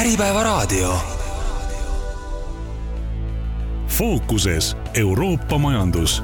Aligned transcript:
Äripäevaraadio. 0.00 0.98
fookuses 3.86 4.76
Euroopa 4.94 5.58
majandus. 5.58 6.22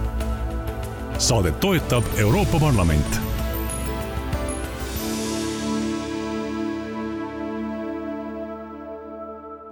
Saadet 1.19 1.61
toetab 1.61 2.05
Euroopa 2.17 2.61
Parlament 2.61 3.21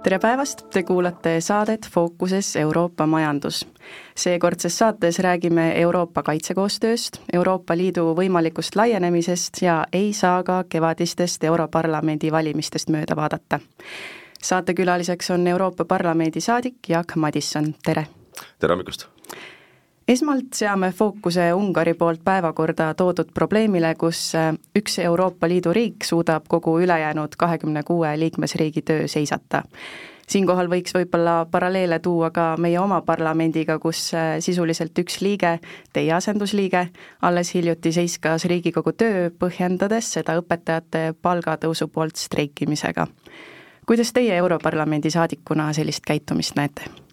tere 0.05 0.19
päevast, 0.19 0.59
te 0.69 0.83
kuulate 0.83 1.41
saadet 1.41 1.87
Fookuses 1.91 2.55
Euroopa 2.55 3.07
majandus. 3.07 3.67
seekordses 4.15 4.77
saates 4.77 5.19
räägime 5.19 5.79
Euroopa 5.81 6.23
kaitsekoostööst, 6.23 7.17
Euroopa 7.33 7.77
Liidu 7.77 8.03
võimalikust 8.17 8.75
laienemisest 8.75 9.61
ja 9.61 9.85
ei 9.93 10.13
saa 10.13 10.43
ka 10.43 10.63
kevadistest 10.69 11.43
Europarlamendi 11.43 12.31
valimistest 12.31 12.89
mööda 12.89 13.15
vaadata. 13.15 13.59
saatekülaliseks 14.41 15.31
on 15.31 15.47
Euroopa 15.47 15.85
Parlamendi 15.85 16.41
saadik 16.41 16.75
Jaak 16.89 17.15
Madisson, 17.15 17.73
tere! 17.85 18.07
tere 18.59 18.73
hommikust! 18.73 19.07
Esmalt 20.07 20.53
seame 20.53 20.91
fookuse 20.91 21.53
Ungari 21.53 21.93
poolt 21.93 22.21
päevakorda 22.23 22.93
toodud 22.93 23.31
probleemile, 23.33 23.95
kus 23.95 24.33
üks 24.77 24.99
Euroopa 24.99 25.49
Liidu 25.49 25.73
riik 25.73 26.05
suudab 26.05 26.45
kogu 26.47 26.79
ülejäänud 26.79 27.35
kahekümne 27.37 27.83
kuue 27.83 28.19
liikmesriigi 28.19 28.81
töö 28.81 29.07
seisata. 29.07 29.63
siinkohal 30.27 30.67
võiks 30.69 30.93
võib-olla 30.93 31.45
paralleele 31.51 31.99
tuua 31.99 32.31
ka 32.33 32.55
meie 32.57 32.79
oma 32.79 33.01
parlamendiga, 33.01 33.79
kus 33.79 34.11
sisuliselt 34.39 34.97
üks 34.99 35.21
liige, 35.21 35.59
teie 35.93 36.13
asendusliige, 36.13 36.87
alles 37.21 37.53
hiljuti 37.53 37.91
seiskas 37.91 38.45
Riigikogu 38.45 38.91
töö, 38.91 39.29
põhjendades 39.29 40.11
seda 40.17 40.37
õpetajate 40.41 41.13
palgatõusu 41.21 41.87
poolt 41.87 42.15
streikimisega. 42.15 43.07
kuidas 43.85 44.13
teie 44.13 44.37
Europarlamendi 44.37 45.09
saadikuna 45.09 45.73
sellist 45.73 46.05
käitumist 46.05 46.55
näete? 46.55 47.04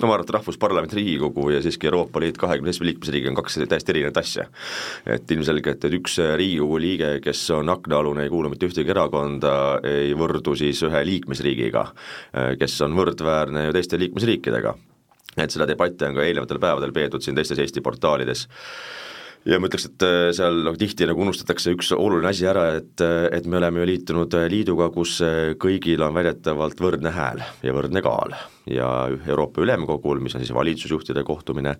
No 0.00 0.08
ma 0.08 0.16
arvan, 0.16 0.24
et 0.24 0.34
Rahvusparlament, 0.34 0.92
Riigikogu 0.96 1.50
ja 1.54 1.60
siiski 1.64 1.88
Euroopa 1.90 2.20
Liit 2.22 2.38
kahekümne 2.40 2.72
seitsme 2.72 2.88
liikmesriigi 2.88 3.30
on 3.30 3.36
kaks 3.38 3.58
täiesti 3.60 3.94
erinevat 3.94 4.20
asja. 4.20 4.46
et 5.06 5.30
ilmselgelt, 5.30 5.84
et 5.84 5.96
üks 6.00 6.18
Riigikogu 6.40 6.78
liige, 6.80 7.10
kes 7.24 7.42
on 7.56 7.72
aknaalune, 7.72 8.24
ei 8.24 8.32
kuulu 8.32 8.52
mitte 8.52 8.68
ühtegi 8.70 8.94
erakonda, 8.94 9.52
ei 9.84 10.14
võrdu 10.16 10.56
siis 10.58 10.80
ühe 10.86 11.02
liikmesriigiga, 11.06 11.84
kes 12.60 12.78
on 12.86 12.96
võrdväärne 12.96 13.68
ju 13.68 13.76
teiste 13.76 14.00
liikmesriikidega. 14.00 14.74
et 15.36 15.50
seda 15.50 15.66
debatti 15.66 16.04
on 16.04 16.16
ka 16.16 16.24
eelnevatel 16.24 16.58
päevadel 16.58 16.92
peetud 16.92 17.22
siin 17.22 17.36
teistes 17.36 17.58
Eesti 17.58 17.80
portaalides 17.80 18.48
ja 19.46 19.60
ma 19.60 19.68
ütleks, 19.70 19.86
et 19.88 20.06
seal 20.36 20.62
noh, 20.66 20.76
tihti 20.76 21.06
nagu 21.08 21.22
unustatakse 21.22 21.72
üks 21.76 21.92
oluline 21.96 22.28
asi 22.32 22.48
ära, 22.50 22.66
et, 22.80 23.04
et 23.32 23.46
me 23.46 23.60
oleme 23.60 23.80
ju 23.80 23.90
liitunud 23.92 24.36
liiduga, 24.52 24.90
kus 24.92 25.20
kõigil 25.60 26.02
on 26.04 26.16
väidetavalt 26.16 26.80
võrdne 26.82 27.14
hääl 27.14 27.44
ja 27.62 27.76
võrdne 27.76 28.02
kaal 28.04 28.34
ja 28.66 29.08
Euroopa 29.26 29.62
Ülemkogul, 29.62 30.20
mis 30.20 30.34
on 30.34 30.40
siis 30.40 30.54
valitsusjuhtide 30.54 31.22
kohtumine, 31.24 31.74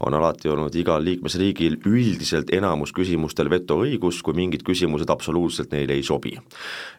on 0.00 0.14
alati 0.14 0.48
olnud 0.48 0.74
igal 0.74 1.04
liikmesriigil 1.04 1.78
üldiselt 1.88 2.52
enamus 2.54 2.92
küsimustel 2.96 3.50
vetoõigus, 3.50 4.20
kui 4.22 4.36
mingid 4.36 4.64
küsimused 4.66 5.10
absoluutselt 5.10 5.72
neile 5.72 5.96
ei 5.96 6.02
sobi. 6.02 6.36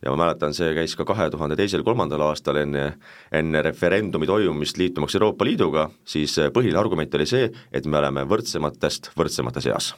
ja 0.03 0.11
ma 0.11 0.17
mäletan, 0.25 0.53
see 0.53 0.73
käis 0.73 0.95
ka 0.95 1.05
kahe 1.05 1.29
tuhande 1.29 1.55
teisel, 1.55 1.83
kolmandal 1.83 2.21
aastal 2.29 2.57
enne, 2.63 2.97
enne 3.31 3.61
referendumi 3.61 4.27
toimumist 4.27 4.77
liitumaks 4.77 5.15
Euroopa 5.15 5.45
Liiduga, 5.45 5.89
siis 6.05 6.35
põhiline 6.53 6.79
argument 6.79 7.13
oli 7.15 7.25
see, 7.25 7.51
et 7.71 7.85
me 7.85 7.97
oleme 7.97 8.25
võrdsematest 8.27 9.11
võrdsemate 9.17 9.61
seas. 9.61 9.93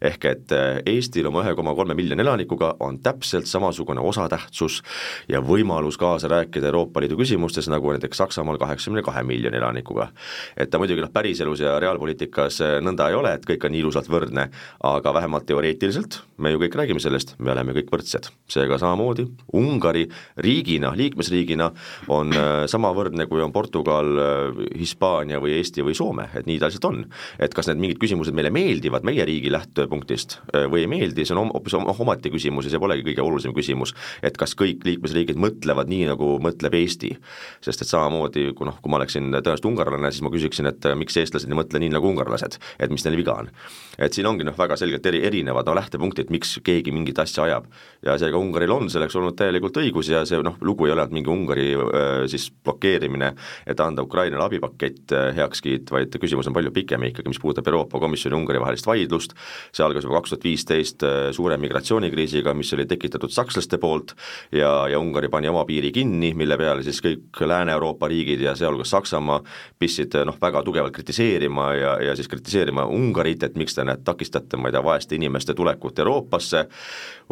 ehk 0.00 0.24
et 0.24 0.52
Eestil 0.86 1.26
oma 1.26 1.42
ühe 1.42 1.54
koma 1.54 1.74
kolme 1.74 1.94
miljoni 1.94 2.22
elanikuga 2.22 2.74
on 2.80 2.98
täpselt 2.98 3.46
samasugune 3.46 4.00
osatähtsus 4.00 4.82
ja 5.28 5.40
võimalus 5.40 5.98
kaasa 5.98 6.28
rääkida 6.28 6.66
Euroopa 6.66 7.00
Liidu 7.00 7.16
küsimustes, 7.16 7.68
nagu 7.68 7.92
näiteks 7.92 8.16
Saksamaal 8.16 8.58
kaheksa 8.58 8.81
kaheksakümne 8.82 9.02
kahe 9.02 9.22
miljoni 9.22 9.56
elanikuga. 9.56 10.08
et 10.56 10.70
ta 10.70 10.78
muidugi 10.78 11.00
noh, 11.00 11.10
päriselus 11.12 11.60
ja 11.60 11.78
reaalpoliitikas 11.80 12.60
eh, 12.60 12.80
nõnda 12.82 13.08
ei 13.10 13.14
ole, 13.14 13.34
et 13.34 13.46
kõik 13.46 13.64
on 13.64 13.72
nii 13.72 13.80
ilusalt 13.80 14.08
võrdne, 14.10 14.48
aga 14.82 15.14
vähemalt 15.14 15.46
teoreetiliselt 15.46 16.22
me 16.38 16.50
ju 16.50 16.58
kõik 16.58 16.74
räägime 16.76 17.00
sellest, 17.00 17.36
me 17.38 17.52
oleme 17.52 17.72
kõik 17.72 17.90
võrdsed. 17.92 18.30
seega 18.48 18.78
samamoodi 18.78 19.26
Ungari 19.54 20.08
riigina, 20.36 20.92
liikmesriigina 20.96 21.70
on 22.08 22.32
eh, 22.32 22.66
sama 22.66 22.92
võrdne, 22.92 23.26
kui 23.26 23.42
on 23.42 23.52
Portugal, 23.52 24.10
eh, 24.18 24.62
Hispaania 24.78 25.40
või 25.40 25.56
Eesti 25.58 25.82
või 25.82 25.94
Soome, 25.94 26.28
et 26.34 26.46
nii 26.46 26.58
ta 26.58 26.70
lihtsalt 26.70 26.90
on. 26.90 27.04
et 27.38 27.54
kas 27.54 27.68
need 27.68 27.78
mingid 27.78 28.02
küsimused 28.02 28.34
meile 28.34 28.50
meeldivad 28.50 29.04
meie 29.04 29.24
riigi 29.24 29.50
lähtepunktist 29.52 30.40
või 30.52 30.82
ei 30.82 30.90
meeldi, 30.90 31.24
see 31.24 31.36
on 31.36 31.50
hoopis 31.52 31.74
omati 31.74 32.30
küsimus 32.30 32.66
ja 32.66 32.72
see 32.72 32.80
polegi 32.82 33.04
kõige 33.06 33.22
olulisem 33.22 33.54
küsimus, 33.54 33.94
et 34.22 34.36
kas 34.36 34.54
kõik 34.58 34.84
liikmesriigid 34.84 35.38
mõtlevad 35.38 35.90
nii, 35.90 36.06
nagu 36.10 36.36
mõtleb 36.42 36.74
Eesti. 36.74 37.12
sest 37.60 37.82
et 37.82 37.88
samamoodi, 37.88 38.52
kuna 38.56 38.71
noh, 38.72 38.80
kui 38.82 38.92
ma 38.92 38.98
oleksin 39.00 39.28
tõenäoliselt 39.32 39.68
ungarlane, 39.68 40.10
siis 40.12 40.24
ma 40.24 40.32
küsiksin, 40.32 40.68
et 40.70 40.88
äh, 40.88 40.96
miks 40.98 41.16
eestlased 41.20 41.50
ei 41.50 41.58
mõtle 41.58 41.80
nii 41.82 41.92
nagu 41.92 42.08
ungarlased, 42.08 42.58
et 42.82 42.92
mis 42.92 43.04
neil 43.06 43.18
viga 43.20 43.36
on. 43.42 43.50
et 43.98 44.14
siin 44.16 44.26
ongi 44.26 44.46
noh, 44.48 44.56
väga 44.56 44.76
selgelt 44.80 45.06
eri, 45.06 45.22
erinevad 45.28 45.68
no 45.68 45.74
lähtepunktid, 45.76 46.30
miks 46.32 46.56
keegi 46.64 46.94
mingit 46.94 47.18
asja 47.22 47.44
ajab. 47.46 47.68
ja 48.02 48.16
seega 48.18 48.38
Ungaril 48.38 48.72
on 48.72 48.90
selleks 48.90 49.16
olnud 49.18 49.36
täielikult 49.38 49.76
õigus 49.82 50.10
ja 50.10 50.24
see 50.28 50.40
noh, 50.42 50.56
lugu 50.60 50.86
ei 50.86 50.94
ole 50.94 51.04
ainult 51.04 51.16
mingi 51.16 51.32
Ungari 51.32 51.68
äh, 51.76 52.24
siis 52.32 52.48
blokeerimine, 52.64 53.32
et 53.66 53.80
anda 53.80 54.02
Ukrainale 54.02 54.46
abipakett 54.46 55.12
äh, 55.12 55.30
heakskiit, 55.36 55.90
vaid 55.92 56.16
küsimus 56.22 56.48
on 56.48 56.56
palju 56.56 56.72
pikem 56.74 57.08
ikkagi, 57.10 57.28
mis 57.28 57.40
puudutab 57.42 57.68
Euroopa 57.70 58.00
Komisjoni 58.02 58.36
ja 58.36 58.40
Ungari 58.40 58.62
vahelist 58.62 58.88
vaidlust, 58.88 59.36
see 59.72 59.84
algas 59.84 60.06
juba 60.06 60.20
kaks 60.20 60.34
tuhat 60.34 60.46
viisteist 60.48 61.04
suure 61.36 61.56
migratsioonikriisiga, 61.60 62.54
mis 62.56 62.72
oli 62.76 62.86
tekitatud 62.88 63.32
sakslaste 63.32 63.78
poolt 63.82 64.14
ja, 64.54 64.72
ja 64.90 65.00
Ungari 65.00 65.30
pani 65.32 65.50
oma 65.50 65.64
piiri 65.68 65.92
kinni, 65.94 66.32
mille 66.38 66.56
peale 66.60 66.84
siis 66.86 67.00
kõik 67.04 67.42
Lääne-Euroopa 67.52 68.08
riigid 68.10 68.42
ja 68.44 68.54
sealhulgas 68.62 68.94
Saksamaa, 68.94 69.40
pistsid 69.78 70.16
noh, 70.28 70.38
väga 70.40 70.62
tugevalt 70.66 70.94
kritiseerima 70.94 71.68
ja, 71.76 71.94
ja 72.08 72.16
siis 72.18 72.30
kritiseerima 72.30 72.86
Ungarit, 72.90 73.42
et 73.46 73.58
miks 73.58 73.76
te 73.76 73.84
näed, 73.86 74.04
takistate, 74.06 74.56
ma 74.60 74.70
ei 74.70 74.76
tea, 74.76 74.84
vaeste 74.84 75.18
inimeste 75.18 75.54
tulekut 75.58 75.98
Euroopasse, 75.98 76.66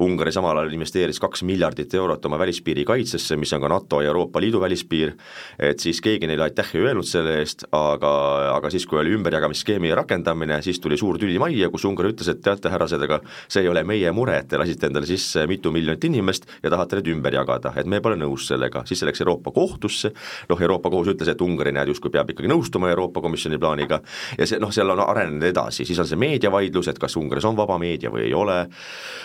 Ungari 0.01 0.33
samal 0.33 0.57
ajal 0.57 0.73
investeeris 0.73 1.19
kaks 1.21 1.43
miljardit 1.45 1.93
eurot 1.95 2.25
oma 2.25 2.39
välispiiri 2.41 2.87
kaitsesse, 2.89 3.37
mis 3.37 3.53
on 3.53 3.61
ka 3.61 3.69
NATO 3.69 4.01
ja 4.01 4.09
Euroopa 4.09 4.41
Liidu 4.41 4.61
välispiir, 4.63 5.13
et 5.59 5.83
siis 5.83 6.01
keegi 6.01 6.29
neile 6.31 6.47
aitäh 6.47 6.71
ei 6.75 6.87
öelnud 6.87 7.05
selle 7.05 7.37
eest, 7.43 7.67
aga, 7.77 8.13
aga 8.55 8.71
siis, 8.73 8.87
kui 8.89 9.01
oli 9.03 9.13
ümberjagamisskeemi 9.19 9.93
rakendamine, 9.99 10.63
siis 10.65 10.81
tuli 10.81 10.97
suur 10.97 11.19
tüli 11.21 11.37
majja, 11.43 11.69
kus 11.71 11.85
Ungari 11.85 12.15
ütles, 12.15 12.31
et 12.33 12.41
teate, 12.41 12.73
härrased, 12.73 13.03
aga 13.05 13.21
see 13.47 13.67
ei 13.67 13.69
ole 13.69 13.85
meie 13.85 14.13
mure, 14.17 14.39
et 14.41 14.49
te 14.49 14.61
lasite 14.61 14.89
endale 14.89 15.09
sisse 15.11 15.45
mitu 15.51 15.73
miljonit 15.75 16.05
inimest 16.09 16.49
ja 16.63 16.73
tahate 16.73 17.01
need 17.01 17.13
ümber 17.13 17.37
jagada, 17.37 17.75
et 17.77 17.91
me 17.91 18.01
pole 18.01 18.17
nõus 18.17 18.49
sellega, 18.49 18.87
siis 18.89 19.03
see 19.03 19.11
läks 19.11 19.21
Euroopa 19.21 19.53
kohtusse, 19.53 20.15
noh, 20.49 20.65
Euroopa 20.65 20.91
kohus 20.93 21.13
ütles, 21.13 21.20
et 21.29 21.41
Ungari 21.45 21.73
näed, 21.77 21.93
justkui 21.93 22.11
peab 22.11 22.31
ikkagi 22.33 22.49
nõustuma 22.49 22.89
Euroopa 22.91 23.21
Komisjoni 23.21 23.59
plaaniga. 23.59 24.01
Ja 24.39 24.47
see 24.47 24.61
noh, 24.63 24.73
seal 24.73 24.91
on 24.91 25.05
arenenud 25.05 25.45
edasi, 25.51 25.85
siis 25.85 25.99
on 26.01 26.09
see 26.09 26.21
meediavaidlus, 26.21 26.89
et 26.89 26.99
kas 26.99 27.17
Ungaris 27.21 27.45
on 27.45 27.59
vaba 27.59 27.79
meedia 27.79 28.11
või 28.11 28.29
ei 28.29 28.35
ole, 28.35 28.63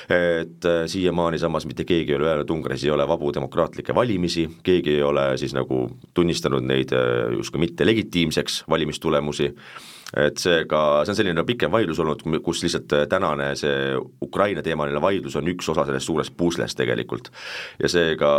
et 0.10 0.56
et 0.66 0.66
äh, 0.66 0.86
siiamaani 0.88 1.40
samas 1.40 1.66
mitte 1.66 1.86
keegi 1.86 2.14
ei 2.14 2.18
ole 2.18 2.30
öelnud, 2.30 2.50
Ungaris 2.50 2.84
ei 2.84 2.92
ole 2.92 3.08
vabu 3.08 3.32
demokraatlikke 3.34 3.96
valimisi, 3.96 4.48
keegi 4.64 4.98
ei 4.98 5.04
ole 5.04 5.38
siis 5.38 5.54
nagu 5.54 5.86
tunnistanud 6.14 6.66
neid 6.66 6.94
äh, 6.96 7.34
justkui 7.38 7.62
mitte 7.62 7.86
legitiimseks 7.86 8.64
valimistulemusi, 8.70 9.52
et 10.22 10.38
seega 10.42 10.82
see 11.04 11.16
on 11.16 11.20
selline 11.20 11.46
pikem 11.48 11.74
vaidlus 11.74 12.00
olnud, 12.04 12.24
kus 12.46 12.64
lihtsalt 12.66 12.96
äh, 12.98 13.08
tänane 13.12 13.54
see 13.60 13.96
Ukraina 14.22 14.64
teemaline 14.66 15.02
vaidlus 15.02 15.38
on 15.40 15.52
üks 15.54 15.70
osa 15.74 15.86
sellest 15.88 16.10
suurest 16.10 16.38
puslest 16.38 16.78
tegelikult. 16.78 17.32
ja 17.82 17.92
seega 17.92 18.32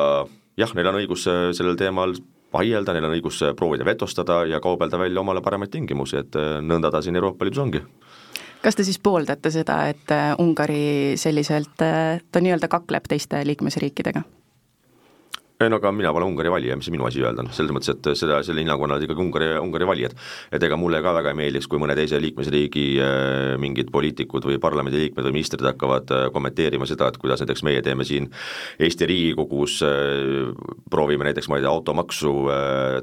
jah, 0.57 0.75
neil 0.75 0.93
on 0.93 1.01
õigus 1.03 1.27
sellel 1.27 1.79
teemal 1.79 2.17
vaielda, 2.57 2.97
neil 2.97 3.09
on 3.09 3.17
õigus 3.19 3.45
proovida 3.57 3.85
vetostada 3.85 4.43
ja 4.49 4.61
kaubelda 4.65 4.99
välja 4.99 5.21
omale 5.21 5.45
paremaid 5.45 5.71
tingimusi, 5.77 6.25
et 6.25 6.41
nõnda 6.65 6.91
ta 6.91 7.05
siin 7.05 7.21
Euroopa 7.21 7.45
Liidus 7.45 7.63
ongi 7.63 7.85
kas 8.67 8.75
te 8.75 8.85
siis 8.87 8.99
pooldate 8.99 9.51
seda, 9.55 9.85
et 9.93 10.11
äh, 10.11 10.33
Ungari 10.43 11.15
selliselt, 11.21 11.79
äh, 11.87 12.19
ta 12.33 12.43
nii-öelda 12.43 12.69
kakleb 12.73 13.07
teiste 13.09 13.45
liikmesriikidega? 13.47 14.25
Ei 15.57 15.71
no 15.73 15.79
aga 15.81 15.89
mina 15.89 16.11
pole 16.13 16.27
Ungari 16.29 16.51
valija, 16.53 16.75
mis 16.77 16.85
see 16.85 16.93
minu 16.93 17.07
asi 17.09 17.23
öelda, 17.25 17.41
noh 17.41 17.55
selles 17.57 17.73
mõttes, 17.73 17.89
et 17.95 18.09
seda, 18.21 18.43
selle 18.45 18.61
hinnangu 18.61 18.85
annavad 18.85 19.07
ikkagi 19.07 19.23
Ungari, 19.25 19.47
Ungari 19.57 19.87
valijad. 19.89 20.13
et 20.53 20.63
ega 20.63 20.77
mulle 20.77 21.01
ka 21.01 21.15
väga 21.17 21.33
ei 21.33 21.39
meeldiks, 21.39 21.69
kui 21.73 21.81
mõne 21.81 21.95
teise 21.97 22.21
liikmesriigi 22.21 22.85
äh, 23.01 23.55
mingid 23.61 23.89
poliitikud 23.95 24.45
või 24.45 24.59
parlamendiliikmed 24.61 25.25
või 25.25 25.37
ministrid 25.39 25.65
hakkavad 25.65 26.13
äh, 26.13 26.25
kommenteerima 26.35 26.85
seda, 26.89 27.09
et 27.09 27.17
kuidas 27.23 27.41
näiteks 27.41 27.65
meie 27.65 27.81
teeme 27.81 28.05
siin 28.05 28.29
Eesti 28.77 29.09
Riigikogus 29.09 29.79
äh,, 29.89 30.53
proovime 30.93 31.25
näiteks, 31.31 31.49
ma 31.49 31.57
ei 31.57 31.65
tea, 31.65 31.73
automaksu 31.73 32.35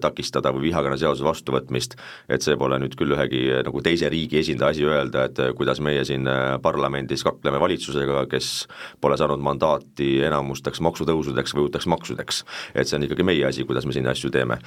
takistada 0.01 0.53
või 0.53 0.67
vihakõneseaduse 0.67 1.25
vastuvõtmist, 1.25 1.97
et 2.29 2.45
see 2.45 2.55
pole 2.59 2.77
nüüd 2.81 2.93
küll 2.99 3.15
ühegi 3.17 3.41
nagu 3.65 3.81
teise 3.81 4.09
riigi 4.13 4.43
esindaja 4.43 4.75
asi 4.75 4.85
öelda, 4.85 5.25
et 5.25 5.41
kuidas 5.57 5.81
meie 5.83 6.05
siin 6.05 6.29
parlamendis 6.61 7.25
kakleme 7.25 7.59
valitsusega, 7.61 8.27
kes 8.31 8.53
pole 9.01 9.17
saanud 9.19 9.41
mandaati 9.43 10.15
enamusteks 10.29 10.81
maksutõusudeks 10.85 11.57
või 11.57 11.67
uuteks 11.67 11.89
maksudeks 11.89 12.42
et 12.75 12.87
see 12.87 12.97
on 12.97 13.07
ikkagi 13.07 13.25
meie 13.27 13.45
asi, 13.47 13.65
kuidas 13.67 13.87
me 13.89 13.95
siin 13.95 14.07
asju 14.07 14.31
teeme. 14.33 14.59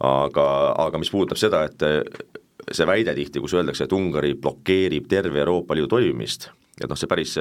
aga, 0.00 0.48
aga 0.86 0.98
mis 1.00 1.12
puudutab 1.12 1.40
seda, 1.40 1.64
et 1.68 2.72
see 2.72 2.88
väide 2.88 3.14
tihti, 3.14 3.42
kus 3.42 3.54
öeldakse, 3.54 3.84
et 3.84 3.92
Ungari 3.92 4.34
blokeerib 4.34 5.08
terve 5.10 5.42
Euroopa 5.42 5.74
Liidu 5.74 5.90
toimimist, 5.92 6.48
et 6.80 6.88
noh, 6.90 6.98
see 6.98 7.10
päris 7.10 7.36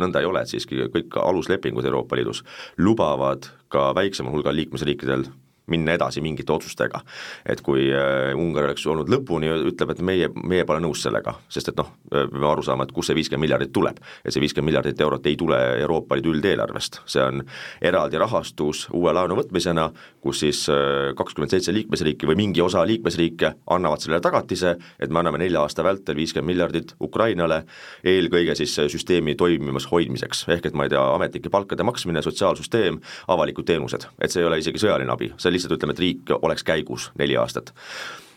nõnda 0.00 0.22
ei 0.22 0.28
ole, 0.28 0.42
et 0.42 0.52
siiski 0.52 0.88
kõik 0.94 1.18
aluslepingud 1.22 1.86
Euroopa 1.86 2.18
Liidus 2.18 2.42
lubavad 2.78 3.50
ka 3.72 3.90
väiksemal 3.96 4.34
hulgal 4.34 4.56
liikmesriikidel 4.58 5.28
minna 5.70 5.94
edasi 5.94 6.20
mingite 6.20 6.52
otsustega. 6.52 7.00
et 7.46 7.60
kui 7.62 7.86
äh, 7.92 8.34
Ungari 8.38 8.70
oleks 8.70 8.86
olnud 8.86 9.10
lõpuni, 9.10 9.50
ütleb, 9.70 9.94
et 9.94 10.00
meie, 10.02 10.28
meie 10.34 10.64
pole 10.66 10.80
nõus 10.82 11.02
sellega, 11.04 11.36
sest 11.52 11.70
et 11.70 11.78
noh, 11.78 11.92
me 12.10 12.26
peame 12.30 12.48
aru 12.50 12.64
saama, 12.66 12.86
et 12.86 12.92
kust 12.94 13.10
see 13.10 13.18
viiskümmend 13.18 13.46
miljardit 13.46 13.72
tuleb. 13.72 14.00
et 14.24 14.34
see 14.34 14.42
viiskümmend 14.42 14.70
miljardit 14.72 15.00
eurot 15.00 15.26
ei 15.26 15.36
tule 15.36 15.58
Euroopa 15.82 16.18
Liidu 16.18 16.34
üldeelarvest, 16.34 17.00
see 17.06 17.22
on 17.22 17.44
eraldi 17.80 18.18
rahastus 18.18 18.88
uue 18.92 19.12
laenu 19.14 19.38
võtmisena, 19.38 19.88
kus 20.20 20.42
siis 20.42 20.64
äh, 20.72 21.12
kakskümmend 21.18 21.54
seitse 21.54 21.74
liikmesriiki 21.74 22.26
või 22.26 22.38
mingi 22.42 22.62
osa 22.62 22.82
liikmesriike 22.86 23.54
annavad 23.70 24.02
sellele 24.02 24.22
tagatise, 24.24 24.76
et 24.98 25.10
me 25.10 25.22
anname 25.22 25.42
nelja 25.44 25.62
aasta 25.62 25.86
vältel 25.86 26.18
viiskümmend 26.18 26.52
miljardit 26.52 26.94
Ukrainale, 27.00 27.62
eelkõige 28.04 28.56
siis 28.58 28.74
süsteemi 28.92 29.36
toimimas 29.38 29.86
hoidmiseks, 29.90 30.46
ehk 30.52 30.66
et 30.70 30.74
ma 30.78 30.88
ei 30.88 30.92
tea, 30.92 31.02
ametnike 31.14 31.50
palkade 31.52 31.86
maksmine, 31.86 32.22
sotsiaalsüsteem, 32.22 32.98
avalikud 33.32 33.66
teenused, 33.68 34.08
et 34.20 34.32
see 34.32 34.42
ei 34.42 34.48
ole 34.48 34.58
isegi 34.62 34.82
sõjaline 34.82 35.12
abi, 35.12 35.30
see 35.38 35.51
on 35.52 35.58
lihtsalt 35.58 35.76
ütleme, 35.76 35.96
et 35.96 36.02
riik 36.02 36.34
oleks 36.40 36.64
käigus 36.66 37.10
neli 37.20 37.36
aastat. 37.36 37.74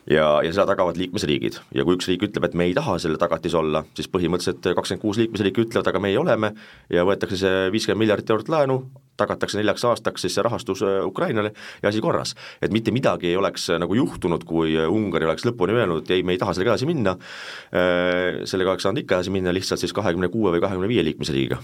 Ja, 0.06 0.28
ja 0.46 0.52
seda 0.54 0.68
tagavad 0.70 1.00
liikmesriigid. 1.02 1.56
Ja 1.74 1.82
kui 1.86 1.96
üks 1.98 2.06
riik 2.12 2.28
ütleb, 2.28 2.46
et 2.46 2.54
me 2.54 2.68
ei 2.68 2.76
taha 2.78 3.00
selle 3.02 3.18
tagatis 3.18 3.56
olla, 3.58 3.82
siis 3.98 4.12
põhimõtteliselt 4.14 4.76
kakskümmend 4.78 5.02
kuus 5.02 5.18
liikmesriiki 5.18 5.66
ütlevad, 5.66 5.90
aga 5.90 6.02
meie 6.04 6.20
oleme 6.22 6.52
ja 6.94 7.08
võetakse 7.08 7.40
see 7.42 7.66
viiskümmend 7.74 8.04
miljardit 8.04 8.30
eurot 8.36 8.52
laenu, 8.54 8.84
tagatakse 9.18 9.58
neljaks 9.60 9.86
aastaks 9.90 10.26
siis 10.26 10.36
see 10.38 10.46
rahastus 10.46 10.84
äh, 10.86 11.00
Ukrainale 11.08 11.54
ja 11.82 11.90
asi 11.90 12.04
korras. 12.04 12.36
et 12.62 12.72
mitte 12.72 12.92
midagi 12.92 13.32
ei 13.32 13.38
oleks 13.40 13.70
äh, 13.70 13.80
nagu 13.80 13.96
juhtunud, 13.96 14.44
kui 14.46 14.76
äh, 14.78 14.92
Ungari 14.92 15.26
oleks 15.26 15.48
lõpuni 15.48 15.74
öelnud, 15.74 16.12
ei, 16.12 16.24
me 16.24 16.36
ei 16.36 16.42
taha 16.42 16.54
sellega 16.54 16.76
edasi 16.76 16.90
minna, 16.90 17.16
sellega 18.46 18.74
oleks 18.74 18.86
saanud 18.86 19.04
ikka 19.04 19.20
edasi 19.20 19.34
minna 19.34 19.54
lihtsalt 19.56 19.82
siis 19.82 19.94
kahekümne 19.96 20.30
kuue 20.34 20.54
või 20.56 20.64
kahekümne 20.64 20.92
viie 20.92 21.06
liikmesriigiga 21.08 21.62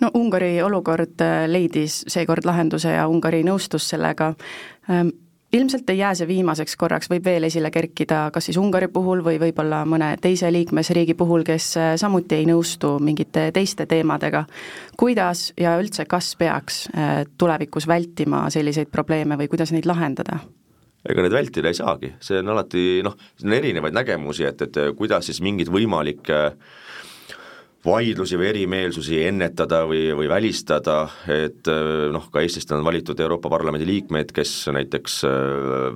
no 0.00 0.10
Ungari 0.14 0.62
olukord 0.62 1.20
äh, 1.20 1.44
leidis 1.50 2.02
seekord 2.08 2.46
lahenduse 2.46 2.94
ja 2.96 3.08
Ungari 3.08 3.44
nõustus 3.46 3.88
sellega. 3.92 4.34
Ähm, 4.90 5.12
ilmselt 5.54 5.90
ei 5.90 5.98
jää 5.98 6.14
see 6.18 6.28
viimaseks 6.28 6.76
korraks, 6.76 7.08
võib 7.10 7.24
veel 7.28 7.46
esile 7.46 7.70
kerkida 7.74 8.26
kas 8.34 8.48
siis 8.48 8.58
Ungari 8.58 8.88
puhul 8.92 9.22
või 9.24 9.38
võib-olla 9.42 9.84
mõne 9.88 10.14
teise 10.22 10.50
liikmesriigi 10.52 11.14
puhul, 11.18 11.44
kes 11.46 11.68
äh, 11.78 11.92
samuti 12.00 12.40
ei 12.40 12.48
nõustu 12.48 12.96
mingite 13.00 13.50
teiste 13.54 13.86
teemadega. 13.86 14.44
kuidas 14.96 15.52
ja 15.60 15.76
üldse, 15.80 16.06
kas 16.10 16.34
peaks 16.36 16.84
äh, 16.90 17.24
tulevikus 17.38 17.86
vältima 17.86 18.48
selliseid 18.50 18.90
probleeme 18.90 19.38
või 19.38 19.48
kuidas 19.48 19.72
neid 19.72 19.86
lahendada? 19.86 20.40
ega 21.08 21.22
neid 21.22 21.32
vältida 21.32 21.68
ei 21.68 21.76
saagi, 21.76 22.14
see 22.20 22.38
on 22.40 22.48
alati 22.48 23.02
noh, 23.04 23.16
siin 23.36 23.50
on 23.52 23.58
erinevaid 23.58 23.94
nägemusi, 23.94 24.46
et, 24.48 24.62
et 24.62 24.78
kuidas 24.96 25.26
siis 25.28 25.42
mingeid 25.44 25.68
võimalikke 25.68 26.38
äh, 26.46 26.82
vaidlusi 27.84 28.38
või 28.40 28.48
erimeelsusi 28.48 29.18
ennetada 29.26 29.82
või, 29.88 30.08
või 30.16 30.28
välistada, 30.28 31.08
et 31.28 31.68
äh, 31.68 32.10
noh, 32.12 32.28
ka 32.32 32.40
Eestist 32.40 32.72
on 32.72 32.84
valitud 32.84 33.20
Euroopa 33.20 33.50
Parlamendi 33.52 33.86
liikmeid, 33.88 34.32
kes 34.34 34.52
näiteks 34.72 35.18
äh, 35.28 35.32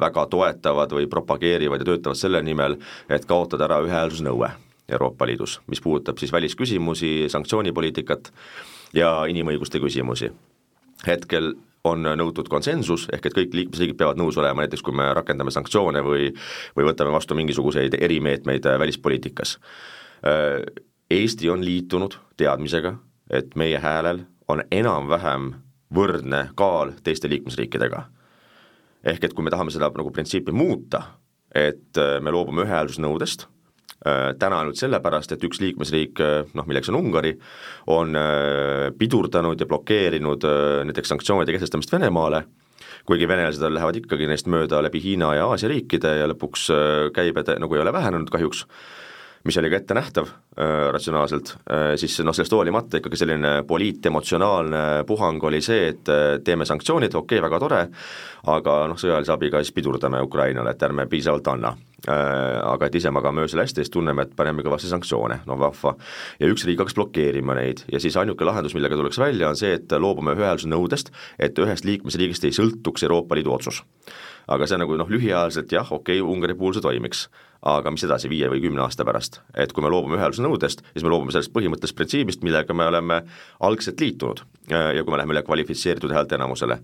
väga 0.00 0.26
toetavad 0.30 0.92
või 0.92 1.08
propageerivad 1.10 1.80
ja 1.80 1.88
töötavad 1.88 2.20
selle 2.20 2.42
nimel, 2.44 2.76
et 3.08 3.24
kaotada 3.28 3.68
ära 3.68 3.80
ühehäälsusnõue 3.86 4.50
Euroopa 4.88 5.26
Liidus, 5.28 5.60
mis 5.68 5.80
puudutab 5.84 6.20
siis 6.20 6.32
välisküsimusi, 6.32 7.28
sanktsioonipoliitikat 7.32 8.32
ja 8.96 9.24
inimõiguste 9.28 9.80
küsimusi. 9.80 10.30
hetkel 11.06 11.54
on 11.84 12.02
nõutud 12.02 12.48
konsensus, 12.50 13.06
ehk 13.12 13.26
et 13.26 13.34
kõik 13.36 13.54
liikmesriigid 13.54 13.96
peavad 13.96 14.18
nõus 14.18 14.36
olema, 14.36 14.64
näiteks 14.64 14.82
kui 14.82 14.92
me 14.92 15.06
rakendame 15.14 15.50
sanktsioone 15.54 16.02
või 16.04 16.32
või 16.76 16.84
võtame 16.84 17.12
vastu 17.12 17.34
mingisuguseid 17.38 17.96
erimeetmeid 18.00 18.66
äh, 18.66 18.78
välispoliitikas 18.78 19.56
Eesti 21.10 21.48
on 21.50 21.64
liitunud 21.64 22.18
teadmisega, 22.36 22.92
et 23.30 23.54
meie 23.56 23.78
häälel 23.80 24.26
on 24.48 24.60
enam-vähem 24.70 25.54
võrdne 25.94 26.50
kaal 26.56 26.92
teiste 27.04 27.30
liikmesriikidega. 27.32 28.02
ehk 29.04 29.24
et 29.24 29.32
kui 29.32 29.44
me 29.44 29.50
tahame 29.50 29.70
seda 29.70 29.88
nagu 29.94 30.10
printsiipi 30.10 30.52
muuta, 30.52 31.02
et 31.54 31.96
äh, 31.96 32.18
me 32.20 32.30
loobume 32.34 32.66
ühehäälsusnõudest, 32.66 33.46
äh, 34.04 34.34
täna 34.38 34.58
ainult 34.60 34.76
sellepärast, 34.76 35.32
et 35.32 35.44
üks 35.48 35.62
liikmesriik, 35.64 36.20
äh, 36.20 36.44
noh 36.52 36.68
milleks 36.68 36.90
on 36.92 36.98
Ungari, 37.00 37.38
on 37.86 38.12
pidurdanud 38.98 39.60
ja 39.60 39.66
blokeerinud 39.66 40.44
näiteks 40.90 41.14
sanktsioonide 41.14 41.56
kehtestamist 41.56 41.92
Venemaale, 41.92 42.44
kuigi 43.08 43.28
venelased 43.28 43.64
lähevad 43.64 43.96
ikkagi 43.96 44.28
neist 44.28 44.46
mööda 44.46 44.82
läbi 44.84 45.00
Hiina 45.00 45.32
ja 45.38 45.48
Aasia 45.48 45.72
riikide 45.72 46.18
ja 46.18 46.28
lõpuks 46.28 46.68
käibed 47.16 47.54
nagu 47.62 47.74
ei 47.74 47.80
ole 47.80 47.92
vähenenud 47.96 48.28
kahjuks, 48.28 48.66
mis 49.48 49.56
oli 49.56 49.70
ka 49.72 49.78
ettenähtav 49.80 50.28
äh, 50.28 50.90
ratsionaalselt 50.92 51.54
äh,, 51.72 51.94
siis 51.96 52.18
noh, 52.20 52.36
sellest 52.36 52.52
hoolimata 52.52 53.00
ikkagi 53.00 53.16
selline 53.16 53.52
poliitemotsionaalne 53.68 54.82
puhang 55.08 55.44
oli 55.48 55.60
see, 55.64 55.88
et 55.94 56.10
äh, 56.12 56.36
teeme 56.44 56.66
sanktsioonid, 56.68 57.14
okei 57.14 57.38
okay,, 57.38 57.44
väga 57.46 57.60
tore, 57.62 57.80
aga 58.52 58.74
noh, 58.90 59.00
sõjalise 59.00 59.32
abiga 59.32 59.62
siis 59.64 59.72
pidurdame 59.76 60.20
Ukrainale, 60.24 60.76
et 60.76 60.84
ärme 60.84 61.08
piisavalt 61.08 61.48
anna 61.54 61.72
äh,. 61.72 62.36
Aga 62.68 62.86
et 62.86 62.94
ise 63.00 63.10
magame 63.14 63.42
öösel 63.42 63.62
hästi, 63.62 63.82
siis 63.82 63.92
tunneme, 63.94 64.26
et 64.26 64.34
paneme 64.36 64.62
kõvasti 64.66 64.90
sanktsioone, 64.90 65.40
no 65.48 65.56
vahva. 65.58 65.94
ja 66.40 66.48
üks 66.50 66.66
riik 66.68 66.82
hakkas 66.82 66.96
blokeerima 66.98 67.56
neid 67.56 67.84
ja 67.92 68.00
siis 68.02 68.16
ainuke 68.20 68.44
lahendus, 68.44 68.76
millega 68.76 68.96
tuleks 68.98 69.18
välja, 69.18 69.48
on 69.48 69.56
see, 69.56 69.74
et 69.78 69.92
loobume 69.98 70.36
ühehäälsuse 70.36 70.70
nõudest, 70.70 71.12
et 71.38 71.58
ühest 71.58 71.88
liikmesriigist 71.88 72.44
ei 72.44 72.56
sõltuks 72.56 73.06
Euroopa 73.08 73.38
Liidu 73.38 73.54
otsus 73.54 73.82
aga 74.48 74.66
see 74.68 74.78
nagu 74.80 74.96
noh, 74.96 75.10
lühiajaliselt 75.12 75.72
jah, 75.72 75.92
okei 75.92 76.20
okay,, 76.20 76.32
Ungari 76.32 76.56
puhul 76.56 76.76
see 76.76 76.84
toimiks 76.84 77.26
aga 77.62 77.90
mis 77.90 78.04
edasi 78.06 78.30
viie 78.30 78.48
või 78.50 78.62
kümne 78.62 78.84
aasta 78.84 79.06
pärast, 79.06 79.40
et 79.56 79.72
kui 79.74 79.82
me 79.82 79.90
loobume 79.90 80.18
ühehäälsuse 80.18 80.44
nõudest, 80.44 80.84
siis 80.92 81.04
me 81.04 81.10
loobume 81.10 81.34
sellest 81.34 81.52
põhimõttest 81.54 81.96
printsiibist, 81.98 82.44
millega 82.46 82.74
me 82.74 82.86
oleme 82.86 83.22
algselt 83.66 84.00
liitunud 84.00 84.44
ja 84.70 85.02
kui 85.02 85.12
me 85.12 85.20
läheme 85.20 85.34
üle 85.34 85.42
kvalifitseeritud 85.42 86.12
häälteenamusele. 86.12 86.78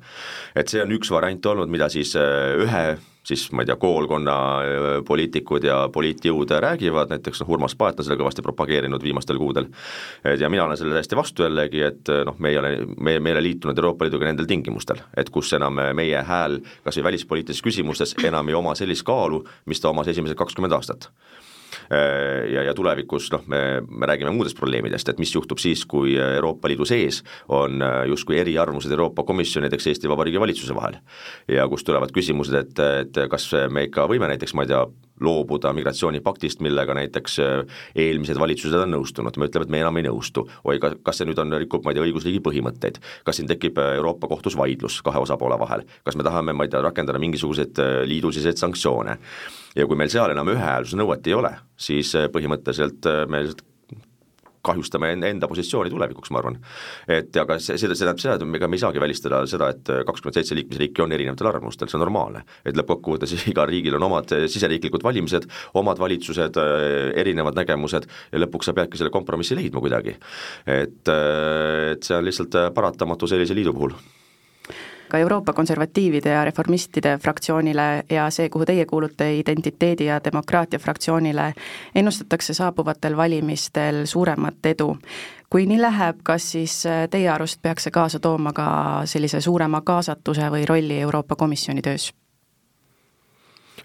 et 0.57 0.69
see 0.69 0.83
on 0.83 0.93
üks 0.97 1.11
variant 1.11 1.47
olnud, 1.47 1.71
mida 1.71 1.89
siis 1.93 2.17
äh, 2.17 2.55
ühe 2.65 2.87
siis 3.25 3.47
ma 3.53 3.63
ei 3.63 3.69
tea, 3.69 3.77
koolkonna 3.81 4.35
äh, 4.61 4.87
poliitikud 5.07 5.65
ja 5.65 5.77
poliitjõud 5.93 6.51
räägivad, 6.61 7.13
näiteks 7.13 7.41
noh, 7.41 7.53
Urmas 7.57 7.75
Paet 7.77 8.01
on 8.01 8.07
seda 8.07 8.19
kõvasti 8.21 8.45
propageerinud 8.45 9.03
viimastel 9.03 9.41
kuudel, 9.41 9.71
ja 10.25 10.51
mina 10.53 10.67
olen 10.67 10.77
sellele 10.77 10.99
täiesti 10.99 11.17
vastu 11.17 11.47
jällegi, 11.47 11.83
et 11.89 12.13
äh, 12.13 12.25
noh, 12.29 12.37
me 12.39 12.53
ei 12.53 12.59
ole, 12.61 12.75
me, 12.97 13.19
me 13.19 13.33
ei 13.33 13.37
ole 13.37 13.45
liitunud 13.49 13.79
Euroopa 13.81 14.05
Liiduga 14.05 14.29
nendel 14.29 14.49
tingimustel, 14.51 15.01
et 15.17 15.31
kus 15.33 15.53
enam 15.57 15.81
meie 15.97 16.23
hääl 16.29 16.61
kas 16.85 17.01
või 17.01 17.09
välispoliitilistes 17.11 17.65
küsimustes 17.65 18.15
enam 18.25 18.49
ei 18.49 18.59
oma 18.59 18.75
sellist 18.79 19.07
kaalu, 19.07 19.43
mis 19.71 19.81
ta 19.81 19.91
omas 19.93 20.09
esimesed 20.13 20.37
kakskümmend 20.39 20.64
aastat 20.73 21.11
Äh, 21.93 22.53
ja, 22.53 22.63
ja 22.63 22.75
tulevikus 22.75 23.29
noh, 23.33 23.43
me, 23.51 23.83
me 23.89 24.07
räägime 24.07 24.33
muudest 24.35 24.57
probleemidest, 24.59 25.09
et 25.09 25.21
mis 25.21 25.33
juhtub 25.35 25.61
siis, 25.61 25.85
kui 25.89 26.17
Euroopa 26.17 26.71
Liidu 26.71 26.87
sees 26.89 27.23
on 27.53 27.83
äh, 27.83 28.05
justkui 28.11 28.39
eriarvamused 28.41 28.93
Euroopa 28.93 29.25
Komisjoni, 29.27 29.67
näiteks 29.67 29.91
Eesti 29.93 30.11
Vabariigi 30.11 30.41
valitsuse 30.41 30.75
vahel. 30.75 31.01
ja 31.49 31.69
kust 31.69 31.87
tulevad 31.87 32.13
küsimused, 32.15 32.55
et, 32.55 32.79
et 32.79 33.21
kas 33.31 33.51
me 33.71 33.87
ikka 33.89 34.09
võime 34.11 34.29
näiteks, 34.33 34.55
ma 34.55 34.65
ei 34.65 34.73
tea, 34.73 34.85
loobuda 35.21 35.73
migratsioonipaktist, 35.77 36.63
millega 36.65 36.97
näiteks 36.97 37.39
äh, 37.43 37.81
eelmised 38.07 38.39
valitsused 38.41 38.79
on 38.79 38.95
nõustunud, 38.97 39.39
me 39.39 39.51
ütleme, 39.51 39.69
et 39.69 39.75
me 39.75 39.83
enam 39.85 40.01
ei 40.01 40.07
nõustu. 40.09 40.47
oi, 40.65 40.79
ka, 40.83 40.95
kas 41.03 41.21
see 41.21 41.29
nüüd 41.29 41.41
on, 41.43 41.55
rikub, 41.63 41.85
ma 41.85 41.93
ei 41.93 41.99
tea, 41.99 42.07
õigusriigi 42.09 42.43
põhimõtteid, 42.45 43.01
kas 43.25 43.41
siin 43.41 43.51
tekib 43.51 43.79
Euroopa 43.83 44.31
kohtus 44.31 44.57
vaidlus 44.59 45.01
kahe 45.05 45.23
osapoole 45.23 45.59
vahel, 45.61 45.85
kas 46.05 46.17
me 46.17 46.27
tahame, 46.27 46.57
ma 46.57 46.67
ei 46.67 46.73
tea, 46.73 46.83
rakendada 46.85 47.23
mingisuguseid 47.23 47.83
liidusiseid 48.11 48.61
sanktsioone? 48.61 49.19
Ja 49.75 49.87
kui 49.91 49.99
meil 49.99 50.11
seal 50.13 50.31
enam 50.31 50.51
ühehäälsuse 50.53 50.99
nõuet 51.01 51.27
ei 51.27 51.35
ole, 51.35 51.51
siis 51.77 52.15
äh, 52.19 52.29
põhimõtteliselt 52.33 53.07
äh, 53.11 53.25
me 53.31 53.43
lihtsalt 53.45 53.65
kahjustame 54.65 55.13
enda, 55.15 55.49
positsiooni 55.51 55.93
tulevikuks, 55.93 56.33
ma 56.35 56.41
arvan. 56.41 56.59
et 57.09 57.37
aga 57.41 57.59
see, 57.59 57.77
see, 57.79 57.89
see 57.89 58.01
tähendab 58.01 58.23
seda, 58.23 58.37
et 58.39 58.59
ega 58.59 58.71
me 58.71 58.79
ei 58.79 58.85
saagi 58.85 59.03
välistada 59.03 59.43
seda, 59.51 59.71
et 59.75 59.93
kakskümmend 60.09 60.39
seitse 60.41 60.59
liikmesriiki 60.59 61.05
on 61.05 61.15
erinevatel 61.17 61.51
arvamustel, 61.51 61.91
see 61.91 61.99
on 61.99 62.05
normaalne. 62.07 62.45
et 62.65 62.79
lõppkokkuvõttes 62.81 63.37
igal 63.53 63.69
riigil 63.71 63.99
on 63.99 64.09
omad 64.09 64.35
siseriiklikud 64.49 65.05
valimised, 65.05 65.49
omad 65.81 66.01
valitsused, 66.01 66.61
erinevad 67.21 67.59
nägemused 67.61 68.09
ja 68.33 68.43
lõpuks 68.43 68.71
sa 68.71 68.77
peadki 68.77 69.01
selle 69.01 69.13
kompromissi 69.15 69.59
leidma 69.59 69.85
kuidagi. 69.85 70.17
et, 70.67 71.01
et 71.09 72.05
see 72.05 72.19
on 72.19 72.25
lihtsalt 72.25 72.61
paratamatu 72.75 73.31
sellise 73.31 73.57
liidu 73.57 73.77
puhul 73.77 73.97
ka 75.09 75.19
Euroopa 75.19 75.53
konservatiivide 75.53 76.29
ja 76.29 76.45
reformistide 76.45 77.19
fraktsioonile 77.23 78.05
ja 78.11 78.31
see, 78.31 78.49
kuhu 78.49 78.65
teie 78.65 78.87
kuulute, 78.87 79.29
identiteedi 79.39 80.05
ja 80.05 80.21
demokraatia 80.25 80.79
fraktsioonile, 80.79 81.53
ennustatakse 81.95 82.55
saabuvatel 82.55 83.17
valimistel 83.17 84.07
suuremat 84.07 84.67
edu. 84.67 84.97
kui 85.51 85.67
nii 85.71 85.79
läheb, 85.79 86.17
kas 86.27 86.53
siis 86.53 86.87
äh, 86.87 87.05
teie 87.11 87.29
arust 87.31 87.61
peaks 87.63 87.85
see 87.87 87.93
kaasa 87.95 88.19
tooma 88.19 88.53
ka 88.53 88.67
sellise 89.07 89.41
suurema 89.41 89.81
kaasatuse 89.87 90.49
või 90.51 90.65
rolli 90.67 90.99
Euroopa 91.01 91.37
Komisjoni 91.37 91.83
töös? 91.83 92.13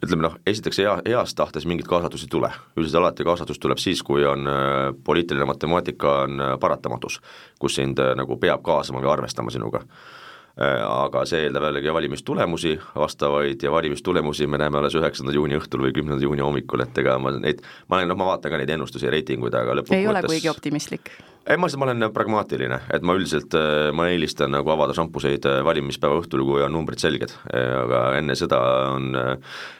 ütleme 0.05 0.23
noh, 0.23 0.37
esiteks 0.47 0.79
hea, 0.79 0.93
heas 1.05 1.35
tahtes 1.35 1.65
mingit 1.67 1.87
kaasatust 1.87 2.23
ei 2.23 2.31
tule, 2.31 2.49
üldiselt 2.77 3.01
alati 3.01 3.23
kaasatus 3.27 3.59
tuleb 3.59 3.77
siis, 3.77 4.01
kui 4.03 4.25
on 4.25 4.47
äh, 4.47 4.95
poliitiline 5.03 5.45
matemaatika 5.45 6.21
on 6.23 6.41
äh, 6.41 6.55
paratamatus, 6.59 7.19
kus 7.59 7.75
sind 7.75 7.99
nagu 8.15 8.37
peab 8.39 8.63
kaasama 8.63 9.03
või 9.03 9.11
arvestama 9.13 9.51
sinuga 9.51 9.83
aga 10.59 11.23
see 11.29 11.45
eeldab 11.45 11.69
jällegi 11.69 11.93
valimistulemusi 11.93 12.73
vastavaid 12.95 13.63
ja 13.63 13.71
valimistulemusi 13.71 14.47
me 14.47 14.59
näeme 14.59 14.81
alles 14.81 14.95
üheksanda 14.99 15.31
juuni 15.31 15.55
õhtul 15.55 15.85
või 15.85 15.93
kümnenda 15.95 16.23
juuni 16.23 16.43
hommikul, 16.43 16.83
et 16.83 16.97
ega 16.99 17.15
ma 17.21 17.31
neid, 17.37 17.63
ma 17.87 17.99
olen, 17.99 18.11
noh, 18.11 18.19
ma 18.19 18.33
vaatan 18.33 18.51
ka 18.51 18.59
neid 18.59 18.73
ennustusi 18.75 19.07
ja 19.07 19.13
reitinguid, 19.15 19.55
aga 19.55 19.77
lõppkokkuvõttes 19.79 20.03
ei 20.03 20.11
ole 20.11 20.23
kuigi 20.27 20.51
optimistlik? 20.51 21.13
Ei, 21.49 21.57
ma 21.57 21.65
lihtsalt, 21.65 21.81
ma 21.81 21.89
olen 21.89 22.11
pragmaatiline, 22.13 22.79
et 22.93 23.05
ma 23.05 23.17
üldiselt, 23.17 23.57
ma 23.97 24.07
eelistan 24.11 24.53
nagu 24.53 24.69
avada 24.69 24.93
šampuseid 24.97 25.47
valimispäeva 25.65 26.21
õhtul, 26.21 26.45
kui 26.45 26.61
on 26.61 26.75
numbrid 26.77 27.01
selged, 27.01 27.33
aga 27.49 28.05
enne 28.19 28.37
seda 28.37 28.61
on 28.93 29.11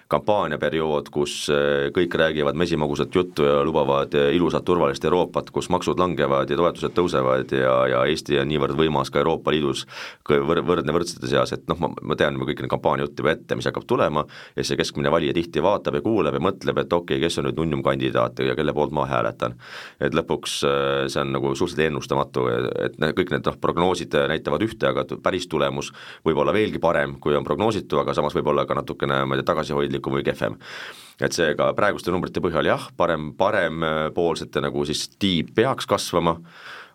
kampaaniaperiood, 0.09 1.11
kus 1.13 1.33
eh, 1.53 1.89
kõik 1.93 2.15
räägivad 2.17 2.57
mesimagusat 2.57 3.13
juttu 3.13 3.45
ja 3.45 3.59
lubavad 3.65 4.15
eh, 4.17 4.31
ilusat 4.33 4.65
turvalist 4.65 5.05
Euroopat, 5.05 5.51
kus 5.53 5.69
maksud 5.69 6.01
langevad 6.01 6.49
ja 6.49 6.57
toetused 6.57 6.95
tõusevad 6.97 7.53
ja, 7.53 7.73
ja 7.91 7.99
Eesti 8.09 8.39
on 8.41 8.49
niivõrd 8.49 8.77
võimas 8.79 9.11
ka 9.13 9.21
Euroopa 9.21 9.53
Liidus 9.53 9.85
võr-, 10.25 10.63
võrdne 10.65 10.95
võrdsete 10.95 11.29
seas, 11.29 11.53
et 11.53 11.69
noh, 11.69 11.77
ma, 11.83 11.91
ma 12.01 12.17
tean 12.17 12.39
kõiki 12.41 12.65
neid 12.65 12.73
kampaaniajutte 12.73 13.21
juba 13.21 13.35
ette, 13.35 13.59
mis 13.59 13.69
hakkab 13.69 13.85
tulema, 13.89 14.25
ja 14.57 14.65
see 14.65 14.79
keskmine 14.79 15.13
valija 15.13 15.35
tihti 15.37 15.61
vaatab 15.61 15.99
ja 15.99 16.03
kuuleb 16.05 16.39
ja 16.39 16.41
mõtleb, 16.41 16.81
et 16.81 16.97
okei 16.97 17.19
okay,, 17.19 17.27
kes 17.27 17.37
on 17.41 17.49
nüüd 17.51 17.61
nunnum 17.61 17.85
kandidaat 17.85 18.41
ja 18.41 18.57
kelle 18.57 18.73
poolt 18.73 18.95
ma 18.97 19.05
hääletan. 19.09 19.59
et 20.01 20.17
lõpuks 20.17 20.57
eh, 20.65 21.05
see 21.05 21.21
on 21.21 21.37
nagu 21.37 21.53
suhteliselt 21.59 21.91
ennustamatu, 21.91 22.47
et 22.87 22.97
kõik 22.97 23.35
need 23.35 23.45
noh, 23.45 23.61
prognoosid 23.61 24.17
näitavad 24.33 24.65
ühte, 24.65 24.89
aga 24.89 25.05
päris 25.23 25.47
tulemus 25.51 25.93
võib 26.25 26.41
olla 26.41 26.55
veelgi 26.55 26.81
parem, 26.81 27.19
kui 27.21 27.37
on 27.37 27.45
prognoositu, 27.47 28.01
aga 28.01 28.17
samas 28.17 28.33
võib 28.35 28.49
olla 28.49 28.65
ka 28.65 28.77
natukene, 28.79 29.21
ma 29.25 29.37
ei 29.37 29.43
tea, 29.43 29.51
tagasihoidlik 29.53 29.99
mõistlikum 29.99 30.15
või 30.17 30.23
kehvem. 30.23 30.57
et 31.19 31.33
seega 31.33 31.73
praeguste 31.75 32.11
numbrite 32.11 32.39
põhjal 32.39 32.65
jah, 32.65 32.89
parem, 32.95 33.33
parempoolsete 33.35 34.61
nagu 34.61 34.85
siis 34.85 35.09
tiib 35.19 35.53
peaks 35.53 35.85
kasvama, 35.85 36.39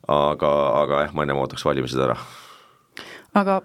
aga, 0.09 0.51
aga 0.83 1.03
jah, 1.05 1.15
ma 1.15 1.23
ennem 1.23 1.37
ootaks 1.37 1.65
valimised 1.65 2.01
ära. 2.01 2.17
aga 3.35 3.61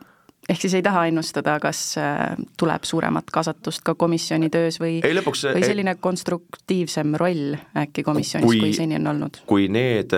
ehk 0.49 0.61
siis 0.61 0.73
ei 0.73 0.83
taha 0.83 1.05
ennustada, 1.07 1.59
kas 1.59 1.97
äh, 1.97 2.35
tuleb 2.57 2.83
suuremat 2.83 3.31
kaasatust 3.31 3.83
ka 3.83 3.95
komisjoni 3.95 4.49
töös 4.49 4.79
või, 4.79 4.99
või 5.01 5.63
selline 5.63 5.95
ei, 5.95 6.01
konstruktiivsem 6.01 7.15
roll 7.15 7.55
äkki 7.77 8.03
komisjonis, 8.03 8.59
kui 8.59 8.73
seni 8.73 8.99
on 8.99 9.07
olnud? 9.07 9.41
kui 9.45 9.69
need 9.69 10.13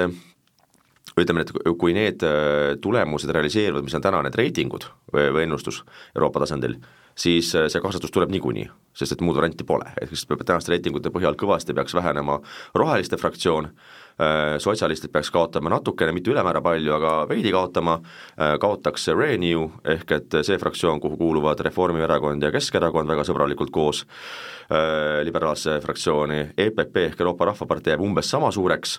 ütleme, 1.19 1.43
et 1.43 1.51
kui 1.79 1.93
need 1.95 2.23
äh, 2.23 2.77
tulemused 2.81 3.31
realiseeruvad, 3.31 3.83
mis 3.85 3.95
on 3.97 4.03
täna 4.03 4.21
need 4.25 4.35
reitingud 4.37 4.87
või, 5.13 5.29
või 5.35 5.45
ennustus 5.47 5.81
Euroopa 6.15 6.43
tasandil, 6.43 6.77
siis 7.17 7.51
äh, 7.55 7.67
see 7.71 7.81
kaasatus 7.83 8.13
tuleb 8.13 8.31
niikuinii, 8.31 8.67
sest 8.95 9.17
et 9.17 9.23
muud 9.25 9.35
varianti 9.35 9.67
pole, 9.67 9.89
ehk 10.01 10.13
siis 10.13 10.23
tänaste 10.31 10.71
reitingute 10.71 11.11
põhjal 11.11 11.35
kõvasti 11.39 11.75
peaks 11.75 11.95
vähenema 11.97 12.37
roheliste 12.77 13.19
fraktsioon, 13.19 13.67
äh, 13.67 14.55
sotsialistid 14.63 15.11
peaks 15.11 15.33
kaotama 15.35 15.73
natukene, 15.73 16.13
mitte 16.15 16.31
ülemäära 16.31 16.61
palju, 16.63 16.95
aga 16.95 17.15
veidi 17.29 17.51
kaotama, 17.51 17.97
kaotaks 18.63 19.09
Renew, 19.11 19.67
ehk 19.83 20.15
et 20.15 20.39
see 20.47 20.59
fraktsioon, 20.61 21.03
kuhu 21.03 21.19
kuuluvad 21.19 21.59
Reformierakond 21.67 22.47
ja 22.47 22.53
Keskerakond 22.55 23.11
väga 23.11 23.27
sõbralikult 23.27 23.73
koos, 23.73 24.05
liberaalse 25.27 25.81
fraktsiooni, 25.83 26.39
EPP 26.55 27.03
ehk 27.09 27.19
Euroopa 27.19 27.49
Rahvapartei 27.49 27.91
jääb 27.91 28.05
umbes 28.05 28.29
sama 28.31 28.53
suureks, 28.55 28.95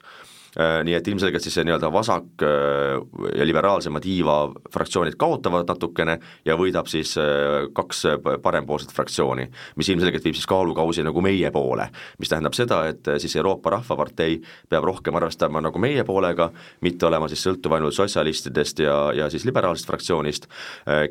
nii 0.59 0.95
et 0.95 1.09
ilmselgelt 1.09 1.45
siis 1.45 1.55
see 1.57 1.65
nii-öelda 1.65 1.89
vasak- 1.93 2.43
äh, 2.45 2.99
ja 3.39 3.47
liberaalsema 3.47 4.01
tiiva 4.01 4.53
fraktsioonid 4.73 5.17
kaotavad 5.17 5.69
natukene 5.69 6.19
ja 6.45 6.57
võidab 6.61 6.91
siis 6.93 7.15
äh, 7.17 7.71
kaks 7.73 8.03
parempoolset 8.43 8.93
fraktsiooni, 8.93 9.47
mis 9.81 9.89
ilmselgelt 9.89 10.25
viib 10.25 10.37
siis 10.37 10.47
kaalukausi 10.51 11.05
nagu 11.07 11.25
meie 11.25 11.51
poole, 11.51 11.87
mis 12.21 12.29
tähendab 12.29 12.53
seda, 12.57 12.83
et 12.91 13.09
siis 13.23 13.37
Euroopa 13.41 13.73
Rahvapartei 13.73 14.43
peab 14.69 14.85
rohkem 14.85 15.17
arvestama 15.17 15.63
nagu 15.65 15.81
meie 15.81 16.05
poolega, 16.05 16.51
mitte 16.85 17.09
olema 17.09 17.31
siis 17.33 17.47
sõltuv 17.47 17.79
ainult 17.79 17.97
sotsialistidest 17.97 18.85
ja, 18.85 18.97
ja 19.17 19.31
siis 19.33 19.47
liberaalsest 19.49 19.89
fraktsioonist, 19.89 20.49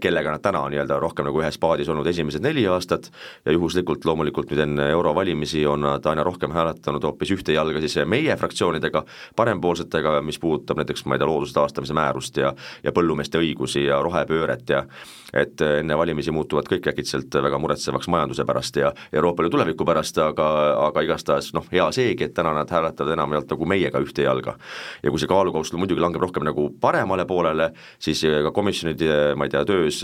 kellega 0.01 0.35
nad 0.35 0.43
täna 0.45 0.61
on 0.67 0.75
nii-öelda 0.75 0.99
rohkem 1.01 1.25
nagu 1.25 1.41
ühes 1.41 1.57
paadis 1.61 1.89
olnud 1.89 2.07
esimesed 2.07 2.43
neli 2.45 2.67
aastat 2.69 3.09
ja 3.45 3.55
juhuslikult 3.55 4.05
loomulikult 4.05 4.53
nüüd 4.53 4.63
enne 4.67 4.89
eurovalimisi 4.93 5.65
on 5.65 5.81
nad 5.87 6.05
aina 6.05 6.23
rohkem 6.23 6.53
hääletanud 6.53 7.03
hoopis 7.09 7.33
ühte 7.33 7.55
jalga 7.55 7.81
siis 7.81 7.97
meie 8.05 8.35
fraktsioonidega, 8.37 9.03
parempoolsetega, 9.35 10.19
mis 10.25 10.39
puudutab 10.39 10.81
näiteks, 10.81 11.05
ma 11.05 11.15
ei 11.15 11.21
tea, 11.21 11.29
looduse 11.29 11.53
taastamise 11.55 11.95
määrust 11.97 12.37
ja 12.37 12.53
ja 12.83 12.91
põllumeeste 12.95 13.39
õigusi 13.41 13.85
ja 13.85 14.01
rohepööret 14.03 14.69
ja 14.69 14.85
et 15.33 15.61
enne 15.61 15.97
valimisi 15.97 16.31
muutuvad 16.31 16.67
kõik 16.67 16.89
äkitselt 16.91 17.35
väga 17.43 17.59
muretsevaks 17.61 18.09
majanduse 18.11 18.45
pärast 18.45 18.75
ja 18.75 18.91
Euroopa 19.13 19.43
Liidu 19.43 19.55
tuleviku 19.55 19.85
pärast, 19.87 20.17
aga, 20.17 20.47
aga 20.87 21.03
igastahes 21.05 21.51
noh, 21.55 21.65
hea 21.71 21.87
seegi, 21.95 22.27
et 22.27 22.35
täna 22.35 22.53
nad 22.55 22.71
hääletavad 22.71 23.13
enamjaolt 23.15 23.51
nagu 23.53 23.67
meiega 23.69 24.01
ühte 24.03 24.25
jalga. 24.25 24.57
ja 25.03 25.11
kui 25.11 25.19
see 25.19 25.29
kaalukauss 25.31 25.73
muidugi 25.73 26.01
langeb 26.03 26.21
rohkem 26.21 26.45
nagu 26.47 26.69
paremale 26.81 27.25
poolele, 27.29 27.71
siis 27.99 28.23
ka 28.47 28.51
komisjonide, 28.55 29.35
ma 29.35 29.47
ei 29.47 29.55
tea, 29.55 29.63
töös 29.65 30.01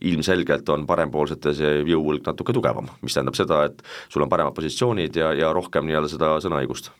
ilmselgelt 0.00 0.68
on 0.68 0.86
parempoolsete 0.86 1.54
see 1.56 1.76
jõuhulk 1.90 2.26
natuke 2.26 2.56
tugevam, 2.56 2.88
mis 3.02 3.16
tähendab 3.16 3.38
seda, 3.38 3.64
et 3.68 3.84
sul 4.08 4.24
on 4.24 4.32
paremad 4.32 4.56
positsioonid 4.56 5.16
ja, 5.16 5.32
ja 5.36 5.52
rohkem 5.56 5.88
nii-öelda 5.88 6.12
seda 6.12 6.34
sõnaõigust 6.44 6.92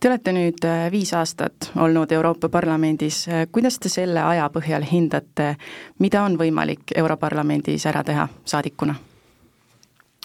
Te 0.00 0.08
olete 0.08 0.32
nüüd 0.32 0.62
äh, 0.62 0.86
viis 0.94 1.10
aastat 1.18 1.72
olnud 1.76 2.12
Euroopa 2.14 2.48
Parlamendis, 2.48 3.24
äh, 3.28 3.46
kuidas 3.50 3.80
te 3.82 3.90
selle 3.90 4.22
aja 4.22 4.46
põhjal 4.54 4.86
hindate, 4.86 5.56
mida 5.98 6.22
on 6.22 6.36
võimalik 6.38 6.94
Europarlamendis 6.94 7.86
ära 7.90 8.04
teha 8.06 8.28
saadikuna? 8.46 8.94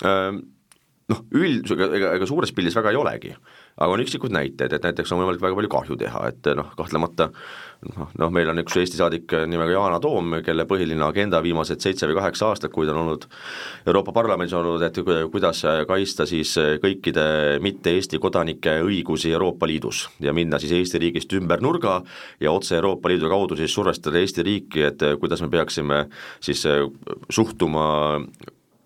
Ähm, 0.06 0.44
noh, 1.10 1.24
üld-, 1.34 1.74
ega, 1.74 2.14
ega 2.20 2.30
suures 2.30 2.54
pildis 2.54 2.78
väga 2.78 2.94
ei 2.94 3.02
olegi 3.02 3.34
aga 3.78 3.94
on 3.96 4.04
üksikud 4.04 4.34
näited, 4.34 4.74
et 4.74 4.84
näiteks 4.86 5.12
on 5.14 5.22
võimalik 5.24 5.42
väga 5.42 5.58
palju 5.58 5.70
kahju 5.72 5.98
teha, 5.98 6.28
et 6.30 6.50
noh, 6.58 6.70
kahtlemata 6.78 7.30
noh, 7.90 8.12
noh 8.22 8.32
meil 8.34 8.52
on 8.52 8.62
üks 8.62 8.76
Eesti 8.78 9.00
saadik 9.00 9.34
nimega 9.50 9.74
Yana 9.74 10.00
Toom, 10.04 10.38
kelle 10.46 10.66
põhiline 10.70 11.02
agenda 11.08 11.42
viimased 11.44 11.82
seitse 11.82 12.08
või 12.10 12.18
kaheksa 12.20 12.52
aastat, 12.52 12.74
kui 12.74 12.86
ta 12.86 12.94
on 12.94 13.02
olnud 13.04 13.26
Euroopa 13.88 14.14
Parlamendis 14.16 14.54
olnud, 14.58 14.84
et 14.86 15.00
kuidas 15.34 15.64
kaitsta 15.90 16.28
siis 16.30 16.54
kõikide 16.84 17.26
mitte 17.66 17.96
Eesti 17.98 18.22
kodanike 18.22 18.78
õigusi 18.86 19.34
Euroopa 19.34 19.70
Liidus 19.70 20.06
ja 20.24 20.36
minna 20.38 20.62
siis 20.62 20.76
Eesti 20.78 21.02
riigist 21.02 21.34
ümber 21.34 21.64
nurga 21.66 22.00
ja 22.44 22.54
otse 22.54 22.78
Euroopa 22.78 23.10
Liidu 23.10 23.32
kaudu 23.32 23.58
siis 23.58 23.74
survestada 23.74 24.22
Eesti 24.22 24.46
riiki, 24.46 24.86
et 24.92 25.08
kuidas 25.20 25.42
me 25.42 25.50
peaksime 25.54 26.06
siis 26.44 26.62
suhtuma 27.34 27.88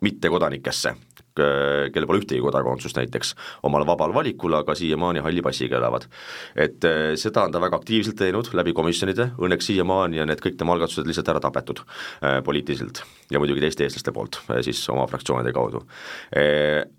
mittekodanikesse 0.01 0.95
kellel 1.37 2.07
pole 2.09 2.21
ühtegi 2.21 2.41
kodakondsust 2.43 2.97
näiteks, 2.99 3.33
omal 3.67 3.85
vabal 3.87 4.13
valikul, 4.15 4.55
aga 4.57 4.75
siiamaani 4.77 5.23
halli 5.25 5.43
passiga 5.45 5.79
elavad. 5.79 6.07
et 6.55 6.85
äh, 6.85 7.15
seda 7.15 7.45
on 7.45 7.51
ta 7.51 7.61
väga 7.61 7.79
aktiivselt 7.79 8.17
teinud 8.19 8.51
läbi 8.57 8.73
komisjonide, 8.73 9.31
õnneks 9.37 9.71
siiamaani 9.71 10.21
on 10.23 10.31
need 10.31 10.43
kõik 10.43 10.57
tema 10.59 10.75
algatused 10.75 11.07
lihtsalt 11.07 11.31
ära 11.33 11.43
tapetud 11.43 11.83
äh, 11.83 12.39
poliitiliselt 12.43 13.03
ja 13.31 13.39
muidugi 13.39 13.63
teiste 13.63 13.87
eestlaste 13.87 14.13
poolt 14.15 14.41
äh, 14.49 14.61
siis 14.65 14.83
oma 14.93 15.07
fraktsioonide 15.07 15.53
kaudu. 15.55 15.83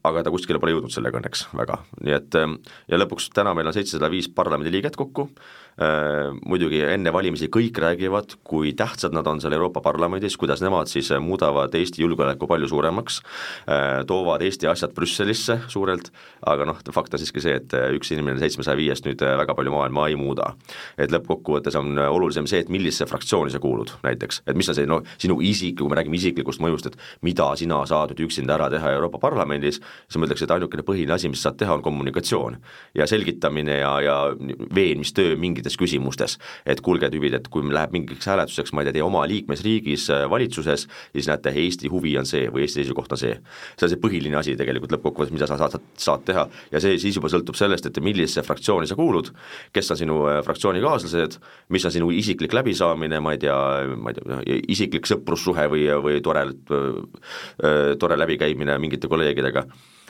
Aga 0.09 0.23
ta 0.25 0.31
kuskile 0.33 0.61
pole 0.61 0.73
jõudnud 0.75 0.93
sellega 0.93 1.19
õnneks 1.21 1.49
väga, 1.57 1.79
nii 2.05 2.15
et 2.17 2.37
ja 2.89 2.99
lõpuks 2.99 3.29
täna 3.35 3.55
meil 3.57 3.69
on 3.69 3.77
seitsesada 3.77 4.11
viis 4.13 4.29
parlamendiliiget 4.35 4.97
kokku 4.99 5.29
Äh, 5.29 5.68
muidugi 5.79 6.81
enne 6.83 7.13
valimisi 7.15 7.47
kõik 7.53 7.79
räägivad, 7.79 8.35
kui 8.47 8.73
tähtsad 8.77 9.15
nad 9.15 9.27
on 9.31 9.39
seal 9.41 9.55
Euroopa 9.55 9.81
Parlamendis, 9.85 10.37
kuidas 10.41 10.63
nemad 10.65 10.91
siis 10.91 11.11
muudavad 11.23 11.75
Eesti 11.79 12.03
julgeoleku 12.03 12.49
palju 12.51 12.69
suuremaks, 12.69 13.21
äh, 13.71 14.03
toovad 14.07 14.43
Eesti 14.43 14.67
asjad 14.71 14.95
Brüsselisse 14.97 15.61
suurelt, 15.71 16.11
aga 16.47 16.67
noh, 16.69 16.81
fakt 16.95 17.15
on 17.15 17.23
siiski 17.23 17.43
see, 17.45 17.55
et 17.61 17.77
üks 17.95 18.11
inimene 18.15 18.41
seitsmesaja 18.43 18.79
viiest 18.79 19.07
nüüd 19.07 19.23
väga 19.23 19.55
palju 19.55 19.75
maailma 19.75 20.09
ei 20.09 20.17
muuda. 20.19 20.55
et 20.99 21.13
lõppkokkuvõttes 21.13 21.77
on 21.79 21.99
olulisem 21.99 22.47
see, 22.47 22.61
et 22.63 22.71
millisesse 22.73 23.07
fraktsiooni 23.07 23.53
sa 23.53 23.61
kuulud 23.63 23.93
näiteks, 24.03 24.43
et 24.47 24.57
mis 24.57 24.69
on 24.69 24.75
see 24.75 24.87
no 24.87 25.01
sinu 25.19 25.39
isik, 25.45 25.79
kui 25.79 25.89
me 25.91 25.99
räägime 25.99 26.17
isiklikust 26.19 26.63
mõjust, 26.63 26.89
et 26.91 26.97
mida 27.23 27.49
sina 27.57 27.81
saad 27.87 28.15
nüüd 28.15 28.25
üksinda 28.27 28.57
ära 28.57 28.69
teha 28.73 28.93
Euroopa 28.97 29.21
Parlamendis, 29.23 29.81
siis 30.09 30.19
ma 30.19 30.27
ütleks, 30.27 30.43
et 30.43 30.55
ainukene 30.55 30.85
põhiline 30.87 31.15
asi, 31.15 31.31
mis 31.31 31.43
saad 31.45 31.59
teha, 31.61 31.77
on 31.79 31.85
kommunikatsioon 31.85 32.59
ja 32.99 33.07
selgitamine 33.07 33.79
ja, 33.81 33.93
ja 34.05 34.17
veenmistöö 34.75 35.37
mingites 35.37 35.68
mingites 35.69 35.77
küsimustes, 35.79 36.39
et 36.67 36.81
kuulge, 36.81 37.09
tüübid, 37.11 37.35
et 37.37 37.49
kui 37.49 37.63
läheb 37.69 37.93
mingiks 37.93 38.27
hääletuseks, 38.27 38.73
ma 38.73 38.83
ei 38.83 38.89
tea, 38.89 38.99
teie 38.99 39.05
oma 39.05 39.25
liikmesriigis 39.29 40.09
äh, 40.11 40.25
valitsuses, 40.31 40.87
siis 41.13 41.29
näete, 41.29 41.53
Eesti 41.53 41.89
huvi 41.89 42.17
on 42.19 42.27
see 42.27 42.49
või 42.49 42.65
Eesti 42.65 42.83
seisukoht 42.83 43.13
on 43.13 43.19
see. 43.19 43.37
see 43.77 43.87
on 43.87 43.93
see 43.93 44.01
põhiline 44.01 44.39
asi 44.39 44.57
tegelikult 44.57 44.93
lõppkokkuvõttes, 44.97 45.35
mida 45.35 45.47
sa 45.47 45.59
saad, 45.59 45.79
saad 45.97 46.25
teha. 46.25 46.47
Ja 46.73 46.81
see 46.81 46.99
siis 46.99 47.17
juba 47.17 47.29
sõltub 47.29 47.57
sellest, 47.59 47.87
et 47.87 48.01
millisesse 48.01 48.43
fraktsiooni 48.47 48.89
sa 48.89 48.97
kuulud, 48.97 49.33
kes 49.73 49.93
on 49.93 50.01
sinu 50.01 50.23
äh, 50.29 50.41
fraktsioonikaaslased, 50.47 51.39
mis 51.75 51.85
on 51.85 51.95
sinu 51.95 52.11
isiklik 52.15 52.57
läbisaamine, 52.57 53.21
ma 53.21 53.35
ei 53.37 53.43
tea, 53.45 53.59
ma 53.97 54.13
ei 54.13 54.19
tea, 54.19 54.41
isiklik 54.75 55.09
sõprussuhe 55.09 55.69
või, 55.73 55.87
või 56.05 56.23
tore, 56.25 56.49
äh, 56.49 57.95
tore 57.99 58.19
läbikäimine 58.19 58.79
mingite 58.81 59.11
kolleegidega. 59.11 59.67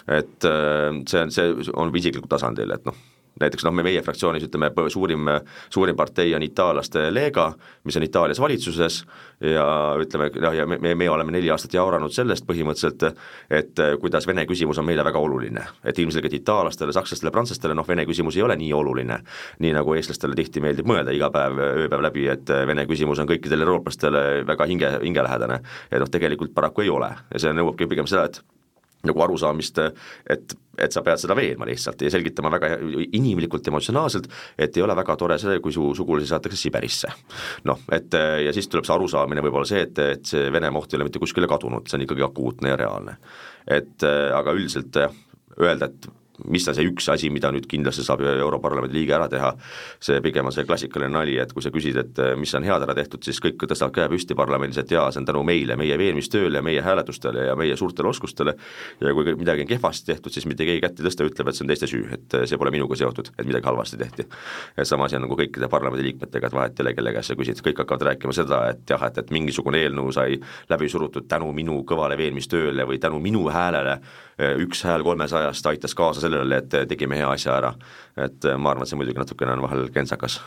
Et 0.09 0.41
see 0.41 1.21
on, 1.21 1.29
see 1.35 1.51
on 1.77 1.91
isiklikul 1.93 2.31
tasandil, 2.33 2.71
et 2.73 2.87
noh, 2.89 2.97
näiteks 3.41 3.65
noh, 3.67 3.75
me 3.75 3.85
meie 3.87 4.03
fraktsioonis 4.03 4.47
ütleme, 4.49 4.71
suurim, 4.93 5.31
suurim 5.71 5.97
partei 5.97 6.35
on 6.35 6.43
itaallaste 6.43 7.09
Lega, 7.15 7.53
mis 7.85 7.97
on 7.97 8.07
Itaalias 8.07 8.41
valitsuses 8.41 9.01
ja 9.41 9.67
ütleme, 10.01 10.31
noh 10.43 10.57
ja 10.57 10.67
me, 10.67 10.95
me 10.95 11.11
oleme 11.11 11.33
neli 11.35 11.51
aastat 11.51 11.75
jauranud 11.75 12.13
sellest 12.15 12.47
põhimõtteliselt, 12.49 13.07
et 13.51 13.83
kuidas 14.01 14.27
Vene 14.27 14.45
küsimus 14.49 14.81
on 14.81 14.87
meile 14.89 15.05
väga 15.07 15.19
oluline. 15.19 15.65
et 15.85 15.99
ilmselgelt 15.99 16.35
itaallastele, 16.35 16.93
sakslastele, 16.93 17.31
prantslastele 17.31 17.75
noh, 17.75 17.89
Vene 17.89 18.07
küsimus 18.07 18.37
ei 18.37 18.43
ole 18.43 18.57
nii 18.57 18.73
oluline, 18.73 19.21
nii 19.59 19.73
nagu 19.77 19.95
eestlastele 19.95 20.35
tihti 20.35 20.61
meeldib 20.61 20.87
mõelda 20.87 21.15
iga 21.15 21.31
päev, 21.31 21.59
ööpäev 21.85 22.03
läbi, 22.03 22.29
et 22.29 22.51
Vene 22.67 22.87
küsimus 22.87 23.23
on 23.23 23.31
kõikidele 23.31 23.67
eurooplastele 23.67 24.45
väga 24.47 24.67
hinge, 24.67 24.93
hingelähedane. 25.03 25.61
ja 25.91 25.99
noh, 25.99 26.11
tegelikult 26.11 26.55
paraku 26.55 26.87
ei 26.87 26.91
ole 26.91 27.15
ja 27.33 27.39
see 27.39 27.53
nõuabki 27.53 27.89
pigem 27.89 28.07
seda, 28.07 28.25
et 28.25 28.43
nagu 29.07 29.23
arusaamist, 29.23 29.79
et, 30.31 30.55
et 30.79 30.95
sa 30.95 31.03
pead 31.07 31.21
seda 31.23 31.37
veenma 31.39 31.69
lihtsalt 31.69 32.03
ja 32.03 32.11
selgitama 32.11 32.51
väga 32.51 32.73
inimlikult, 33.15 33.71
emotsionaalselt, 33.71 34.27
et 34.59 34.77
ei 34.77 34.83
ole 34.83 34.97
väga 34.99 35.17
tore 35.21 35.39
see, 35.39 35.61
kui 35.63 35.75
su 35.75 35.93
sugulasi 35.95 36.31
saadetakse 36.33 36.59
Siberisse. 36.59 37.13
noh, 37.71 37.85
et 37.95 38.19
ja 38.45 38.55
siis 38.55 38.69
tuleb 38.69 38.89
see 38.89 38.97
arusaamine 38.97 39.45
võib-olla 39.45 39.71
see, 39.71 39.87
et, 39.87 40.03
et 40.19 40.35
see 40.35 40.51
Venemaa 40.53 40.83
oht 40.83 40.93
ei 40.93 40.99
ole 40.99 41.09
mitte 41.09 41.23
kuskile 41.23 41.51
kadunud, 41.51 41.87
see 41.87 42.01
on 42.01 42.07
ikkagi 42.09 42.27
akuutne 42.27 42.75
ja 42.75 42.81
reaalne. 42.81 43.19
et 43.67 44.07
aga 44.35 44.57
üldiselt 44.57 44.97
öelda, 44.99 45.87
et 45.87 46.11
mis 46.47 46.69
on 46.69 46.77
see 46.77 46.87
üks 46.87 47.09
asi, 47.13 47.31
mida 47.35 47.51
nüüd 47.55 47.67
kindlasti 47.71 48.05
saab 48.07 48.23
Europarlamendi 48.23 48.95
liige 48.95 49.15
ära 49.17 49.27
teha, 49.31 49.51
see 50.03 50.21
pigem 50.25 50.47
on 50.49 50.55
see 50.55 50.67
klassikaline 50.69 51.11
nali, 51.13 51.37
et 51.43 51.53
kui 51.55 51.65
sa 51.65 51.73
küsid, 51.75 51.99
et 51.99 52.21
eh, 52.23 52.35
mis 52.39 52.53
on 52.55 52.67
head 52.67 52.85
ära 52.87 52.95
tehtud, 52.97 53.23
siis 53.27 53.41
kõik 53.43 53.65
tõstavad 53.65 53.95
käe 53.97 54.09
püsti 54.13 54.37
parlamendis, 54.39 54.79
et 54.83 54.95
jaa, 54.95 55.09
see 55.13 55.23
on 55.23 55.29
tänu 55.29 55.43
meile, 55.47 55.77
meie 55.81 55.99
veenmistööle 55.99 56.61
ja 56.61 56.65
meie 56.65 56.85
hääletustele 56.85 57.49
ja 57.51 57.57
meie 57.59 57.77
suurtele 57.79 58.13
oskustele 58.13 58.55
ja 59.01 59.15
kui 59.17 59.35
midagi 59.39 59.67
on 59.67 59.73
kehvasti 59.73 60.13
tehtud, 60.13 60.35
siis 60.35 60.47
mitte 60.51 60.67
keegi 60.69 60.85
kätt 60.85 61.03
ei 61.03 61.09
tõsta, 61.09 61.27
ütleb, 61.27 61.51
et 61.51 61.59
see 61.59 61.67
on 61.67 61.73
teiste 61.73 61.91
süü, 61.91 62.05
et 62.15 62.39
eh, 62.39 62.47
see 62.51 62.61
pole 62.61 62.73
minuga 62.75 62.99
seotud, 62.99 63.33
et 63.35 63.49
midagi 63.49 63.67
halvasti 63.69 63.99
tehti. 64.01 64.29
ja 64.77 64.87
sama 64.89 65.09
asi 65.09 65.19
on 65.19 65.27
nagu 65.27 65.39
kõikide 65.39 65.71
parlamendiliikmetega, 65.73 66.51
et 66.51 66.59
vahet 66.61 66.79
ei 66.79 66.87
ole, 66.87 66.95
kelle 66.99 67.15
käest 67.17 67.33
sa 67.33 67.39
küsid, 67.39 67.63
kõik 67.67 67.83
hakkavad 67.83 68.07
rääkima 68.13 68.37
seda, 68.37 68.63
et 68.73 68.95
jah, 68.95 69.03
et, 69.09 69.19
et 69.19 69.35
mingisugune 69.35 69.83
eelnõu 69.83 70.13
sai 70.15 70.39
läbi 70.71 70.89
surutud 70.89 71.27
tänu 71.29 71.51
minu 71.57 71.83
kõvale 71.89 72.19
veenmistööle 72.19 72.87
või 72.87 73.01
tänu 73.03 73.19
minu 73.23 73.47
häälele, 73.53 73.99
eh, 74.39 74.55
üks 74.63 74.85
hääl 74.87 75.05
kolmesajast 75.07 75.67
aitas 75.67 75.95
kaasa 75.99 76.28
sellele, 76.29 76.63
et 76.63 76.79
tegime 76.93 77.19
hea 77.19 77.33
asja 77.33 77.57
ära. 77.59 77.75
et 78.17 78.45
äh, 78.45 78.57
ma 78.57 78.73
arvan, 78.73 78.87
et 78.87 78.93
see 78.93 79.01
muidugi 79.01 79.21
natukene 79.21 79.57
on 79.57 79.67
vahel 79.67 79.91
kentsakas 79.95 80.41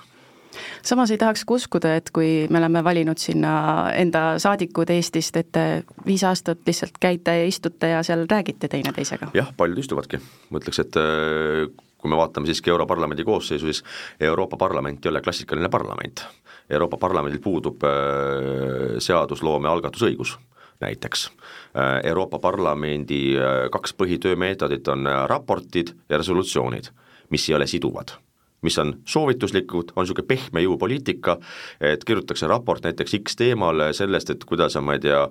samas 0.84 1.12
ei 1.12 1.18
tahaks 1.18 1.46
ka 1.48 1.56
uskuda, 1.56 1.94
et 2.00 2.10
kui 2.14 2.48
me 2.52 2.60
oleme 2.60 2.84
valinud 2.84 3.20
sinna 3.22 3.54
enda 3.96 4.24
saadikud 4.42 4.90
Eestist, 4.94 5.38
et 5.40 5.60
viis 6.06 6.24
aastat 6.28 6.60
lihtsalt 6.68 7.00
käite 7.02 7.38
ja 7.40 7.48
istute 7.48 7.94
ja 7.94 8.04
seal 8.04 8.26
räägite 8.30 8.68
teineteisega. 8.72 9.32
jah, 9.38 9.54
paljud 9.58 9.80
istuvadki, 9.80 10.20
ma 10.50 10.62
ütleks, 10.62 10.84
et 10.84 11.00
äh, 11.00 11.66
kui 12.02 12.12
me 12.12 12.20
vaatame 12.20 12.50
siiski 12.50 12.74
Europarlamendi 12.74 13.24
koosseisu, 13.24 13.70
siis 13.70 13.84
Euroopa 14.20 14.58
Parlament 14.58 15.06
ei 15.06 15.14
ole 15.14 15.22
klassikaline 15.22 15.70
parlament. 15.70 16.26
Euroopa 16.70 16.98
Parlamendil 16.98 17.42
puudub 17.44 17.84
äh, 17.84 18.98
seadusloome 19.00 19.70
algatusõigus 19.70 20.38
näiteks. 20.82 21.30
Äh, 21.30 22.00
Euroopa 22.04 22.40
Parlamendi 22.40 23.38
äh, 23.38 23.70
kaks 23.72 23.94
põhitöömeetodit 23.94 24.88
on 24.92 25.08
äh, 25.08 25.24
raportid 25.30 25.96
ja 26.10 26.18
resolutsioonid, 26.18 26.92
mis 27.30 27.50
ei 27.50 27.56
ole 27.56 27.68
siduvad 27.68 28.18
mis 28.62 28.76
on 28.78 28.92
soovituslikud, 29.10 29.90
on 29.96 30.04
niisugune 30.04 30.28
pehme 30.30 30.62
jõupoliitika, 30.62 31.34
et 31.82 32.04
kirjutatakse 32.06 32.46
raport 32.46 32.84
näiteks 32.86 33.16
X 33.18 33.40
teemal 33.40 33.88
sellest, 33.98 34.30
et 34.30 34.44
kuidas 34.46 34.76
on, 34.78 34.86
ma 34.86 34.94
ei 34.94 35.02
tea, 35.02 35.24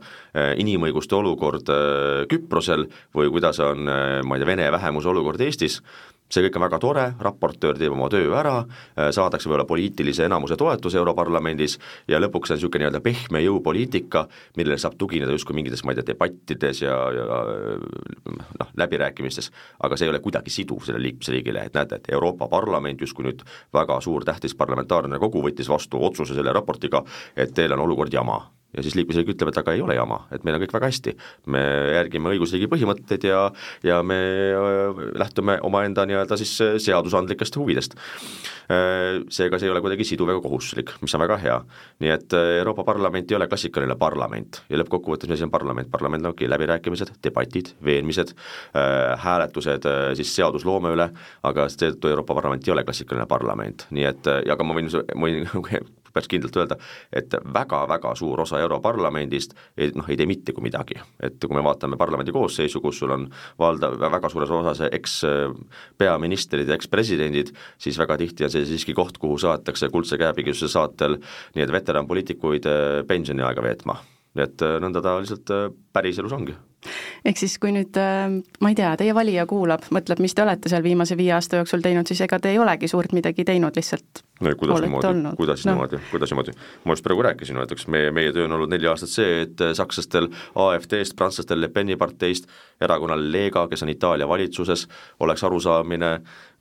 inimõiguste 0.59 1.15
olukord 1.15 1.71
Küprosel 2.27 2.89
või 3.15 3.31
kuidas 3.31 3.63
on, 3.63 3.87
ma 3.87 4.35
ei 4.35 4.43
tea, 4.43 4.49
vene 4.51 4.67
vähemuse 4.75 5.13
olukord 5.13 5.47
Eestis, 5.47 5.79
see 6.31 6.45
kõik 6.47 6.59
on 6.59 6.65
väga 6.65 6.79
tore, 6.83 7.07
raportöör 7.21 7.79
teeb 7.79 7.95
oma 7.95 8.09
töö 8.13 8.31
ära, 8.39 8.61
äh, 8.63 9.11
saadakse 9.15 9.49
võib-olla 9.49 9.67
poliitilise 9.69 10.27
enamuse 10.29 10.57
toetus 10.61 10.95
Europarlamendis 10.99 11.79
ja 12.09 12.21
lõpuks 12.23 12.53
on 12.53 12.61
niisugune 12.61 12.85
nii-öelda 12.85 13.03
pehme 13.05 13.43
jõupoliitika, 13.43 14.27
millele 14.57 14.79
saab 14.79 14.97
tugineda 15.01 15.35
justkui 15.35 15.59
mingites, 15.59 15.83
ma 15.85 15.95
ei 15.95 16.01
tea, 16.01 16.13
debattides 16.13 16.85
ja, 16.85 16.97
ja 17.17 17.41
noh, 18.61 18.71
läbirääkimistes, 18.79 19.51
aga 19.83 19.99
see 19.99 20.09
ei 20.09 20.15
ole 20.15 20.23
kuidagi 20.23 20.55
siduv 20.55 20.87
sellele 20.87 21.09
liikmesriigile, 21.09 21.67
et 21.67 21.77
näete, 21.79 22.01
et 22.01 22.15
Euroopa 22.15 22.49
Parlament 22.53 23.01
justkui 23.01 23.27
nüüd 23.27 23.45
väga 23.75 24.01
suur 24.05 24.25
tähtis 24.29 24.55
parlamentaarne 24.55 25.19
kogu 25.19 25.43
võttis 25.45 25.69
vastu 25.71 26.03
otsuse 26.05 26.39
selle 26.39 26.55
raportiga, 26.55 27.03
et 27.37 27.55
teil 27.55 27.75
on 27.75 27.87
olukord 27.89 28.15
jama 28.15 28.41
ja 28.77 28.85
siis 28.85 28.95
liikmesriik 28.99 29.33
ütleb, 29.35 29.51
et 29.51 29.59
aga 29.61 29.75
ei 29.75 29.83
ole 29.83 29.97
jama, 29.97 30.21
et 30.35 30.45
meil 30.47 30.57
on 30.57 30.63
kõik 30.63 30.75
väga 30.77 30.91
hästi. 30.91 31.17
me 31.51 31.61
järgime 31.97 32.31
õigusriigi 32.35 32.69
põhimõtteid 32.71 33.27
ja, 33.27 33.43
ja 33.87 34.01
me 34.07 34.19
äh, 34.55 35.01
lähtume 35.19 35.59
omaenda 35.67 36.07
nii-öelda 36.07 36.39
siis 36.39 36.55
äh, 36.63 36.77
seadusandlikest 36.83 37.57
huvidest. 37.59 37.97
Äh, 38.71 39.21
seega 39.33 39.59
see 39.59 39.67
ei 39.67 39.75
ole 39.75 39.83
kuidagi 39.83 40.07
siduv 40.07 40.31
ega 40.31 40.43
kohustuslik, 40.45 40.95
mis 41.03 41.15
on 41.19 41.25
väga 41.25 41.39
hea. 41.43 41.59
nii 42.01 42.13
et 42.15 42.35
Euroopa 42.61 42.85
Parlament 42.87 43.31
ei 43.31 43.37
ole 43.37 43.49
klassikaline 43.51 43.97
parlament 43.99 44.63
ja 44.71 44.79
lõppkokkuvõttes, 44.79 45.29
mis 45.29 45.41
asi 45.41 45.49
on 45.49 45.53
parlament, 45.53 45.91
parlament 45.91 46.25
on 46.25 46.33
okei 46.33 46.47
okay,, 46.47 46.55
läbirääkimised, 46.55 47.13
debatid, 47.25 47.75
veenmised, 47.85 48.33
hääletused 49.25 49.87
siis 50.19 50.35
seadusloome 50.37 50.95
üle, 50.95 51.11
aga 51.47 51.69
seetõttu 51.69 52.13
Euroopa 52.13 52.39
Parlament 52.39 52.67
ei 52.67 52.75
ole 52.75 52.85
klassikaline 52.87 53.27
parlament, 53.31 53.87
nii 53.91 54.07
et 54.09 54.31
ja 54.47 54.57
ka 54.57 54.67
ma 54.67 54.79
võin, 54.79 54.91
võin 55.19 55.45
päris 56.13 56.29
kindlalt 56.31 56.57
öelda, 56.57 56.77
et 57.13 57.35
väga-väga 57.55 58.15
suur 58.19 58.41
osa 58.45 58.61
Europarlamendist 58.61 59.55
ei 59.77 59.91
noh, 59.97 60.09
ei 60.09 60.19
tee 60.19 60.29
mitte 60.31 60.55
kui 60.57 60.65
midagi. 60.67 61.01
et 61.23 61.39
kui 61.41 61.57
me 61.57 61.65
vaatame 61.65 61.97
parlamendi 62.01 62.33
koosseisu, 62.33 62.81
kus 62.81 62.99
sul 62.99 63.11
on 63.11 63.29
valdav, 63.59 63.99
väga 64.01 64.29
suures 64.29 64.51
osas 64.51 64.83
eks-peaministrid 64.91 66.69
ja 66.69 66.79
eks-presidendid, 66.79 67.53
siis 67.79 67.99
väga 67.99 68.17
tihti 68.21 68.45
on 68.45 68.55
see 68.55 68.67
siiski 68.69 68.95
koht, 68.95 69.19
kuhu 69.19 69.39
saadetakse 69.39 69.89
kuldse 69.93 70.19
käepigistuse 70.21 70.73
saatel 70.73 71.19
nii-öelda 71.55 71.79
veteranpoliitikuid 71.79 72.67
eh, 72.67 72.89
pensioniaega 73.07 73.63
veetma. 73.63 74.01
et 74.37 74.63
eh, 74.63 74.81
nõnda 74.83 75.03
ta 75.03 75.19
lihtsalt 75.21 75.55
eh, 75.55 75.71
päriselus 75.93 76.33
ongi 76.33 76.57
ehk 77.25 77.39
siis 77.41 77.57
kui 77.61 77.73
nüüd, 77.75 77.97
ma 78.61 78.73
ei 78.73 78.77
tea, 78.79 78.93
teie 79.01 79.15
valija 79.17 79.47
kuulab, 79.51 79.85
mõtleb, 79.95 80.21
mis 80.25 80.35
te 80.35 80.45
olete 80.45 80.73
seal 80.73 80.85
viimase 80.85 81.17
viie 81.19 81.33
aasta 81.37 81.61
jooksul 81.61 81.85
teinud, 81.85 82.09
siis 82.09 82.23
ega 82.27 82.39
te 82.41 82.53
ei 82.53 82.61
olegi 82.61 82.89
suurt 82.91 83.15
midagi 83.17 83.45
teinud, 83.49 83.77
lihtsalt. 83.77 84.23
No 84.41 84.55
kuidas 84.57 84.81
niimoodi, 84.81 85.35
kuidas 85.37 85.65
no. 85.67 85.75
niimoodi, 85.75 85.99
kuidas 86.11 86.33
niimoodi, 86.33 86.55
ma 86.89 86.97
just 86.97 87.05
praegu 87.05 87.27
rääkisin, 87.27 87.59
näiteks 87.61 87.89
meie, 87.93 88.13
meie 88.17 88.33
töö 88.33 88.47
on 88.49 88.57
olnud 88.57 88.73
neli 88.73 88.89
aastat 88.89 89.13
see, 89.13 89.43
et 89.45 89.65
sakslastel 89.77 90.31
AfD-st, 90.57 91.17
prantslastel 91.19 91.61
Le 91.61 91.69
Peni 91.69 91.99
parteist, 92.01 92.49
erakonnal 92.81 93.27
Lega, 93.33 93.67
kes 93.69 93.85
on 93.85 93.93
Itaalia 93.93 94.29
valitsuses, 94.29 94.87
oleks 95.21 95.45
arusaamine 95.45 96.15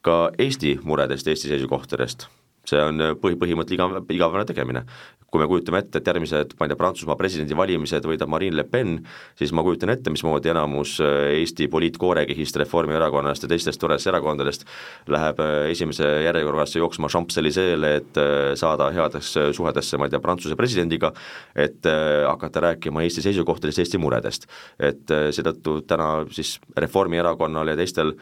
ka 0.04 0.20
Eesti 0.38 0.76
muredest, 0.84 1.32
Eesti 1.32 1.54
seisukohtadest. 1.54 2.28
See 2.68 2.80
on 2.84 3.00
põhi, 3.22 3.38
põhimõtte 3.40 3.74
igav, 3.74 3.96
igavene 4.12 4.46
tegemine. 4.46 4.84
Kui 5.32 5.42
me 5.42 5.48
kujutame 5.50 5.82
ette, 5.84 6.00
et 6.00 6.10
järgmised, 6.10 6.56
ma 6.60 6.66
ei 6.66 6.72
tea, 6.72 6.80
Prantsusmaa 6.80 7.18
presidendivalimised 7.20 8.06
võidab 8.10 8.32
Marine 8.32 8.58
Le 8.60 8.66
Pen, 8.70 8.96
siis 9.40 9.54
ma 9.56 9.64
kujutan 9.66 9.94
ette, 9.94 10.12
mismoodi 10.14 10.52
enamus 10.54 10.96
äh, 11.06 11.36
Eesti 11.40 11.70
poliitkoorekihist 11.72 12.58
Reformierakonnast 12.62 13.46
ja 13.46 13.52
teistest 13.52 13.82
toredast 13.82 14.10
erakondadest 14.10 14.66
läheb 15.12 15.42
äh, 15.44 15.54
esimese 15.74 16.08
järjekorras 16.26 16.76
jooksma 16.80 17.12
Champs-Élysées-le, 17.14 17.94
et 18.02 18.22
äh, 18.22 18.36
saada 18.60 18.90
headesse 18.96 19.50
suhedesse, 19.56 20.00
ma 20.02 20.10
ei 20.10 20.16
tea, 20.16 20.24
Prantsuse 20.24 20.58
presidendiga, 20.60 21.14
et 21.56 21.86
hakata 21.86 22.62
rääkima 22.64 23.02
Eesti 23.06 23.24
seisukohtadest, 23.24 23.80
Eesti 23.82 24.02
muredest. 24.02 24.46
et 24.80 25.12
seetõttu 25.36 25.80
täna 25.88 26.26
siis 26.34 26.58
Reformierakonnal 26.78 27.72
ja 27.72 27.78
teistel 27.80 28.14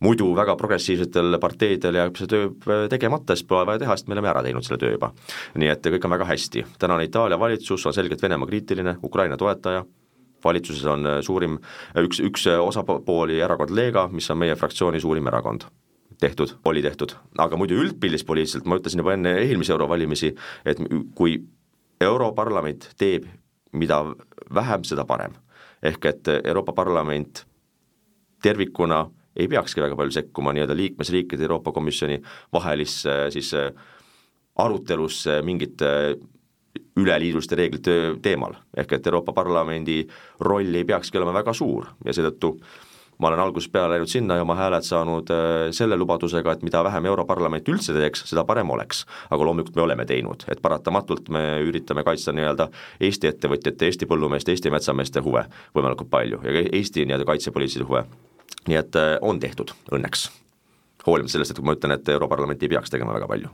muidu 0.00 0.30
väga 0.36 0.56
progressiivsetel 0.56 1.38
parteidel 1.40 2.00
jääb 2.00 2.16
see 2.18 2.30
töö 2.30 2.48
äh, 2.50 2.86
tegemata, 2.92 3.36
sest 3.36 3.48
pole 3.48 3.66
vaja 3.68 3.82
teha, 3.84 3.96
sest 3.96 4.08
me 4.08 4.18
oleme 4.18 4.32
ära 4.32 4.42
teinud 4.46 4.66
selle 4.66 4.80
töö 4.82 4.94
juba. 4.96 5.12
nii 5.54 5.70
et 5.72 5.86
kõik 5.96 6.08
on 6.08 6.16
väga 6.16 6.28
hästi, 6.32 6.64
tänane 6.78 7.06
Itaalia 7.08 7.38
valitsus 7.40 7.86
on 7.86 7.94
selgelt 7.94 8.22
Venemaa 8.22 8.48
kriitiline, 8.50 8.96
Ukraina 9.02 9.36
toetaja, 9.36 9.84
valitsuses 10.44 10.84
on 10.90 11.06
äh, 11.06 11.20
suurim, 11.22 11.58
üks, 12.04 12.20
üks 12.24 12.48
osapooli 12.58 13.40
erakond 13.40 13.74
Lega, 13.74 14.08
mis 14.12 14.30
on 14.30 14.42
meie 14.42 14.56
fraktsiooni 14.56 15.00
suurim 15.00 15.32
erakond 15.32 15.68
tehtud, 16.20 16.54
oli 16.64 16.82
tehtud, 16.82 17.12
aga 17.38 17.56
muidu 17.58 17.76
üldpildis 17.82 18.24
poliitiliselt, 18.24 18.68
ma 18.70 18.78
ütlesin 18.78 19.02
juba 19.02 19.16
enne 19.16 19.34
eelmisi 19.42 19.72
eurovalimisi, 19.74 20.30
et 20.64 20.78
kui 21.18 21.40
Europarlament 22.00 22.90
teeb, 22.98 23.26
mida 23.72 24.00
vähem, 24.54 24.84
seda 24.84 25.04
parem. 25.04 25.34
ehk 25.84 26.04
et 26.08 26.28
Euroopa 26.44 26.72
Parlament 26.72 27.44
tervikuna 28.42 29.04
ei 29.36 29.48
peakski 29.48 29.82
väga 29.82 29.96
palju 29.98 30.14
sekkuma 30.14 30.54
nii-öelda 30.54 30.76
liikmesriikide 30.76 31.46
Euroopa 31.48 31.72
Komisjoni 31.72 32.20
vahelisse 32.52 33.16
siis 33.34 33.52
äh, 33.58 33.72
arutelusse 34.58 35.42
mingite 35.42 35.90
üleliiduliste 36.96 37.56
reeglite 37.58 37.94
teemal, 38.22 38.54
ehk 38.76 38.92
et 38.96 39.06
Euroopa 39.06 39.32
Parlamendi 39.34 40.04
roll 40.46 40.74
ei 40.74 40.84
peakski 40.86 41.18
olema 41.18 41.34
väga 41.34 41.54
suur 41.54 41.88
ja 42.06 42.14
seetõttu 42.14 42.54
ma 43.18 43.28
olen 43.28 43.40
algusest 43.44 43.72
peale 43.72 43.94
läinud 43.94 44.10
sinna 44.10 44.38
ja 44.38 44.42
oma 44.42 44.56
hääled 44.58 44.86
saanud 44.86 45.30
äh, 45.30 45.70
selle 45.76 45.96
lubadusega, 45.96 46.52
et 46.52 46.62
mida 46.66 46.82
vähem 46.84 47.06
Europarlament 47.10 47.68
üldse 47.70 47.94
teeks, 47.94 48.24
seda 48.30 48.44
parem 48.44 48.70
oleks. 48.74 49.04
aga 49.30 49.44
loomulikult 49.44 49.76
me 49.76 49.86
oleme 49.86 50.06
teinud, 50.06 50.46
et 50.50 50.62
paratamatult 50.62 51.30
me 51.30 51.44
üritame 51.62 52.04
kaitsta 52.04 52.34
nii-öelda 52.34 52.68
Eesti 53.00 53.30
ettevõtjate, 53.30 53.90
Eesti 53.90 54.10
põllumeeste, 54.10 54.54
Eesti 54.54 54.70
metsameeste 54.74 55.22
huve 55.22 55.46
võimalikult 55.74 56.10
palju 56.10 56.42
ja 56.44 56.68
Eesti 56.72 57.06
nii-öelda 57.06 57.30
kaitsepoliitilisi 57.30 57.86
huve 57.86 58.06
nii 58.68 58.78
et 58.80 58.96
äh, 59.00 59.16
on 59.20 59.40
tehtud 59.40 59.74
õnneks 59.92 60.28
hoolimata 61.06 61.36
sellest, 61.36 61.52
et 61.52 61.64
ma 61.64 61.74
ütlen, 61.76 61.92
et 61.96 62.08
Europarlament 62.08 62.62
ei 62.62 62.70
peaks 62.72 62.92
tegema 62.92 63.14
väga 63.16 63.28
palju. 63.28 63.50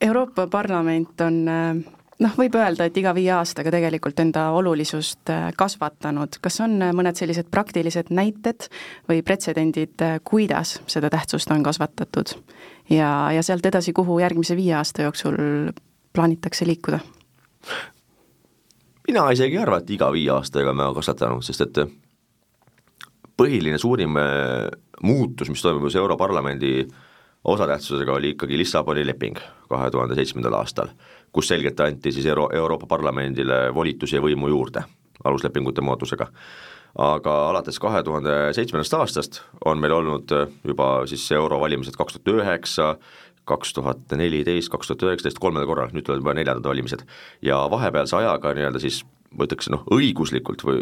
Euroopa 0.00 0.46
Parlament 0.50 1.20
on 1.20 1.36
noh, 1.44 2.36
võib 2.38 2.56
öelda, 2.56 2.86
et 2.88 2.96
iga 2.96 3.12
viie 3.16 3.30
aastaga 3.36 3.72
tegelikult 3.74 4.20
enda 4.20 4.46
olulisust 4.56 5.30
kasvatanud, 5.56 6.38
kas 6.42 6.60
on 6.64 6.78
mõned 6.96 7.16
sellised 7.18 7.50
praktilised 7.52 8.10
näited 8.14 8.68
või 9.08 9.22
pretsedendid, 9.26 10.02
kuidas 10.24 10.78
seda 10.90 11.10
tähtsust 11.12 11.52
on 11.54 11.64
kasvatatud? 11.66 12.34
ja, 12.90 13.10
ja 13.32 13.42
sealt 13.42 13.66
edasi, 13.66 13.92
kuhu 13.92 14.18
järgmise 14.20 14.56
viie 14.56 14.74
aasta 14.76 15.06
jooksul 15.06 15.36
plaanitakse 16.12 16.66
liikuda? 16.66 16.98
mina 19.08 19.30
isegi 19.30 19.56
ei 19.56 19.62
arva, 19.62 19.78
et 19.80 19.90
iga 19.90 20.10
viie 20.12 20.30
aastaga 20.32 20.72
me 20.72 20.88
kasvatanud, 20.96 21.44
sest 21.44 21.60
et 21.60 21.84
põhiline 23.36 23.78
suurim 23.78 24.16
äh, 24.20 24.68
muutus, 25.02 25.50
mis 25.50 25.62
toimus 25.62 25.96
Europarlamendi 25.96 26.86
osatähtsusega, 27.44 28.12
oli 28.12 28.34
ikkagi 28.34 28.58
Lissaboni 28.58 29.06
leping 29.06 29.38
kahe 29.68 29.90
tuhande 29.90 30.16
seitsmendal 30.16 30.56
aastal, 30.60 30.92
kus 31.32 31.48
selgelt 31.50 31.80
anti 31.80 32.12
siis 32.12 32.26
Euro-, 32.26 32.50
Euroopa 32.54 32.86
Parlamendile 32.86 33.66
volitusi 33.74 34.16
ja 34.16 34.22
võimu 34.24 34.48
juurde 34.48 34.84
aluslepingute 35.24 35.80
moodusega. 35.80 36.28
aga 36.98 37.32
alates 37.50 37.78
kahe 37.82 38.02
tuhande 38.06 38.52
seitsmendast 38.54 38.94
aastast 38.94 39.40
on 39.64 39.80
meil 39.82 39.92
olnud 39.92 40.30
juba 40.64 41.06
siis 41.10 41.24
eurovalimised 41.34 41.96
kaks 41.98 42.14
tuhat 42.14 42.28
üheksa, 42.34 42.96
kaks 43.44 43.72
tuhat 43.74 44.14
neliteist, 44.14 44.70
kaks 44.70 44.86
tuhat 44.92 45.02
üheksateist, 45.02 45.40
kolmel 45.42 45.66
korral, 45.66 45.90
nüüd 45.92 46.06
tulevad 46.06 46.22
juba 46.22 46.34
neljandad 46.38 46.68
valimised. 46.70 47.02
ja 47.42 47.64
vahepealse 47.70 48.16
ajaga 48.16 48.54
nii-öelda 48.54 48.80
siis 48.80 49.02
ma 49.34 49.48
ütleks 49.48 49.70
noh, 49.72 49.84
õiguslikult 49.94 50.64
või 50.66 50.80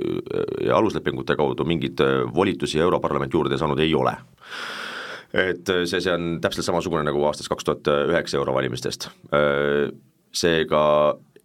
ja 0.66 0.78
aluslepingute 0.78 1.36
kaudu 1.38 1.66
mingeid 1.68 2.00
äh, 2.04 2.22
volitusi 2.34 2.80
Europarlament 2.82 3.34
juurde 3.34 3.58
saanud 3.60 3.80
ei 3.82 3.94
ole. 3.94 4.14
et 5.32 5.68
äh, 5.68 5.84
see, 5.88 6.00
see 6.00 6.14
on 6.14 6.38
täpselt 6.44 6.68
samasugune 6.68 7.04
nagu 7.08 7.24
aastast 7.28 7.52
kaks 7.52 7.68
tuhat 7.68 7.92
üheksa 8.12 8.40
eurovalimistest. 8.40 9.10
Äh, 9.32 9.92
seega 10.32 10.82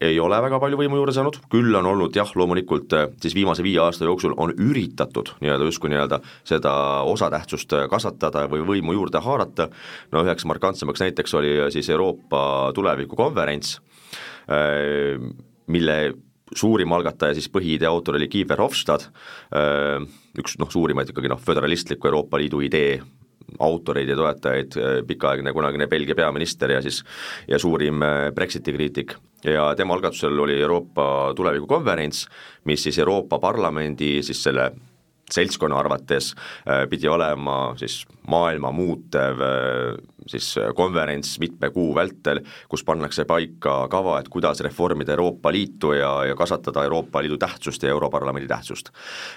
ei 0.02 0.20
ole 0.22 0.38
väga 0.42 0.60
palju 0.62 0.78
võimu 0.78 1.00
juurde 1.00 1.14
saanud, 1.16 1.40
küll 1.52 1.74
on 1.78 1.88
olnud 1.90 2.16
jah, 2.16 2.30
loomulikult 2.38 2.94
äh, 2.94 3.08
siis 3.22 3.34
viimase 3.38 3.66
viie 3.66 3.80
aasta 3.82 4.06
jooksul 4.06 4.36
on 4.38 4.54
üritatud 4.54 5.34
nii-öelda 5.42 5.70
justkui 5.70 5.92
nii-öelda 5.94 6.20
seda 6.48 6.74
osatähtsust 7.10 7.74
äh, 7.74 7.88
kasvatada 7.90 8.46
või 8.52 8.66
võimu 8.68 8.98
juurde 8.98 9.22
haarata, 9.24 9.70
no 10.14 10.24
üheks 10.26 10.46
markantsemaks 10.50 11.02
näiteks 11.06 11.34
oli 11.40 11.56
äh, 11.58 11.72
siis 11.74 11.90
Euroopa 11.90 12.72
tulevikukonverents, 12.78 13.78
mille 15.68 15.96
suurim 16.56 16.92
algataja, 16.96 17.36
siis 17.36 17.50
põhiidee 17.52 17.88
autor 17.90 18.16
oli 18.16 18.30
Guy 18.32 18.46
Verhofstadt, 18.48 19.10
üks 20.40 20.58
noh, 20.62 20.72
suurimaid 20.72 21.12
ikkagi 21.12 21.32
noh, 21.32 21.42
föderalistliku 21.44 22.08
Euroopa 22.08 22.40
Liidu 22.40 22.62
idee 22.64 23.00
autoreid 23.64 24.10
ja 24.12 24.16
toetajaid, 24.20 24.76
pikaaegne 25.08 25.54
kunagine 25.56 25.88
Belgia 25.88 26.16
peaminister 26.16 26.72
ja 26.72 26.82
siis 26.84 27.04
ja 27.48 27.60
suurim 27.60 28.04
Brexiti 28.36 28.74
kriitik. 28.76 29.16
Ja 29.46 29.70
tema 29.76 29.96
algatusel 29.96 30.40
oli 30.40 30.60
Euroopa 30.62 31.34
tulevikukonverents, 31.36 32.26
mis 32.66 32.84
siis 32.84 33.00
Euroopa 33.00 33.40
Parlamendi 33.40 34.18
siis 34.24 34.44
selle 34.44 34.72
seltskonna 35.32 35.80
arvates 35.80 36.34
pidi 36.90 37.08
olema 37.12 37.74
siis 37.80 38.06
maailma 38.28 38.72
muutev 38.72 39.42
siis 40.28 40.56
konverents 40.76 41.40
mitme 41.40 41.70
kuu 41.70 41.96
vältel, 41.96 42.42
kus 42.70 42.84
pannakse 42.84 43.26
paika 43.26 43.88
kava, 43.92 44.20
et 44.20 44.30
kuidas 44.30 44.60
reformida 44.66 45.12
Euroopa 45.16 45.52
Liitu 45.52 45.94
ja, 45.94 46.12
ja 46.26 46.36
kasvatada 46.36 46.84
Euroopa 46.84 47.22
Liidu 47.22 47.38
tähtsust 47.38 47.84
ja 47.84 47.90
Europarlamendi 47.90 48.48
tähtsust. 48.48 48.90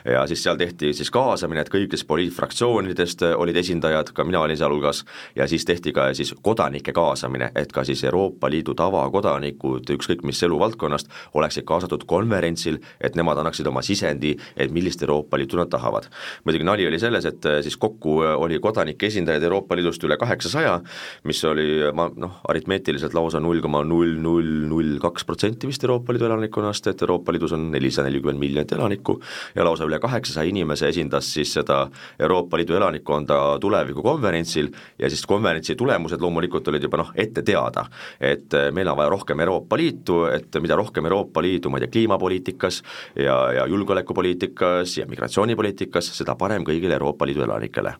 ja 0.04 0.26
siis 0.26 0.42
seal 0.42 0.56
tehti 0.56 0.92
siis 0.94 1.10
kaasamine, 1.10 1.60
et 1.60 1.70
kõigist 1.72 2.06
poliitfraktsioonidest 2.06 3.22
olid 3.36 3.56
esindajad, 3.56 4.12
ka 4.14 4.24
mina 4.24 4.40
olin 4.40 4.56
sealhulgas, 4.56 5.04
ja 5.36 5.46
siis 5.48 5.64
tehti 5.64 5.92
ka 5.92 6.10
siis 6.14 6.34
kodanike 6.42 6.92
kaasamine, 6.92 7.50
et 7.54 7.72
ka 7.72 7.84
siis 7.84 8.04
Euroopa 8.04 8.50
Liidu 8.50 8.74
tavakodanikud, 8.74 9.90
ükskõik 9.96 10.24
mis 10.26 10.42
eluvaldkonnast, 10.42 11.10
oleksid 11.34 11.64
kaasatud 11.68 12.04
konverentsil, 12.06 12.80
et 13.00 13.16
nemad 13.16 13.38
annaksid 13.38 13.66
oma 13.66 13.82
sisendi, 13.82 14.36
et 14.56 14.72
millist 14.72 15.02
Euroopa 15.02 15.38
Liitu 15.38 15.56
nad 15.56 15.70
tahavad. 15.70 16.08
muidugi 16.44 16.64
nali 16.64 16.86
oli 16.86 16.98
selles, 16.98 17.24
et 17.24 17.46
siis 17.62 17.76
kokku 17.76 18.18
oli 18.20 18.58
kodanike 18.60 19.06
esindajaid 19.06 19.42
Euroopa 19.42 19.76
Liidust 19.76 20.04
üle 20.04 20.16
kaheksasaja, 20.16 20.79
mis 21.24 21.42
oli 21.44 21.68
ma 21.94 22.08
noh, 22.16 22.40
aritmeetiliselt 22.48 23.14
lausa 23.14 23.40
null 23.40 23.60
koma 23.64 23.82
null 23.84 24.16
null 24.20 24.66
null 24.70 24.98
kaks 25.02 25.24
protsenti 25.28 25.68
vist 25.70 25.84
Euroopa 25.84 26.12
Liidu 26.12 26.28
elanikkonnast, 26.28 26.86
et 26.92 27.02
Euroopa 27.02 27.32
Liidus 27.32 27.52
on 27.56 27.70
nelisada 27.72 28.08
nelikümmend 28.08 28.40
miljonit 28.40 28.72
elanikku 28.72 29.18
ja 29.54 29.64
lausa 29.64 29.86
üle 29.88 29.98
kaheksasaja 30.02 30.48
inimese 30.48 30.88
esindas 30.88 31.28
siis 31.34 31.52
seda 31.58 31.82
Euroopa 32.18 32.58
Liidu 32.60 32.76
elanikkonda 32.78 33.58
tulevikukonverentsil 33.60 34.70
ja 34.98 35.10
siis 35.10 35.26
konverentsi 35.26 35.74
tulemused 35.74 36.20
loomulikult 36.20 36.68
olid 36.68 36.82
juba 36.82 37.00
noh, 37.00 37.12
ette 37.14 37.42
teada, 37.46 37.86
et 38.20 38.54
meil 38.74 38.88
on 38.88 38.98
vaja 38.98 39.12
rohkem 39.12 39.40
Euroopa 39.40 39.78
Liitu, 39.80 40.24
et 40.30 40.60
mida 40.62 40.76
rohkem 40.78 41.06
Euroopa 41.08 41.42
Liidu, 41.42 41.70
ma 41.70 41.78
ei 41.78 41.86
tea, 41.86 41.94
kliimapoliitikas 41.96 42.82
ja, 43.16 43.36
ja 43.56 43.66
julgeolekupoliitikas 43.70 44.98
ja 44.98 45.06
migratsioonipoliitikas, 45.10 46.12
seda 46.16 46.36
parem 46.38 46.64
kõigile 46.66 46.96
Euroopa 46.98 47.26
Liidu 47.28 47.44
elanikele. 47.46 47.94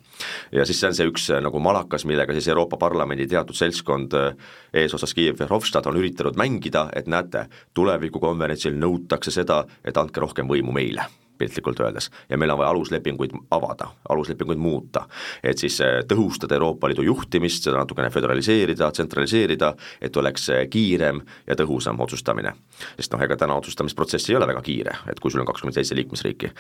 ja 0.53 0.65
siis 0.67 0.81
see 0.81 0.89
on 0.89 0.97
see 0.97 1.09
üks 1.11 1.29
nagu 1.43 1.61
malakas, 1.63 2.05
millega 2.09 2.35
siis 2.37 2.49
Euroopa 2.49 2.60
Euroopa 2.61 2.77
Parlamendi 2.77 3.27
teatud 3.27 3.57
seltskond 3.57 4.13
eh, 4.19 4.35
eesotsas 4.83 5.17
Kiiev 5.17 5.39
Verhofstadt 5.41 5.89
on 5.89 5.97
üritanud 5.97 6.37
mängida, 6.37 6.89
et 6.93 7.09
näete, 7.09 7.47
tulevikukonverentsil 7.75 8.77
nõutakse 8.77 9.33
seda, 9.33 9.65
et 9.85 9.97
andke 9.97 10.21
rohkem 10.21 10.49
võimu 10.51 10.77
meile 10.77 11.09
piltlikult 11.41 11.81
öeldes, 11.81 12.11
ja 12.29 12.39
meil 12.39 12.53
on 12.53 12.61
vaja 12.61 12.71
aluslepinguid 12.75 13.35
avada, 13.57 13.91
aluslepinguid 14.09 14.61
muuta. 14.61 15.07
et 15.43 15.59
siis 15.59 15.81
eh, 15.85 16.01
tõhustada 16.09 16.57
Euroopa 16.59 16.91
Liidu 16.91 17.05
juhtimist, 17.07 17.65
seda 17.65 17.81
natukene 17.81 18.11
föderaliseerida, 18.13 18.91
tsentraliseerida, 18.93 19.73
et 20.01 20.17
oleks 20.17 20.49
eh, 20.55 20.65
kiirem 20.71 21.23
ja 21.47 21.57
tõhusam 21.59 22.01
otsustamine. 22.01 22.55
sest 22.97 23.13
noh, 23.15 23.23
ega 23.25 23.37
täna 23.37 23.57
otsustamisprotsess 23.61 24.31
ei 24.31 24.39
ole 24.39 24.49
väga 24.51 24.63
kiire, 24.67 24.97
et 25.11 25.21
kui 25.21 25.31
sul 25.31 25.45
on 25.45 25.49
kakskümmend 25.49 25.79
seitse 25.79 25.97
liikmesriiki. 25.99 26.53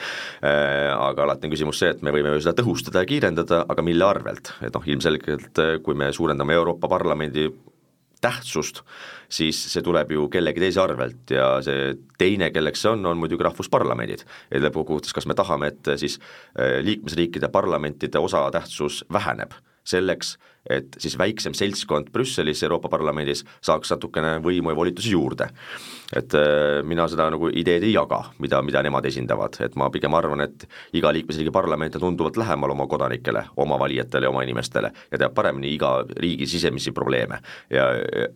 Äh, 0.44 0.90
aga 0.96 1.26
alati 1.26 1.48
on 1.48 1.56
küsimus 1.56 1.82
see, 1.82 1.90
et 1.94 2.02
me 2.02 2.14
võime 2.14 2.34
ju 2.36 2.44
seda 2.44 2.56
tõhustada 2.62 3.04
ja 3.04 3.10
kiirendada, 3.10 3.64
aga 3.68 3.84
mille 3.84 4.06
arvelt, 4.06 4.54
et 4.64 4.74
noh, 4.74 4.86
ilmselgelt 4.86 5.64
kui 5.84 5.94
me 5.98 6.12
suurendame 6.12 6.56
Euroopa 6.56 6.88
Parlamendi 6.88 7.48
tähtsust, 8.20 8.82
siis 9.32 9.58
see 9.72 9.82
tuleb 9.84 10.12
ju 10.12 10.28
kellegi 10.32 10.60
teise 10.60 10.82
arvelt 10.82 11.32
ja 11.32 11.48
see 11.64 11.94
teine, 12.20 12.50
kelleks 12.54 12.84
see 12.84 12.92
on, 12.92 13.06
on 13.06 13.20
muidugi 13.20 13.46
rahvusparlamendid. 13.46 14.26
ja 14.50 14.62
lõppkokkuvõttes, 14.66 15.14
kas 15.16 15.26
me 15.26 15.38
tahame, 15.38 15.72
et 15.72 15.94
siis 16.02 16.18
äh, 16.20 16.80
liikmesriikide 16.84 17.48
parlamentide 17.48 18.18
osatähtsus 18.20 19.04
väheneb 19.12 19.56
selleks, 19.86 20.36
et 20.68 20.96
siis 21.00 21.16
väiksem 21.18 21.54
seltskond 21.56 22.10
Brüsselis, 22.12 22.60
Euroopa 22.66 22.90
Parlamendis 22.92 23.42
saaks 23.64 23.94
natukene 23.94 24.36
võimu 24.44 24.72
ja 24.72 24.76
volitusi 24.76 25.14
juurde. 25.14 25.48
et 26.16 26.34
äh, 26.34 26.82
mina 26.82 27.06
seda 27.08 27.28
nagu 27.30 27.48
ideed 27.48 27.84
ei 27.86 27.92
jaga, 27.92 28.18
mida, 28.42 28.60
mida 28.66 28.82
nemad 28.82 29.06
esindavad, 29.06 29.56
et 29.62 29.76
ma 29.78 29.86
pigem 29.90 30.14
arvan, 30.14 30.40
et 30.42 30.66
iga 30.92 31.12
liikmesriigi 31.14 31.52
parlament 31.54 31.96
on 31.96 32.00
tunduvalt 32.00 32.36
lähemal 32.36 32.74
oma 32.74 32.86
kodanikele, 32.90 33.44
oma 33.56 33.78
valijatele 33.78 34.26
ja 34.26 34.30
oma 34.30 34.42
inimestele 34.42 34.92
ja 35.10 35.18
teab 35.18 35.34
paremini 35.34 35.72
iga 35.74 35.92
riigi 36.18 36.46
sisemisi 36.50 36.92
probleeme 36.92 37.40
ja, 37.70 37.86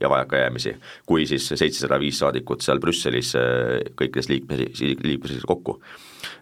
ja 0.01 0.11
vajakajäämisi, 0.11 0.77
kui 1.07 1.27
siis 1.27 1.49
seitsesada 1.49 1.99
viis 2.01 2.19
saadikut 2.23 2.63
seal 2.63 2.81
Brüsselis 2.81 3.35
äh, 3.37 3.83
kõikides 3.99 4.31
liikmes, 4.31 4.65
liikmesriikides 4.81 5.47
kokku. 5.51 5.81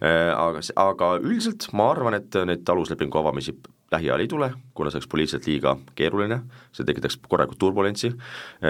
Äh, 0.05 0.31
aga, 0.37 0.61
aga 0.77 1.15
üldiselt 1.23 1.73
ma 1.73 1.91
arvan, 1.97 2.21
et 2.21 2.45
neid 2.47 2.69
aluslepingu 2.69 3.19
avamisi 3.19 3.57
lähiajal 3.93 4.21
ei 4.21 4.29
tule, 4.29 4.51
kuna 4.75 4.91
see 4.91 4.99
oleks 4.99 5.09
poliitiliselt 5.13 5.47
liiga 5.47 5.77
keeruline, 5.99 6.41
see 6.73 6.87
tekitaks 6.89 7.19
korralikult 7.29 7.61
turbulentsi, 7.63 8.13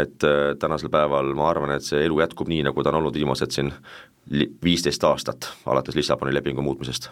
et 0.03 0.27
äh, 0.27 0.55
tänasel 0.59 0.91
päeval 0.93 1.35
ma 1.39 1.49
arvan, 1.51 1.75
et 1.77 1.87
see 1.87 2.05
elu 2.07 2.21
jätkub 2.21 2.51
nii, 2.53 2.63
nagu 2.69 2.83
ta 2.83 2.93
on 2.93 3.01
olnud 3.01 3.17
viimased 3.19 3.55
siin 3.55 3.73
viisteist 4.65 5.05
aastat, 5.05 5.51
alates 5.67 5.99
Lissaboni 5.99 6.35
lepingu 6.35 6.63
muutmisest. 6.63 7.11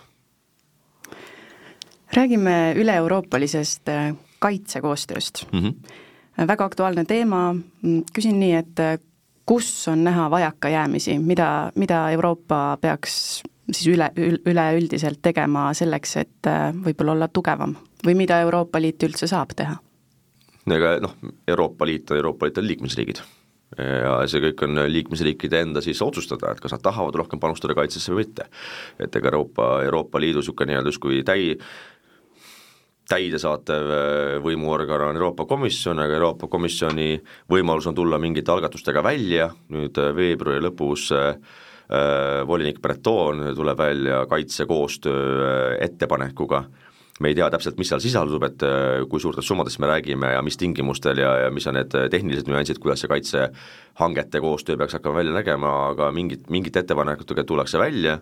räägime 2.10 2.74
üle-euroopalisest 2.74 3.88
äh, 3.88 4.14
kaitsekoostööst 4.38 5.46
mm. 5.52 5.58
-hmm. 5.58 6.46
väga 6.46 6.64
aktuaalne 6.64 7.04
teema, 7.04 7.54
küsin 8.12 8.40
nii, 8.40 8.54
et 8.54 8.80
äh, 8.80 8.98
kus 9.46 9.88
on 9.88 10.04
näha 10.04 10.30
vajakajäämisi, 10.30 11.18
mida, 11.18 11.72
mida 11.74 12.10
Euroopa 12.10 12.78
peaks 12.80 13.42
siis 13.72 13.94
üle, 13.94 14.10
üleüldiselt 14.46 15.20
tegema 15.22 15.70
selleks, 15.76 16.16
et 16.20 16.50
võib-olla 16.84 17.16
olla 17.16 17.28
tugevam 17.28 17.76
või 18.06 18.16
mida 18.22 18.40
Euroopa 18.44 18.80
Liit 18.80 19.02
üldse 19.06 19.28
saab 19.30 19.54
teha? 19.56 19.76
ega 20.70 20.96
noh, 21.02 21.14
Euroopa 21.48 21.86
Liit 21.88 22.10
on 22.10 22.20
Euroopa 22.20 22.46
Liit 22.46 22.58
on 22.60 22.66
liikmesriigid 22.68 23.22
ja 23.78 24.16
see 24.30 24.42
kõik 24.42 24.64
on 24.66 24.82
liikmesriikide 24.90 25.60
enda 25.62 25.82
siis 25.84 26.00
otsustada, 26.02 26.50
et 26.50 26.60
kas 26.62 26.74
nad 26.74 26.82
tahavad 26.82 27.14
rohkem 27.20 27.40
panustada 27.42 27.76
kaitsesse 27.78 28.12
või 28.12 28.24
mitte. 28.24 28.48
et 28.98 29.16
ega 29.16 29.30
Euroopa, 29.30 29.82
Euroopa 29.84 30.20
Liidu 30.20 30.42
niisugune 30.42 30.72
nii-öelda 30.72 30.90
justkui 30.90 31.22
täi-, 31.26 31.56
täidesaatev 33.10 33.94
äh, 33.94 34.34
võimuorgan 34.42 35.08
on 35.08 35.18
Euroopa 35.18 35.46
Komisjon, 35.46 36.02
aga 36.02 36.18
Euroopa 36.18 36.48
Komisjoni 36.50 37.20
võimalus 37.50 37.86
on 37.86 37.94
tulla 37.94 38.18
mingite 38.18 38.52
algatustega 38.52 39.02
välja, 39.06 39.50
nüüd 39.70 39.98
äh, 39.98 40.14
veebruari 40.16 40.66
lõpus 40.66 41.10
äh, 41.14 41.28
äh, 41.30 41.69
volinik 42.46 42.78
Breton 42.82 43.40
tuleb 43.56 43.78
välja 43.78 44.20
kaitsekoostöö 44.30 45.76
ettepanekuga. 45.82 46.58
Äh, 46.58 46.90
me 47.20 47.28
ei 47.28 47.36
tea 47.36 47.50
täpselt, 47.52 47.76
mis 47.80 47.90
seal 47.92 48.00
sisaldub, 48.00 48.44
et 48.48 48.62
kui 49.12 49.20
suurtest 49.20 49.48
summadest 49.50 49.80
me 49.82 49.90
räägime 49.90 50.32
ja 50.32 50.40
mis 50.44 50.56
tingimustel 50.60 51.20
ja, 51.20 51.34
ja 51.44 51.50
mis 51.52 51.66
on 51.68 51.76
need 51.76 51.96
tehnilised 52.12 52.48
nüansid, 52.48 52.80
kuidas 52.80 53.02
see 53.04 53.10
kaitsehangete 53.12 54.40
koostöö 54.40 54.78
peaks 54.80 54.96
hakkama 54.96 55.20
välja 55.20 55.34
nägema, 55.36 55.74
aga 55.90 56.08
mingit, 56.16 56.48
mingite 56.50 56.80
ettepanekutega 56.80 57.44
tullakse 57.44 57.78
välja, 57.78 58.18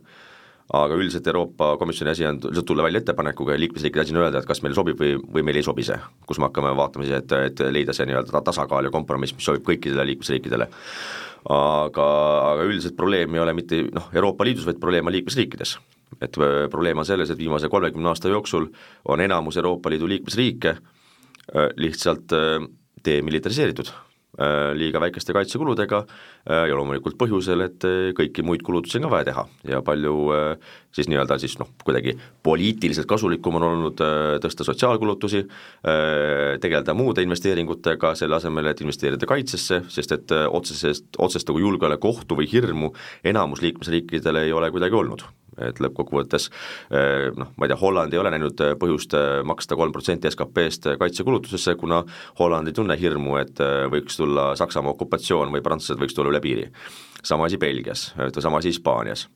aga 0.73 0.97
üldiselt 1.01 1.27
Euroopa 1.27 1.77
Komisjoni 1.81 2.11
asi 2.13 2.27
on 2.29 2.41
lihtsalt 2.43 2.67
tulla 2.69 2.83
välja 2.85 3.01
ettepanekuga 3.01 3.55
ja 3.55 3.61
liikmesriikide 3.61 4.03
asi 4.03 4.13
on 4.13 4.21
öelda, 4.21 4.43
et 4.43 4.49
kas 4.49 4.61
meile 4.63 4.77
sobib 4.77 5.01
või, 5.01 5.15
või 5.17 5.45
meile 5.47 5.63
ei 5.63 5.67
sobi 5.67 5.85
see. 5.87 5.97
kus 6.27 6.39
me 6.39 6.49
hakkame 6.49 6.75
vaatama 6.77 7.07
siis, 7.07 7.17
et, 7.23 7.33
et 7.33 7.63
leida 7.73 7.95
see 7.97 8.05
nii-öelda 8.09 8.43
tasakaal 8.45 8.85
ja 8.85 8.93
kompromiss, 8.93 9.33
mis 9.37 9.49
sobib 9.49 9.65
kõikidele 9.65 10.05
liikmesriikidele. 10.11 10.69
aga, 11.55 12.09
aga 12.53 12.67
üldiselt 12.69 12.97
probleem 12.97 13.35
ei 13.35 13.41
ole 13.41 13.55
mitte 13.57 13.81
noh, 13.95 14.11
Euroopa 14.13 14.45
Liidus, 14.45 14.67
vaid 14.69 14.81
probleem 14.81 15.07
on 15.07 15.17
liikmesriikides. 15.17 15.79
et 16.21 16.37
äh, 16.37 16.69
probleem 16.71 16.99
on 16.99 17.07
selles, 17.07 17.31
et 17.31 17.39
viimase 17.39 17.69
kolmekümne 17.69 18.09
aasta 18.09 18.29
jooksul 18.29 18.69
on 19.05 19.21
enamus 19.21 19.57
Euroopa 19.57 19.91
Liidu 19.91 20.09
liikmesriike 20.09 20.69
äh, 20.69 21.73
lihtsalt 21.77 22.33
äh, 22.33 22.69
demilitariseeritud 23.05 23.89
liiga 24.79 25.01
väikeste 25.01 25.33
kaitsekuludega 25.33 26.03
äh, 26.05 26.67
ja 26.69 26.77
loomulikult 26.77 27.17
põhjusel, 27.21 27.65
et 27.65 27.87
äh, 27.89 28.11
kõiki 28.17 28.45
muid 28.47 28.63
kulutusi 28.67 29.01
on 29.01 29.09
ka 29.09 29.13
vaja 29.15 29.29
teha. 29.31 29.45
Ja 29.73 29.81
palju 29.85 30.15
siis 30.95 31.09
nii-öelda 31.11 31.39
siis 31.41 31.57
noh, 31.61 31.71
kuidagi 31.85 32.15
poliitiliselt 32.45 33.09
kasulikum 33.09 33.59
on 33.59 33.67
olnud 33.69 34.03
tõsta 34.43 34.67
sotsiaalkulutusi, 34.67 35.43
tegeleda 36.63 36.95
muude 36.97 37.23
investeeringutega, 37.23 38.15
selle 38.19 38.39
asemel, 38.39 38.71
et 38.71 38.81
investeerida 38.83 39.29
kaitsesse, 39.29 39.83
sest 39.93 40.17
et 40.17 40.37
otsesest, 40.49 41.11
otsest 41.19 41.51
nagu 41.51 41.63
julgeolekuohtu 41.67 42.39
või 42.39 42.49
hirmu 42.51 42.95
enamus 43.25 43.63
liikmesriikidel 43.65 44.43
ei 44.43 44.57
ole 44.57 44.73
kuidagi 44.75 44.99
olnud 44.99 45.29
et 45.67 45.81
lõppkokkuvõttes 45.83 46.49
eh, 46.91 47.29
noh, 47.37 47.53
ma 47.57 47.67
ei 47.67 47.73
tea, 47.73 47.81
Holland 47.81 48.15
ei 48.15 48.21
ole 48.23 48.33
näinud 48.35 48.63
eh, 48.65 48.75
põhjust 48.81 49.17
eh, 49.19 49.41
maksta 49.49 49.79
kolm 49.79 49.95
protsenti 49.95 50.31
SKP-st 50.31 50.95
kaitsekulutusesse, 51.01 51.77
kuna 51.81 52.03
Holland 52.41 52.71
ei 52.71 52.77
tunne 52.77 52.99
hirmu, 52.99 53.37
et 53.43 53.61
võiks 53.93 54.19
tulla 54.19 54.53
Saksamaa 54.59 54.95
okupatsioon 54.95 55.53
või 55.55 55.65
prantslased 55.65 56.01
võiks 56.01 56.17
tulla 56.17 56.33
üle 56.35 56.43
piiri. 56.45 56.71
sama 57.23 57.47
asi 57.47 57.59
Belgias, 57.59 58.13
sama 58.39 58.59
asi 58.59 58.69
Hispaanias 58.69 59.29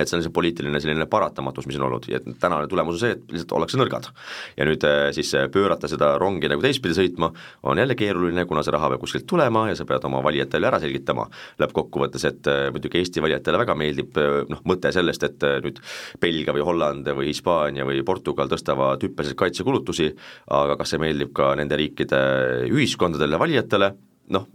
et 0.00 0.08
see 0.08 0.16
on 0.16 0.24
see 0.24 0.32
poliitiline 0.32 0.80
selline 0.80 1.06
paratamatus, 1.10 1.66
mis 1.68 1.76
on 1.78 1.86
olnud. 1.88 2.06
Ja 2.10 2.20
tänane 2.40 2.68
tulemus 2.70 2.96
on 2.96 3.02
see, 3.02 3.16
et 3.16 3.34
lihtsalt 3.34 3.54
ollakse 3.58 3.80
nõrgad. 3.80 4.08
ja 4.56 4.66
nüüd 4.68 4.84
äh, 4.88 5.10
siis 5.16 5.32
äh, 5.36 5.48
pöörata 5.52 5.88
seda 5.90 6.14
rongi 6.20 6.48
nagu 6.48 6.62
teistpidi 6.64 6.96
sõitma 6.96 7.32
on 7.68 7.78
jälle 7.78 7.96
keeruline, 7.98 8.44
kuna 8.48 8.62
see 8.64 8.74
raha 8.74 8.92
peab 8.92 9.02
kuskilt 9.04 9.26
tulema 9.28 9.66
ja 9.68 9.76
sa 9.78 9.86
pead 9.88 10.04
oma 10.08 10.22
valijatele 10.24 10.68
ära 10.70 10.80
selgitama. 10.82 11.28
Lõppkokkuvõttes, 11.60 12.24
et 12.30 12.50
äh, 12.50 12.64
muidugi 12.72 13.02
Eesti 13.02 13.24
valijatele 13.24 13.60
väga 13.64 13.76
meeldib 13.78 14.18
noh, 14.48 14.62
mõte 14.68 14.92
sellest, 14.94 15.26
et 15.28 15.46
nüüd 15.64 15.80
Belgia 16.22 16.54
või 16.56 16.64
Holland 16.66 17.12
või 17.16 17.30
Hispaania 17.30 17.86
või 17.88 18.02
Portugal 18.06 18.50
tõstavad 18.50 19.02
hüppeliselt 19.04 19.38
kaitsekulutusi, 19.40 20.08
aga 20.56 20.78
kas 20.80 20.94
see 20.94 21.02
meeldib 21.02 21.34
ka 21.36 21.52
nende 21.58 21.76
riikide 21.78 22.22
ühiskondadele, 22.70 23.40
valijatele, 23.40 23.92
noh, 24.32 24.48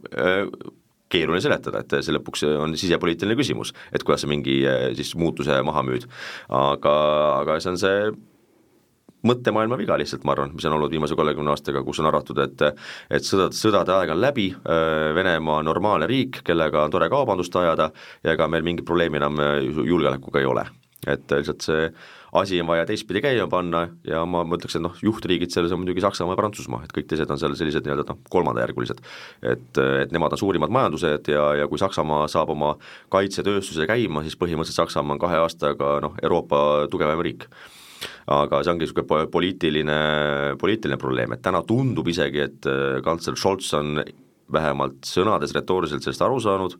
keeruline 1.12 1.44
seletada, 1.44 1.84
et 1.84 2.00
see 2.02 2.16
lõpuks 2.16 2.46
on 2.58 2.76
sisepoliitiline 2.80 3.38
küsimus, 3.40 3.74
et 3.96 4.04
kuidas 4.04 4.26
sa 4.26 4.32
mingi 4.32 4.60
eh, 4.68 4.90
siis 4.98 5.14
muutuse 5.20 5.62
maha 5.66 5.84
müüd. 5.88 6.08
aga, 6.54 6.96
aga 7.42 7.60
see 7.64 7.74
on 7.74 7.80
see 7.82 8.00
mõttemaailma 9.28 9.78
viga 9.80 9.98
lihtsalt, 10.00 10.24
ma 10.28 10.36
arvan, 10.36 10.54
mis 10.56 10.66
on 10.68 10.76
olnud 10.78 10.92
viimase 10.94 11.16
kolmekümne 11.18 11.52
aastaga, 11.52 11.82
kus 11.84 12.02
on 12.04 12.10
arvatud, 12.10 12.40
et 12.44 12.66
et 13.18 13.26
sõdad, 13.26 13.56
sõdade 13.58 13.96
aeg 13.96 14.14
on 14.14 14.22
läbi, 14.22 14.50
eh, 14.54 15.14
Venemaa 15.18 15.62
on 15.62 15.72
normaalne 15.72 16.10
riik, 16.10 16.42
kellega 16.48 16.84
on 16.84 16.94
tore 16.94 17.10
kaubandust 17.10 17.56
ajada 17.56 17.92
ja 18.24 18.36
ega 18.36 18.48
meil 18.48 18.64
mingit 18.68 18.86
probleemi 18.86 19.22
enam 19.22 19.40
eh, 19.40 19.64
julgeolekuga 19.72 20.44
ei 20.44 20.52
ole. 20.52 20.68
Et 21.08 21.36
lihtsalt 21.38 21.66
see 21.66 21.90
asi 22.38 22.60
on 22.62 22.68
vaja 22.68 22.86
teistpidi 22.86 23.22
käima 23.24 23.48
panna 23.52 23.84
ja 24.08 24.24
ma 24.30 24.44
mõtleks, 24.48 24.76
et 24.78 24.84
noh, 24.84 24.96
juhtriigid 25.04 25.54
selles 25.54 25.72
on 25.74 25.82
muidugi 25.82 26.04
Saksamaa 26.04 26.36
ja 26.36 26.40
Prantsusmaa, 26.42 26.84
et 26.86 26.94
kõik 26.96 27.08
teised 27.10 27.32
on 27.32 27.40
seal 27.40 27.56
sellised 27.58 27.88
nii-öelda 27.88 28.06
noh, 28.10 28.20
kolmandajärgulised. 28.34 29.02
et, 29.42 29.82
et 30.04 30.14
nemad 30.16 30.36
on 30.36 30.42
suurimad 30.42 30.74
majandused 30.74 31.32
ja, 31.32 31.48
ja 31.62 31.68
kui 31.72 31.80
Saksamaa 31.82 32.28
saab 32.32 32.52
oma 32.54 32.76
kaitsetööstuse 33.14 33.88
käima, 33.90 34.24
siis 34.24 34.38
põhimõtteliselt 34.40 34.84
Saksamaa 34.84 35.16
on 35.18 35.24
kahe 35.24 35.40
aastaga 35.44 35.98
noh, 36.04 36.18
Euroopa 36.24 36.62
tugevam 36.92 37.24
riik 37.24 37.48
aga 38.28 38.62
see 38.62 38.74
ongi 38.74 38.86
niisugune 38.86 39.26
poliitiline, 39.32 39.98
poliitiline 40.60 41.00
probleem, 41.02 41.34
et 41.34 41.42
täna 41.42 41.64
tundub 41.66 42.08
isegi, 42.12 42.44
et 42.44 42.68
äh, 42.70 43.00
kantsler 43.06 43.40
Scholz 43.40 43.72
on 43.78 44.04
vähemalt 44.54 45.08
sõnades 45.08 45.56
retooriliselt 45.56 46.06
sellest 46.06 46.24
aru 46.24 46.38
saanud, 46.44 46.78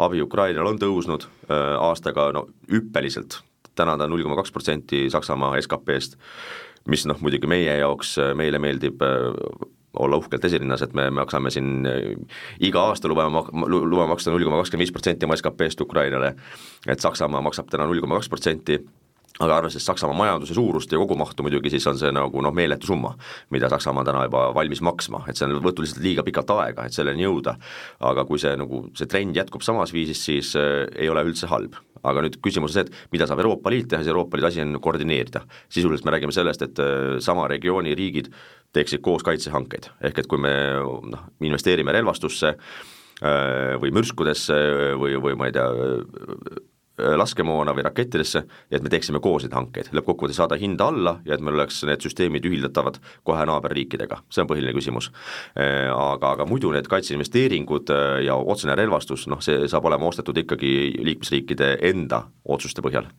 abi 0.00 0.22
Ukrainale 0.24 0.72
on 0.72 0.80
tõusnud 0.80 1.28
äh, 1.28 1.76
aastaga 1.78 2.30
no 2.34 2.48
hüppeliselt 2.72 3.42
täna 3.80 3.96
ta 3.98 4.06
on 4.06 4.14
null 4.14 4.24
koma 4.26 4.38
kaks 4.40 4.54
protsenti 4.54 5.06
Saksamaa 5.12 5.58
SKP-st, 5.60 6.16
mis 6.92 7.06
noh, 7.08 7.20
muidugi 7.24 7.50
meie 7.50 7.80
jaoks, 7.80 8.16
meile 8.38 8.60
meeldib 8.62 9.02
äh, 9.04 9.28
olla 10.00 10.20
uhkelt 10.20 10.44
esirinnas, 10.44 10.82
et 10.86 10.94
me 10.94 11.08
maksame 11.10 11.50
siin 11.50 11.86
äh, 11.88 12.14
iga 12.60 12.86
aasta 12.90 13.10
lubame, 13.10 13.42
lubame 13.66 14.12
maksta 14.14 14.30
null 14.30 14.46
koma 14.46 14.62
kakskümmend 14.62 14.86
viis 14.86 14.94
protsenti 14.94 15.28
oma 15.28 15.38
SKP-st 15.40 15.86
Ukrainale, 15.86 16.34
et 16.86 17.02
Saksamaa 17.02 17.42
maksab 17.48 17.70
täna 17.72 17.88
null 17.90 18.02
koma 18.04 18.20
kaks 18.20 18.30
protsenti 18.32 18.80
aga 19.40 19.56
arvestades 19.56 19.86
Saksamaa 19.86 20.16
majanduse 20.16 20.54
suurust 20.54 20.92
ja 20.92 20.98
kogumahtu 20.98 21.42
muidugi, 21.42 21.70
siis 21.72 21.86
on 21.88 21.98
see 21.98 22.10
nagu 22.12 22.42
noh, 22.44 22.54
meeletu 22.54 22.90
summa, 22.90 23.14
mida 23.54 23.70
Saksamaa 23.72 24.04
on 24.04 24.10
täna 24.10 24.24
juba 24.28 24.42
valmis 24.54 24.82
maksma, 24.84 25.24
et 25.28 25.38
see 25.38 25.48
on 25.48 25.56
võtnud 25.58 25.86
lihtsalt 25.86 26.04
liiga 26.04 26.24
pikalt 26.26 26.52
aega, 26.56 26.86
et 26.86 26.96
selleni 26.96 27.24
jõuda. 27.24 27.56
aga 28.10 28.24
kui 28.28 28.38
see 28.42 28.52
nagu, 28.56 28.84
see 28.94 29.08
trend 29.08 29.36
jätkub 29.36 29.64
samas 29.64 29.94
viisis, 29.96 30.24
siis 30.24 30.52
äh, 30.60 30.84
ei 30.96 31.08
ole 31.08 31.24
üldse 31.24 31.48
halb. 31.50 31.78
Aga 32.02 32.24
nüüd 32.24 32.38
küsimus 32.44 32.72
on 32.72 32.78
see, 32.78 32.86
et 32.86 33.12
mida 33.14 33.28
saab 33.28 33.42
Euroopa 33.42 33.72
Liit 33.72 33.90
teha, 33.90 34.02
siis 34.02 34.12
Euroopa 34.12 34.38
Liidu 34.38 34.48
asi 34.50 34.62
on 34.64 34.78
koordineerida. 34.82 35.42
sisuliselt 35.68 36.04
me 36.04 36.14
räägime 36.16 36.32
sellest, 36.32 36.62
et 36.62 36.78
äh, 36.78 37.18
sama 37.20 37.48
regiooni 37.48 37.94
riigid 37.94 38.32
teeksid 38.72 39.02
koos 39.02 39.22
kaitsehankeid, 39.26 39.90
ehk 40.00 40.18
et 40.18 40.30
kui 40.30 40.38
me 40.38 40.54
noh, 41.12 41.28
investeerime 41.40 41.92
relvastusse 41.92 42.54
äh, 42.54 43.76
või 43.82 43.92
mürskudesse 43.94 44.60
või, 45.00 45.16
või 45.20 45.36
ma 45.36 45.50
ei 45.50 45.56
tea, 45.56 45.68
laskemoona 47.16 47.74
või 47.76 47.84
rakettidesse 47.86 48.42
ja 48.42 48.78
et 48.78 48.84
me 48.84 48.92
teeksime 48.92 49.20
koos 49.22 49.44
neid 49.44 49.54
hankeid, 49.56 49.90
lõppkokkuvõttes 49.96 50.40
saada 50.40 50.58
hinda 50.60 50.90
alla 50.90 51.16
ja 51.26 51.36
et 51.36 51.44
meil 51.44 51.58
oleks 51.58 51.82
need 51.88 52.04
süsteemid 52.04 52.46
ühildatavad 52.48 53.00
kohe 53.26 53.46
naaberriikidega, 53.50 54.20
see 54.30 54.44
on 54.44 54.50
põhiline 54.50 54.74
küsimus. 54.76 55.10
Äh, 55.54 55.88
aga, 55.94 56.34
aga 56.36 56.48
muidu 56.48 56.72
need 56.74 56.90
kaitseinvesteeringud 56.90 57.94
äh, 57.94 58.20
ja 58.26 58.36
otsene 58.36 58.76
relvastus, 58.78 59.26
noh 59.30 59.42
see 59.44 59.66
saab 59.70 59.88
olema 59.90 60.10
ostetud 60.10 60.38
ikkagi 60.44 60.72
liikmesriikide 61.00 61.76
enda 61.90 62.24
otsuste 62.44 62.84
põhjal 62.84 63.10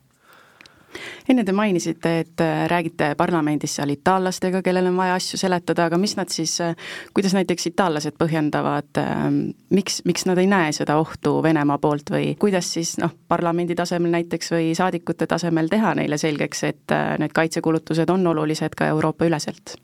enne 1.30 1.44
te 1.46 1.52
mainisite, 1.52 2.14
et 2.20 2.42
äh, 2.42 2.68
räägite 2.72 3.14
parlamendis 3.18 3.76
seal 3.78 3.94
itaallastega, 3.94 4.62
kellel 4.66 4.90
on 4.92 4.98
vaja 4.98 5.16
asju 5.20 5.40
seletada, 5.42 5.86
aga 5.90 6.00
mis 6.02 6.16
nad 6.18 6.32
siis, 6.34 6.58
äh, 6.62 6.76
kuidas 7.14 7.36
näiteks 7.38 7.70
itaallased 7.72 8.18
põhjendavad, 8.22 8.90
ähm, 9.02 9.42
miks, 9.70 10.02
miks 10.06 10.26
nad 10.30 10.42
ei 10.42 10.50
näe 10.52 10.72
seda 10.76 10.98
ohtu 11.02 11.38
Venemaa 11.44 11.78
poolt 11.82 12.12
või 12.14 12.34
kuidas 12.40 12.74
siis 12.74 12.98
noh, 13.02 13.14
parlamendi 13.28 13.76
tasemel 13.78 14.18
näiteks 14.18 14.52
või 14.56 14.74
saadikute 14.78 15.28
tasemel 15.28 15.70
teha 15.72 15.96
neile 16.00 16.18
selgeks, 16.22 16.66
et 16.68 16.96
äh, 16.96 17.16
need 17.22 17.36
kaitsekulutused 17.36 18.10
on 18.10 18.28
olulised 18.34 18.78
ka 18.78 18.92
Euroopa 18.92 19.30
üleselt? 19.30 19.78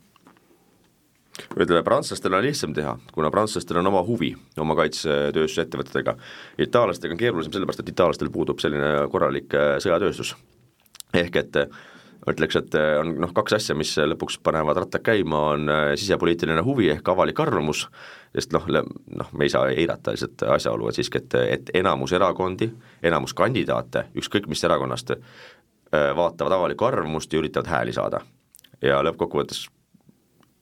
ütleme, 1.54 1.84
prantslastel 1.86 2.34
on 2.34 2.42
lihtsam 2.42 2.72
teha, 2.74 2.96
kuna 3.14 3.30
prantslastel 3.30 3.78
on 3.78 3.86
oma 3.86 4.00
huvi 4.02 4.32
oma 4.58 4.74
kaitsetööstusettevõtetega. 4.74 6.16
itaallastega 6.66 7.14
on 7.14 7.20
keerulisem 7.20 7.54
sellepärast, 7.54 7.84
et 7.84 7.92
itaallastel 7.94 8.30
puudub 8.34 8.58
selline 8.58 9.06
korralik 9.12 9.54
sõjatööstus 9.54 10.34
ehk 11.14 11.36
et 11.36 11.56
äh, 11.56 11.78
ütleks, 12.28 12.58
et 12.60 12.74
äh, 12.76 12.98
on 13.00 13.14
noh, 13.22 13.32
kaks 13.34 13.56
asja, 13.58 13.76
mis 13.78 13.94
lõpuks 13.96 14.38
panevad 14.44 14.82
rattad 14.82 15.04
käima, 15.04 15.42
on 15.54 15.72
äh, 15.72 15.92
sisepoliitiline 16.00 16.64
huvi 16.66 16.90
ehk 16.94 17.08
avalik 17.08 17.40
arvamus, 17.40 17.86
sest 18.36 18.52
noh, 18.56 18.66
noh, 18.68 19.30
me 19.32 19.48
ei 19.48 19.52
saa 19.52 19.70
eirata 19.72 20.14
lihtsalt 20.14 20.44
asjaolu, 20.58 20.90
et 20.90 21.00
siiski, 21.00 21.22
et, 21.22 21.38
et 21.58 21.72
enamus 21.80 22.12
erakondi, 22.16 22.70
enamus 23.02 23.34
kandidaate, 23.38 24.08
ükskõik 24.18 24.50
mis 24.50 24.64
erakonnast, 24.64 25.16
vaatavad 25.88 26.52
avalikku 26.52 26.84
arvamust 26.84 27.32
ja 27.32 27.40
üritavad 27.40 27.70
hääli 27.72 27.94
saada. 27.96 28.20
ja 28.82 29.00
lõppkokkuvõttes 29.02 29.62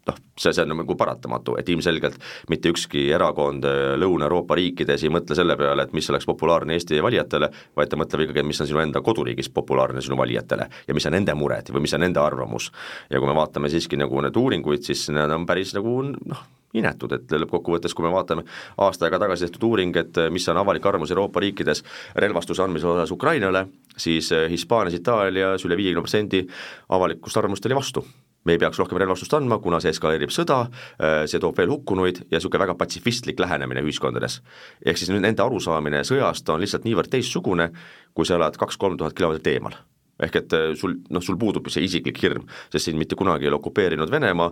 noh, 0.06 0.18
see, 0.38 0.52
see 0.52 0.64
on 0.64 0.74
nagu 0.74 0.96
paratamatu, 0.98 1.56
et 1.60 1.68
ilmselgelt 1.72 2.18
mitte 2.52 2.70
ükski 2.72 3.06
erakond 3.14 3.66
äh, 3.68 3.94
Lõuna-Euroopa 4.00 4.58
riikides 4.58 5.06
ei 5.06 5.12
mõtle 5.12 5.36
selle 5.38 5.56
peale, 5.58 5.86
et 5.86 5.94
mis 5.96 6.10
oleks 6.12 6.28
populaarne 6.28 6.76
Eesti 6.76 7.00
valijatele, 7.04 7.50
vaid 7.76 7.92
ta 7.92 8.00
mõtleb 8.00 8.26
ikkagi, 8.26 8.46
mis 8.46 8.60
on 8.62 8.70
sinu 8.70 8.82
enda 8.84 9.02
koduriigis 9.04 9.50
populaarne 9.54 10.04
sinu 10.04 10.18
valijatele 10.18 10.68
ja 10.88 10.96
mis 10.96 11.08
on 11.08 11.16
nende 11.16 11.34
mured 11.38 11.72
või 11.72 11.86
mis 11.86 11.96
on 11.96 12.04
nende 12.06 12.22
arvamus. 12.22 12.70
ja 13.10 13.20
kui 13.20 13.28
me 13.28 13.34
vaatame 13.36 13.70
siiski 13.72 13.98
nagu 14.00 14.20
neid 14.22 14.36
uuringuid, 14.36 14.84
siis 14.86 15.08
need 15.14 15.32
on 15.32 15.46
päris 15.46 15.74
nagu 15.76 15.98
noh, 16.06 16.44
inetud, 16.76 17.12
et 17.16 17.34
lõppkokkuvõttes, 17.40 17.94
kui 17.96 18.04
me 18.06 18.12
vaatame 18.12 18.44
aasta 18.84 19.06
aega 19.06 19.20
tagasi 19.22 19.46
tehtud 19.46 19.66
uuring, 19.70 19.96
et 19.96 20.20
mis 20.34 20.46
on 20.52 20.60
avalik 20.60 20.86
arvamus 20.86 21.12
Euroopa 21.14 21.40
riikides 21.44 21.82
relvastuse 22.14 22.64
andmise 22.64 22.88
osas 22.90 23.14
Ukrainale, 23.14 23.66
siis 23.96 24.32
äh, 24.36 24.46
Hispaanias, 24.52 24.98
Itaalias 24.98 25.64
üle 25.66 25.78
viiekümne 25.78 26.04
protsendi 26.04 26.44
avalikust 26.92 27.36
arvamust 27.40 27.66
oli 27.66 27.78
vastu 27.78 28.04
me 28.46 28.54
ei 28.56 28.62
peaks 28.62 28.78
rohkem 28.80 29.00
relvastust 29.02 29.34
andma, 29.36 29.58
kuna 29.62 29.80
see 29.82 29.92
eskaleerib 29.94 30.32
sõda, 30.34 30.62
äh, 31.00 31.24
see 31.30 31.42
toob 31.42 31.58
veel 31.58 31.72
hukkunuid 31.74 32.22
ja 32.26 32.38
niisugune 32.38 32.62
väga 32.64 32.76
patsifistlik 32.78 33.40
lähenemine 33.42 33.82
ühiskondades. 33.84 34.40
ehk 34.84 34.98
siis 34.98 35.10
nüüd 35.10 35.24
nende 35.26 35.42
arusaamine 35.42 36.04
sõjast 36.06 36.48
on 36.52 36.62
lihtsalt 36.62 36.86
niivõrd 36.86 37.10
teistsugune, 37.10 37.70
kui 38.14 38.26
sa 38.26 38.38
elad 38.38 38.56
kaks-kolm 38.56 38.96
tuhat 38.96 39.14
kilomeetrit 39.14 39.54
eemal 39.54 39.76
ehk 40.22 40.36
et 40.36 40.54
sul, 40.80 40.94
noh, 41.12 41.20
sul 41.20 41.36
puudub 41.36 41.66
see 41.68 41.84
isiklik 41.84 42.16
hirm, 42.22 42.46
sest 42.72 42.88
sind 42.88 42.96
mitte 42.96 43.18
kunagi 43.20 43.44
ei 43.44 43.50
ole 43.50 43.58
okupeerinud 43.58 44.08
Venemaa, 44.08 44.48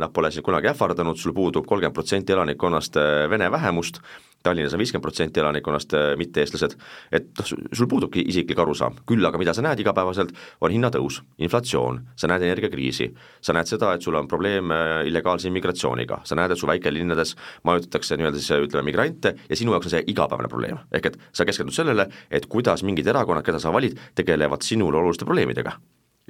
nad 0.00 0.12
pole 0.16 0.30
sind 0.32 0.46
kunagi 0.46 0.70
ähvardanud, 0.70 1.18
sul 1.20 1.34
puudub 1.36 1.66
kolmkümmend 1.68 1.92
protsenti 1.92 2.32
elanikkonnast 2.32 2.96
vene 3.28 3.50
vähemust, 3.52 4.00
Tallinnas 4.42 4.74
on 4.74 4.82
viiskümmend 4.82 5.04
protsenti 5.04 5.40
elanikkonnast 5.40 5.94
äh, 5.94 6.06
mitte-eestlased, 6.18 6.74
et 7.14 7.28
noh, 7.38 7.50
sul 7.50 7.88
puudubki 7.90 8.24
isiklik 8.32 8.58
arusaam, 8.58 8.96
küll 9.08 9.24
aga 9.26 9.38
mida 9.40 9.54
sa 9.54 9.64
näed 9.64 9.82
igapäevaselt, 9.84 10.32
on 10.60 10.74
hinnatõus, 10.74 11.20
inflatsioon, 11.42 12.00
sa 12.18 12.30
näed 12.30 12.44
energiakriisi, 12.48 13.08
sa 13.44 13.54
näed 13.56 13.70
seda, 13.70 13.92
et 13.94 14.04
sul 14.04 14.18
on 14.18 14.28
probleem 14.30 14.74
äh, 14.74 14.98
illegaalse 15.10 15.50
immigratsiooniga, 15.50 16.22
sa 16.28 16.38
näed, 16.38 16.54
et 16.54 16.60
su 16.60 16.68
väikelinnades 16.70 17.36
majutatakse 17.68 18.18
nii-öelda 18.18 18.42
siis 18.42 18.66
ütleme, 18.68 18.86
migrante 18.90 19.36
ja 19.48 19.58
sinu 19.58 19.76
jaoks 19.76 19.90
on 19.90 19.96
see 19.96 20.04
igapäevane 20.12 20.50
probleem, 20.52 20.82
ehk 20.92 21.12
et 21.12 21.18
sa 21.32 21.46
keskendud 21.48 21.76
sellele, 21.76 22.08
et 22.30 22.46
kuidas 22.50 22.84
mingid 22.86 23.08
erakonnad, 23.14 23.46
keda 23.46 23.62
sa 23.62 23.72
valid, 23.74 23.98
tegelevad 24.18 24.66
sinule 24.66 24.98
oluliste 24.98 25.28
probleemidega. 25.28 25.78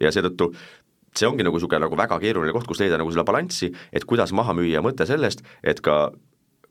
ja 0.01 0.11
seetõttu 0.11 0.51
see 1.17 1.29
ongi 1.29 1.45
nagu 1.45 1.59
niisugune 1.59 1.85
nagu 1.85 1.97
väga 1.99 2.19
keeruline 2.23 2.55
koht, 2.57 2.67
kus 2.69 2.81
leida 2.81 2.99
nagu 3.01 3.13
seda 3.13 3.25
balanssi, 3.29 3.71
et 3.93 4.07
kuidas 4.09 4.33
maha 4.33 4.55
müüa 4.57 4.81
mõte 4.85 5.07
sellest, 5.09 5.45
et 5.63 5.81
ka 5.85 6.13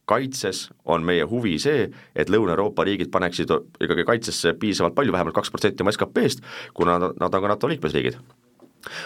kaitses 0.10 0.70
on 0.86 1.06
meie 1.08 1.24
huvi 1.28 1.58
see, 1.62 1.88
et 2.16 2.30
Lõuna-Euroopa 2.30 2.86
riigid 2.88 3.12
paneksid 3.14 3.52
ikkagi 3.82 4.06
kaitsesse 4.08 4.54
piisavalt 4.60 4.96
palju, 4.98 5.14
vähemalt 5.14 5.36
kaks 5.38 5.52
protsenti 5.54 5.86
oma 5.86 5.94
SKP-st, 5.96 6.46
kuna 6.74 6.98
nad 7.00 7.28
on 7.28 7.42
ka 7.42 7.52
NATO 7.52 7.70
liikmesriigid 7.72 8.18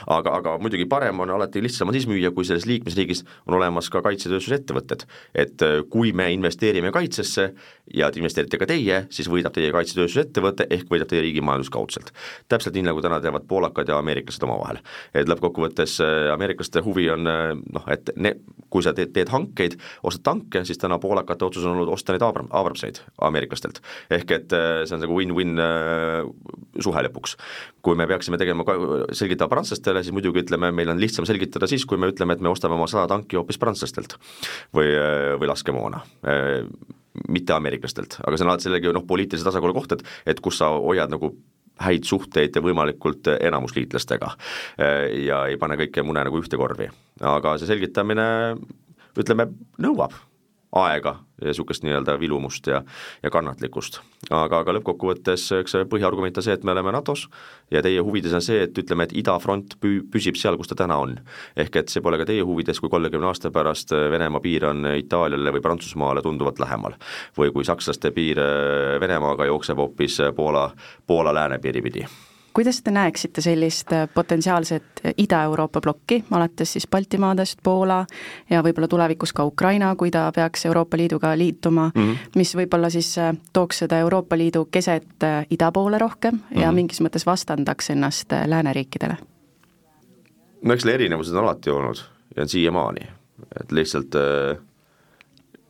aga, 0.07 0.35
aga 0.39 0.55
muidugi 0.61 0.87
parem 0.89 1.19
on 1.23 1.31
alati 1.35 1.63
lihtsam 1.63 1.89
on 1.89 1.97
siis 1.97 2.07
müüa, 2.09 2.31
kui 2.35 2.45
selles 2.47 2.67
liikmesriigis 2.69 3.23
on 3.47 3.57
olemas 3.59 3.89
ka 3.93 4.01
kaitsetööstusettevõtted. 4.05 5.05
et 5.35 5.61
äh, 5.61 5.81
kui 5.89 6.13
me 6.13 6.31
investeerime 6.33 6.91
kaitsesse 6.91 7.53
ja 7.93 8.09
te 8.11 8.19
investeerite 8.19 8.57
ka 8.57 8.67
teie, 8.69 9.05
siis 9.09 9.29
võidab 9.29 9.53
teie 9.55 9.71
kaitsetööstusettevõte 9.75 10.67
ehk 10.69 10.89
võidab 10.91 11.09
teie 11.11 11.21
riigi 11.25 11.41
majandus 11.41 11.69
kaudselt. 11.69 12.11
täpselt 12.49 12.75
nii, 12.75 12.87
nagu 12.89 13.01
täna 13.01 13.19
teevad 13.21 13.47
poolakad 13.47 13.89
ja 13.89 13.99
ameeriklased 13.99 14.43
omavahel. 14.43 14.81
et 15.13 15.29
lõppkokkuvõttes 15.29 15.99
äh, 16.03 16.33
ameeriklaste 16.33 16.83
huvi 16.85 17.09
on 17.09 17.27
äh, 17.27 17.53
noh, 17.73 17.89
et 17.91 18.09
ne, 18.15 18.35
kui 18.69 18.83
sa 18.83 18.93
teed, 18.93 19.13
teed 19.13 19.29
hankeid, 19.29 19.77
ostad 20.03 20.23
tanke, 20.25 20.65
siis 20.65 20.79
täna 20.81 20.97
poolakate 20.99 21.45
otsus 21.45 21.65
on 21.65 21.75
olnud 21.75 21.91
osta 21.93 22.13
neid 22.13 22.23
Abram-, 22.25 22.49
Abramseid 22.51 22.99
ameeriklastelt. 23.21 23.81
ehk 24.09 24.31
et 24.31 24.55
see 24.87 24.95
on 24.95 25.03
nagu 25.03 25.15
win-win 25.15 25.59
suhe 26.81 27.03
lõpuks. 27.07 27.35
Kui 27.85 27.97
me 27.97 28.07
peaksime 28.09 28.39
tegema, 28.41 28.65
selgitama 29.13 29.51
prantslastele, 29.51 30.01
siis 30.03 30.15
muidugi 30.15 30.41
ütleme, 30.41 30.71
meil 30.75 30.89
on 30.93 31.01
lihtsam 31.01 31.27
selgitada 31.29 31.69
siis, 31.69 31.85
kui 31.85 31.99
me 32.01 32.09
ütleme, 32.11 32.35
et 32.35 32.43
me 32.43 32.49
ostame 32.49 32.77
oma 32.77 32.87
sada 32.91 33.07
tanki 33.11 33.37
hoopis 33.37 33.61
prantslastelt 33.61 34.17
või, 34.75 34.89
või 35.39 35.51
laskemoona 35.51 36.01
mitte 37.31 37.53
ameeriklastelt, 37.55 38.17
aga 38.27 38.37
see 38.37 38.43
on 38.43 38.51
alati 38.51 38.67
sellegi 38.67 38.91
noh, 38.91 39.05
poliitilise 39.07 39.45
tasakaalu 39.47 39.75
koht, 39.77 39.95
et 39.95 40.33
et 40.33 40.41
kus 40.43 40.57
sa 40.59 40.73
hoiad 40.73 41.13
nagu 41.13 41.31
häid 41.85 42.07
suhteid 42.07 42.55
võimalikult 42.63 43.27
enamusliitlastega 43.35 44.31
ja 45.25 45.41
ei 45.51 45.57
pane 45.59 45.77
kõike 45.79 46.03
mune 46.07 46.23
nagu 46.27 46.39
ühte 46.39 46.59
korvi. 46.59 46.87
aga 47.21 47.57
see 47.59 47.71
selgitamine 47.71 48.27
ütleme, 49.15 49.49
nõuab 49.83 50.15
aega 50.75 51.15
ja 51.41 51.47
niisugust 51.47 51.83
nii-öelda 51.83 52.17
vilumust 52.19 52.67
ja, 52.67 52.81
ja 53.23 53.29
kannatlikkust. 53.31 53.99
aga, 54.29 54.59
aga 54.59 54.75
lõppkokkuvõttes 54.77 55.47
eks 55.59 55.75
see 55.75 55.87
põhiargument 55.91 56.37
on 56.39 56.45
see, 56.45 56.55
et 56.55 56.63
me 56.67 56.73
oleme 56.75 56.91
NATO-s 56.95 57.27
ja 57.71 57.81
teie 57.85 58.03
huvides 58.03 58.35
on 58.35 58.43
see, 58.43 58.61
et 58.67 58.77
ütleme, 58.77 59.07
et 59.07 59.15
idafront 59.15 59.77
pü-, 59.81 60.03
püsib 60.11 60.39
seal, 60.39 60.59
kus 60.59 60.71
ta 60.71 60.79
täna 60.83 60.97
on. 61.03 61.17
ehk 61.55 61.81
et 61.81 61.91
see 61.91 62.03
pole 62.03 62.19
ka 62.19 62.27
teie 62.27 62.43
huvides, 62.43 62.79
kui 62.79 62.91
kolmekümne 62.91 63.31
aasta 63.31 63.51
pärast 63.55 63.95
Venemaa 63.95 64.43
piir 64.43 64.67
on 64.71 64.85
Itaaliale 64.95 65.55
või 65.55 65.63
Prantsusmaale 65.63 66.23
tunduvalt 66.25 66.59
lähemal. 66.59 66.99
või 67.37 67.51
kui 67.55 67.65
sakslaste 67.65 68.11
piir 68.11 68.39
Venemaaga 68.99 69.51
jookseb 69.51 69.77
hoopis 69.77 70.21
Poola, 70.35 70.69
Poola 71.07 71.33
läänepiiri 71.33 71.81
pidi 71.81 72.07
kuidas 72.55 72.81
te 72.81 72.91
näeksite 72.91 73.41
sellist 73.41 73.91
äh, 73.93 74.09
potentsiaalset 74.13 74.83
äh, 75.05 75.13
Ida-Euroopa 75.17 75.81
plokki, 75.81 76.23
alates 76.31 76.73
siis 76.73 76.87
Baltimaadest, 76.87 77.59
Poola 77.63 78.05
ja 78.49 78.61
võib-olla 78.63 78.87
tulevikus 78.87 79.33
ka 79.35 79.43
Ukraina, 79.43 79.91
kui 79.99 80.11
ta 80.11 80.29
peaks 80.35 80.65
Euroopa 80.65 80.97
Liiduga 80.97 81.33
liituma 81.37 81.89
mm, 81.95 82.01
-hmm. 82.01 82.31
mis 82.35 82.55
võib-olla 82.55 82.89
siis 82.89 83.17
äh, 83.17 83.33
tooks 83.53 83.83
seda 83.83 83.99
Euroopa 83.99 84.37
Liidu 84.37 84.65
keset 84.71 85.27
ida 85.49 85.71
poole 85.71 85.99
rohkem 85.99 86.33
mm 86.33 86.39
-hmm. 86.39 86.61
ja 86.61 86.67
mhm. 86.67 86.75
mingis 86.75 87.01
mõttes 87.01 87.25
vastandaks 87.25 87.89
ennast 87.89 88.31
lääneriikidele? 88.45 89.17
no 90.61 90.73
eks 90.73 90.85
need 90.85 90.95
erinevused 90.95 91.35
on 91.35 91.43
alati 91.43 91.69
olnud 91.69 91.97
ja 92.35 92.41
on 92.41 92.49
siiamaani, 92.49 93.07
et 93.61 93.71
lihtsalt 93.71 94.15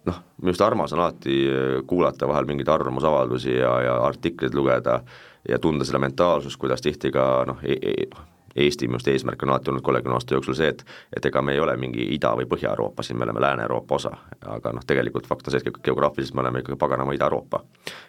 noh, 0.06 0.20
minu 0.38 0.50
arust 0.50 0.62
armas 0.62 0.94
on 0.94 1.00
alati 1.00 1.46
kuulata 1.88 2.28
vahel 2.28 2.46
mingeid 2.46 2.68
arvamusavaldusi 2.68 3.56
ja, 3.56 3.82
ja 3.82 3.98
artikleid 3.98 4.54
lugeda 4.54 5.02
ja 5.50 5.60
tunda 5.60 5.86
seda 5.86 6.00
mentaalsust, 6.00 6.60
kuidas 6.62 6.82
tihti 6.82 7.12
ka 7.12 7.28
noh 7.48 7.62
e, 7.64 7.78
e, 7.82 8.08
Eesti 8.56 8.88
minu 8.88 8.96
arust 8.96 9.10
eesmärk 9.12 9.42
on 9.44 9.50
alati 9.52 9.68
olnud 9.72 9.84
kolmekümne 9.84 10.16
aasta 10.16 10.36
jooksul 10.38 10.56
see, 10.56 10.70
et 10.72 10.84
et 11.18 11.26
ega 11.28 11.42
me 11.44 11.52
ei 11.54 11.60
ole 11.60 11.74
mingi 11.78 12.06
Ida- 12.16 12.32
või 12.40 12.46
Põhja-Euroopa 12.48 13.04
siin, 13.04 13.18
me 13.20 13.26
oleme 13.28 13.42
Lääne-Euroopa 13.44 13.96
osa. 13.96 14.12
aga 14.48 14.72
noh, 14.72 14.86
tegelikult 14.88 15.28
fakt 15.28 15.48
on 15.48 15.52
see, 15.52 15.60
et 15.60 15.82
geograafiliselt 15.84 16.36
me 16.36 16.42
oleme 16.42 16.62
ikkagi 16.64 16.80
paganama 16.80 17.14
Ida-Euroopa. 17.14 17.64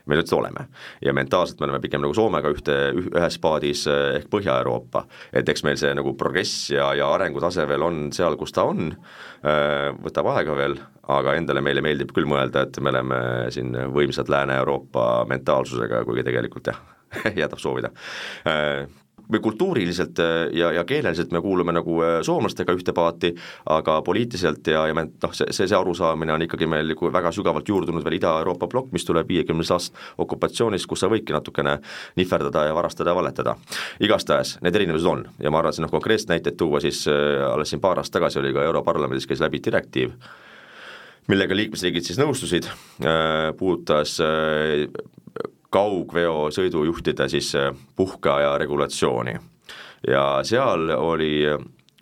me 0.06 0.16
nüüd 0.16 0.32
oleme. 0.32 0.66
ja 1.02 1.12
mentaalselt 1.12 1.60
me 1.60 1.66
oleme 1.66 1.80
pigem 1.80 2.00
nagu 2.00 2.14
Soomega 2.14 2.48
ühte, 2.54 2.92
ühes 2.94 3.38
paadis 3.38 3.86
ehk 3.86 4.30
Põhja-Euroopa. 4.30 5.06
et 5.32 5.48
eks 5.48 5.64
meil 5.64 5.76
see 5.76 5.94
nagu 5.94 6.14
progress 6.14 6.70
ja, 6.70 6.94
ja 6.94 7.10
arengutase 7.14 7.66
veel 7.68 7.82
on 7.82 8.12
seal, 8.12 8.36
kus 8.36 8.52
ta 8.52 8.62
on, 8.62 8.94
võtab 9.42 10.30
aega 10.30 10.56
veel, 10.56 10.78
aga 11.08 11.34
endale 11.34 11.60
meile 11.60 11.82
meeldib 11.82 12.14
küll 12.14 12.26
mõelda, 12.26 12.62
et 12.62 12.80
me 12.80 12.94
oleme 12.94 13.50
siin 13.50 13.74
võimsad 13.90 14.30
Lääne-Euroopa 14.30 15.24
mentaalsusega, 15.26 16.04
kuigi 16.04 16.22
tegelikult 16.22 16.70
jah 16.70 16.95
jätab 17.42 17.62
soovida 17.62 17.92
või 19.32 19.40
kultuuriliselt 19.40 20.18
ja, 20.52 20.70
ja 20.72 20.84
keeleliselt 20.84 21.32
me 21.32 21.40
kuulume 21.42 21.72
nagu 21.74 21.98
soomlastega 22.22 22.74
ühte 22.76 22.92
paati, 22.94 23.32
aga 23.74 23.98
poliitiliselt 24.06 24.66
ja, 24.70 24.86
ja 24.86 24.94
me 24.94 25.06
noh, 25.08 25.34
see, 25.34 25.50
see, 25.50 25.66
see 25.66 25.78
arusaamine 25.78 26.34
on 26.34 26.44
ikkagi 26.46 26.68
meil 26.70 26.92
nagu 26.92 27.10
väga 27.12 27.32
sügavalt 27.34 27.68
juurdunud 27.68 28.04
veel 28.06 28.18
Ida-Euroopa 28.20 28.68
plokk, 28.70 28.92
mis 28.94 29.06
tuleb 29.08 29.28
viiekümnendast 29.30 29.76
aastast 29.76 30.22
okupatsioonist, 30.22 30.86
kus 30.86 31.02
sa 31.02 31.10
võidki 31.10 31.34
natukene 31.34 31.78
nihverdada 32.20 32.66
ja 32.68 32.74
varastada 32.76 33.10
ja 33.10 33.18
valetada. 33.18 33.56
igastahes 34.00 34.56
need 34.62 34.78
erinevused 34.78 35.10
on 35.10 35.26
ja 35.42 35.50
ma 35.50 35.62
arvan, 35.62 35.74
et 35.74 35.84
noh, 35.84 35.92
konkreetseid 35.92 36.36
näiteid 36.36 36.58
tuua, 36.60 36.80
siis 36.84 37.04
alles 37.50 37.74
siin 37.74 37.82
paar 37.82 37.98
aastat 37.98 38.20
tagasi 38.20 38.38
oli 38.38 38.54
ka 38.54 38.64
Europarlamendis 38.64 39.26
käis 39.26 39.42
läbi 39.42 39.60
direktiiv, 39.64 40.14
millega 41.26 41.56
liikmesriigid 41.56 42.06
siis 42.06 42.20
nõustusid, 42.22 42.70
puudutas 43.58 44.20
kaugveo 45.76 46.48
sõidujuhtide 46.54 47.28
siis 47.28 47.52
äh, 47.58 47.72
puhkeaja 47.96 48.56
regulatsiooni. 48.58 49.36
ja 50.08 50.40
seal 50.46 50.90
oli 50.96 51.32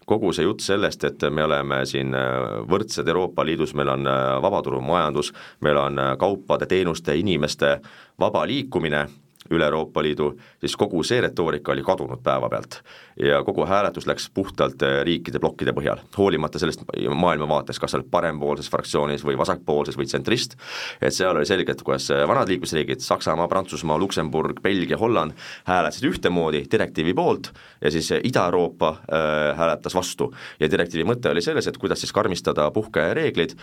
kogu 0.04 0.32
see 0.36 0.44
jutt 0.44 0.60
sellest, 0.60 1.04
et 1.04 1.24
me 1.30 1.44
oleme 1.44 1.80
siin 1.88 2.14
äh, 2.14 2.60
võrdsed 2.70 3.08
Euroopa 3.08 3.44
Liidus, 3.44 3.74
meil 3.74 3.90
on 3.96 4.06
äh, 4.06 4.22
vabaturumajandus, 4.42 5.32
meil 5.60 5.80
on 5.80 6.00
kaupade, 6.18 6.66
teenuste, 6.70 7.16
inimeste 7.16 7.78
vaba 8.20 8.46
liikumine 8.46 9.06
üle 9.50 9.64
Euroopa 9.64 10.02
Liidu, 10.02 10.30
siis 10.60 10.76
kogu 10.76 11.02
see 11.04 11.20
retoorika 11.20 11.72
oli 11.72 11.82
kadunud 11.84 12.22
päevapealt. 12.24 12.80
ja 13.20 13.42
kogu 13.44 13.66
hääletus 13.66 14.06
läks 14.06 14.30
puhtalt 14.34 14.82
äh, 14.82 15.02
riikide 15.04 15.38
plokkide 15.38 15.72
põhjal, 15.72 16.00
hoolimata 16.16 16.58
sellest 16.58 16.82
maailmavaatest, 17.14 17.78
kas 17.80 17.92
sa 17.92 17.98
oled 17.98 18.08
parempoolses 18.10 18.70
fraktsioonis 18.70 19.24
või 19.24 19.38
vasakpoolses 19.38 19.98
või 19.98 20.08
tsentrist, 20.08 20.56
et 21.00 21.14
seal 21.14 21.36
oli 21.36 21.46
selge, 21.46 21.72
et 21.72 21.82
kuidas 21.82 22.08
äh, 22.10 22.24
vanad 22.28 22.48
liikmesriigid, 22.48 23.04
Saksamaa, 23.04 23.48
Prantsusmaa, 23.48 23.98
Luksemburg, 23.98 24.62
Belgia, 24.62 24.98
Holland, 24.98 25.36
hääletasid 25.68 26.08
ühtemoodi 26.10 26.64
direktiivi 26.70 27.14
poolt 27.14 27.52
ja 27.80 27.90
siis 27.90 28.10
äh, 28.12 28.24
Ida-Euroopa 28.24 28.88
äh, 28.88 29.56
hääletas 29.58 29.94
vastu. 29.94 30.32
ja 30.60 30.70
direktiivi 30.70 31.04
mõte 31.08 31.30
oli 31.30 31.42
selles, 31.42 31.66
et 31.68 31.78
kuidas 31.78 32.00
siis 32.00 32.12
karmistada 32.12 32.70
puhkereeglid, 32.70 33.54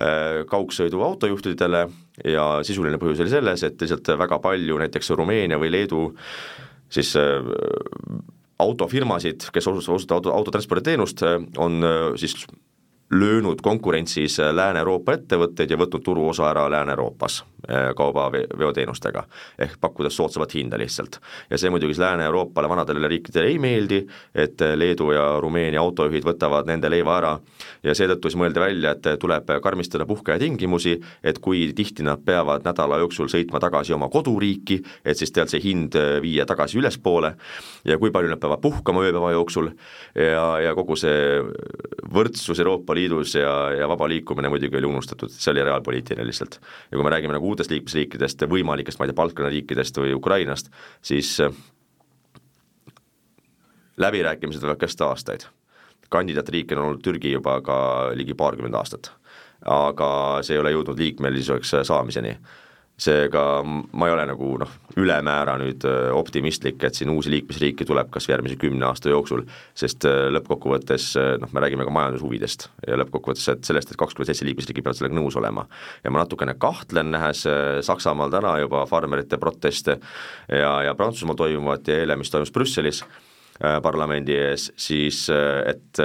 Äh, 0.00 0.46
kaugsõidu 0.48 1.02
autojuhtidele 1.04 1.82
ja 2.24 2.44
sisuline 2.64 2.96
põhjus 2.96 3.18
oli 3.20 3.32
selles, 3.34 3.60
et 3.66 3.82
lihtsalt 3.82 4.06
väga 4.16 4.38
palju 4.40 4.78
näiteks 4.80 5.12
Rumeenia 5.12 5.58
või 5.60 5.68
Leedu 5.74 6.06
siis 6.88 7.10
äh, 7.20 7.44
autofirmasid, 8.64 9.50
kes 9.52 9.68
osutavad 9.68 10.14
auto, 10.16 10.32
autotransporditeenust, 10.38 11.20
on 11.60 11.84
äh, 11.84 11.98
siis 12.16 12.32
löönud 13.10 13.58
konkurentsis 13.62 14.38
Lääne-Euroopa 14.38 15.16
ettevõtteid 15.18 15.70
ja 15.70 15.78
võtnud 15.78 16.02
turuosa 16.06 16.46
ära 16.50 16.68
Lääne-Euroopas 16.70 17.40
eh, 17.68 17.88
kaubaveoteenustega, 17.96 19.24
ehk 19.58 19.80
pakkudes 19.80 20.16
soodsamat 20.16 20.54
hinda 20.54 20.78
lihtsalt. 20.78 21.18
ja 21.50 21.58
see 21.58 21.70
muidugi 21.70 21.98
Lääne-Euroopale, 21.98 22.68
vanadele 22.68 23.08
riikidele 23.08 23.46
ei 23.50 23.58
meeldi, 23.58 24.06
et 24.34 24.62
Leedu 24.74 25.10
ja 25.12 25.40
Rumeenia 25.40 25.80
autojuhid 25.80 26.24
võtavad 26.24 26.70
nende 26.70 26.90
leiva 26.90 27.16
ära. 27.18 27.32
Ja 27.82 27.94
seetõttu 27.94 28.30
siis 28.30 28.38
mõeldi 28.38 28.60
välja, 28.60 28.94
et 28.94 29.18
tuleb 29.20 29.50
karmistada 29.62 30.06
puhkeaja 30.06 30.38
tingimusi, 30.38 31.00
et 31.24 31.38
kui 31.38 31.72
tihti 31.74 32.06
nad 32.06 32.22
peavad 32.24 32.62
nädala 32.64 32.98
jooksul 33.02 33.28
sõitma 33.32 33.60
tagasi 33.60 33.92
oma 33.92 34.08
koduriiki, 34.08 34.82
et 35.04 35.18
siis 35.18 35.32
tead 35.32 35.50
see 35.50 35.60
hind 35.64 35.98
viia 36.22 36.46
tagasi 36.46 36.78
ülespoole. 36.78 37.34
Ja 37.84 37.98
kui 37.98 38.10
palju 38.10 38.30
nad 38.30 38.38
peavad 38.38 38.60
puhkama 38.62 39.02
ööpäeva 39.02 39.32
jooksul. 39.32 39.72
Ja, 40.14 40.60
ja 40.60 40.74
kogu 40.74 40.96
see 40.96 41.40
võrdsus 42.10 42.60
Euroopa 42.60 42.94
Liidus 42.94 42.99
Liidus 43.00 43.34
ja, 43.34 43.54
ja 43.80 43.88
vaba 43.88 44.08
liikumine 44.08 44.52
muidugi 44.52 44.78
oli 44.78 44.88
unustatud, 44.90 45.32
see 45.32 45.50
oli 45.54 45.64
reaalpoliitiline 45.64 46.26
lihtsalt. 46.28 46.60
ja 46.90 46.96
kui 46.96 47.04
me 47.06 47.12
räägime 47.16 47.36
nagu 47.36 47.48
uutest 47.48 47.72
liikmesriikidest, 47.72 48.46
võimalikest, 48.50 49.00
ma 49.00 49.08
ei 49.08 49.12
tea, 49.12 49.18
Balkani 49.22 49.54
riikidest 49.56 49.98
või 49.98 50.14
Ukrainast, 50.16 50.70
siis 51.02 51.38
läbirääkimised 54.00 54.64
võivad 54.64 54.80
kesta 54.80 55.10
aastaid. 55.10 55.48
kandidaatriik 56.10 56.72
on 56.74 56.78
olnud 56.82 57.02
Türgi 57.02 57.30
juba 57.32 57.60
ka 57.62 57.76
ligi 58.18 58.34
paarkümmend 58.34 58.74
aastat, 58.74 59.12
aga 59.62 60.40
see 60.42 60.56
ei 60.56 60.60
ole 60.60 60.72
jõudnud 60.74 60.98
liikmelisuseks 60.98 61.74
saamiseni 61.86 62.34
seega 63.00 63.42
ma 63.64 64.08
ei 64.08 64.14
ole 64.14 64.24
nagu 64.28 64.50
noh, 64.60 64.72
ülemäära 65.00 65.56
nüüd 65.60 65.84
äh, 65.88 66.10
optimistlik, 66.16 66.82
et 66.84 66.98
siin 66.98 67.12
uusi 67.12 67.32
liikmesriike 67.32 67.86
tuleb 67.88 68.10
kas 68.12 68.28
järgmise 68.28 68.58
kümne 68.60 68.84
aasta 68.88 69.12
jooksul, 69.12 69.46
sest 69.78 70.04
äh, 70.08 70.26
lõppkokkuvõttes 70.34 71.06
äh, 71.20 71.30
noh, 71.40 71.52
me 71.56 71.64
räägime 71.64 71.86
ka 71.88 71.94
majandushuvidest 71.96 72.68
ja 72.88 72.98
lõppkokkuvõttes, 73.00 73.46
et 73.54 73.70
sellest, 73.70 73.94
et 73.94 74.00
kakskümmend 74.00 74.32
seitse 74.32 74.48
liikmesriiki 74.48 74.84
peavad 74.84 75.00
sellega 75.00 75.16
nõus 75.16 75.38
olema. 75.40 75.66
ja 76.04 76.12
ma 76.12 76.24
natukene 76.24 76.56
kahtlen, 76.60 77.12
nähes 77.14 77.46
Saksamaal 77.86 78.32
täna 78.32 78.56
juba 78.60 78.84
farmerite 78.90 79.38
proteste 79.40 79.96
ja, 80.48 80.72
ja 80.84 80.94
Prantsusmaal 80.98 81.38
toimuvat 81.38 81.88
ja 81.88 82.02
eile, 82.02 82.18
mis 82.20 82.30
toimus 82.30 82.52
Brüsselis 82.52 83.04
parlamendi 83.60 84.36
ees, 84.36 84.70
siis 84.80 85.26
et 85.30 86.00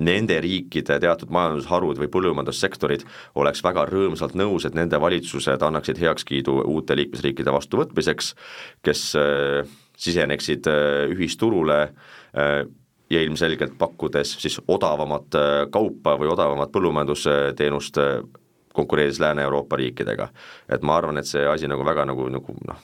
nende 0.00 0.38
riikide 0.40 0.98
teatud 1.02 1.30
majandusharud 1.34 2.00
või 2.00 2.08
põllumajandussektorid 2.12 3.04
oleks 3.40 3.62
väga 3.64 3.84
rõõmsalt 3.90 4.36
nõus, 4.38 4.66
et 4.66 4.76
nende 4.76 5.00
valitsused 5.00 5.62
annaksid 5.62 6.00
heakskiidu 6.00 6.56
uute 6.72 6.96
liikmesriikide 6.96 7.52
vastuvõtmiseks, 7.54 8.34
kes 8.86 9.06
äh, 9.20 9.70
siseneksid 10.00 10.68
äh, 10.70 11.06
ühisturule 11.12 11.80
äh, 11.84 12.60
ja 13.10 13.22
ilmselgelt 13.26 13.74
pakkudes 13.78 14.36
siis 14.38 14.60
odavamat 14.70 15.34
kaupa 15.74 16.14
või 16.14 16.28
odavamat 16.30 16.70
põllumajandusteenust, 16.70 17.98
konkureerides 18.70 19.18
Lääne-Euroopa 19.18 19.76
riikidega. 19.80 20.28
et 20.68 20.82
ma 20.86 20.96
arvan, 20.96 21.18
et 21.18 21.26
see 21.26 21.42
asi 21.42 21.66
nagu 21.66 21.82
väga 21.84 22.04
nagu, 22.06 22.28
nagu 22.30 22.54
noh, 22.68 22.78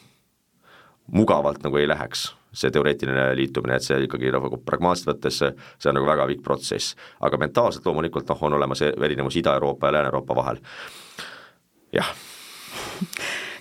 mugavalt 1.15 1.63
nagu 1.63 1.79
ei 1.79 1.87
läheks 1.87 2.33
see 2.57 2.73
teoreetiline 2.73 3.29
liitumine, 3.39 3.77
et 3.77 3.87
see 3.87 3.99
ikkagi 4.07 4.33
nagu 4.35 4.61
pragmaatiliselt 4.65 5.13
võttes, 5.13 5.43
see 5.79 5.91
on 5.91 5.99
nagu 5.99 6.09
väga 6.09 6.29
pikk 6.33 6.45
protsess. 6.47 6.97
aga 7.21 7.41
mentaalselt 7.41 7.87
loomulikult 7.87 8.29
noh, 8.33 8.47
on 8.49 8.57
olemas 8.59 8.83
erinevus 8.89 9.37
Ida-Euroopa 9.43 9.89
ja 9.91 9.99
Lääne-Euroopa 9.99 10.37
vahel, 10.37 10.63
jah 11.93 12.15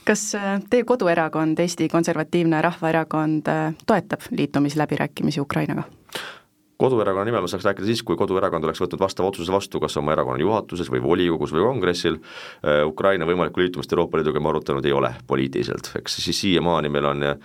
kas 0.06 0.36
äh, 0.38 0.60
teie 0.70 0.86
koduerakond, 0.86 1.60
Eesti 1.60 1.88
Konservatiivne 1.90 2.62
Rahvaerakond, 2.62 3.48
äh, 3.48 3.74
toetab 3.86 4.22
liitumisläbirääkimisi 4.32 5.42
Ukrainaga? 5.42 5.84
Koduerakonna 6.78 7.26
nimel 7.26 7.44
ma 7.46 7.50
saaks 7.50 7.66
rääkida 7.66 7.88
siis, 7.88 8.04
kui 8.04 8.18
koduerakond 8.20 8.68
oleks 8.68 8.82
võtnud 8.84 9.00
vastava 9.00 9.30
otsuse 9.30 9.54
vastu, 9.54 9.80
kas 9.84 9.96
oma 10.00 10.14
erakonna 10.16 10.42
juhatuses 10.42 10.90
või 10.92 11.02
volikogus 11.04 11.54
või 11.56 11.64
kongressil, 11.64 12.20
äh, 12.20 12.84
Ukraina 12.88 13.28
võimalikku 13.28 13.64
liitumist 13.64 13.94
Euroopa 13.94 14.20
Liiduga 14.20 14.42
me 14.44 14.52
arutanud 14.52 14.86
ei 14.86 14.96
ole 14.96 15.14
poliitiliselt, 15.28 15.94
eks 16.00 16.20
siis 16.26 16.42
siiamaani 16.42 16.92
meil 16.92 17.08
on 17.12 17.24
äh, 17.30 17.38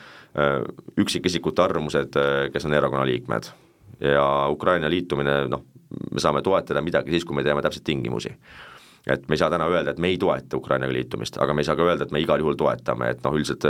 üksikisikute 0.99 1.63
arvamused, 1.63 2.19
äh, 2.19 2.49
kes 2.53 2.67
on 2.67 2.75
erakonna 2.75 3.07
liikmed. 3.07 3.53
ja 4.01 4.49
Ukraina 4.49 4.89
liitumine, 4.91 5.49
noh, 5.49 5.65
me 6.13 6.21
saame 6.21 6.41
toetada 6.43 6.81
midagi 6.81 7.11
siis, 7.11 7.25
kui 7.25 7.37
me 7.37 7.43
teame 7.45 7.61
täpselt 7.63 7.85
tingimusi. 7.85 8.31
Et 9.07 9.29
me 9.29 9.35
ei 9.35 9.39
saa 9.39 9.51
täna 9.51 9.67
öelda, 9.69 9.91
et 9.91 9.99
me 9.99 10.09
ei 10.09 10.19
toeta 10.19 10.57
Ukrainaga 10.57 10.93
liitumist, 10.93 11.37
aga 11.37 11.55
me 11.55 11.61
ei 11.61 11.69
saa 11.69 11.77
ka 11.77 11.85
öelda, 11.85 12.05
et 12.05 12.13
me 12.13 12.21
igal 12.21 12.41
juhul 12.41 12.57
toetame, 12.57 13.11
et 13.11 13.21
noh, 13.25 13.37
üldiselt 13.37 13.67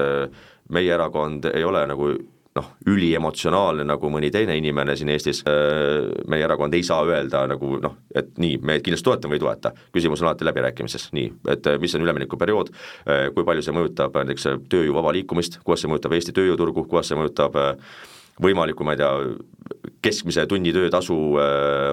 meie 0.71 0.95
erakond 0.95 1.51
ei 1.51 1.65
ole 1.65 1.83
nagu 1.87 2.13
noh, 2.61 2.69
üliemotsionaalne 2.91 3.85
nagu 3.89 4.11
mõni 4.13 4.31
teine 4.33 4.57
inimene 4.59 4.97
siin 4.99 5.13
Eestis, 5.15 5.43
äh, 5.49 6.11
meie 6.31 6.47
erakond 6.47 6.77
ei 6.77 6.85
saa 6.87 7.05
öelda 7.09 7.45
nagu 7.51 7.77
noh, 7.83 7.97
et 8.15 8.37
nii, 8.41 8.61
me 8.63 8.79
kindlasti 8.85 9.09
toetame 9.09 9.35
või 9.35 9.41
ei 9.41 9.45
toeta, 9.47 9.75
küsimus 9.95 10.23
on 10.23 10.31
alati 10.31 10.49
läbirääkimises, 10.49 11.11
nii, 11.17 11.33
et 11.55 11.71
äh, 11.71 11.81
mis 11.83 11.97
on 11.97 12.07
üleminekuperiood, 12.07 12.73
äh, 13.07 13.27
kui 13.35 13.47
palju 13.47 13.65
see 13.67 13.77
mõjutab 13.77 14.21
näiteks 14.21 14.51
tööjõu 14.73 14.97
vaba 15.01 15.15
liikumist, 15.17 15.61
kuidas 15.65 15.85
see 15.85 15.93
mõjutab 15.93 16.17
Eesti 16.17 16.37
tööjõuturgu, 16.37 16.87
kuidas 16.91 17.11
see 17.11 17.21
mõjutab 17.21 17.59
võimalikku, 18.41 18.85
ma 18.87 18.95
ei 18.95 19.01
tea, 19.01 19.11
keskmise 20.01 20.47
tunni 20.49 20.73
töötasu 20.73 21.15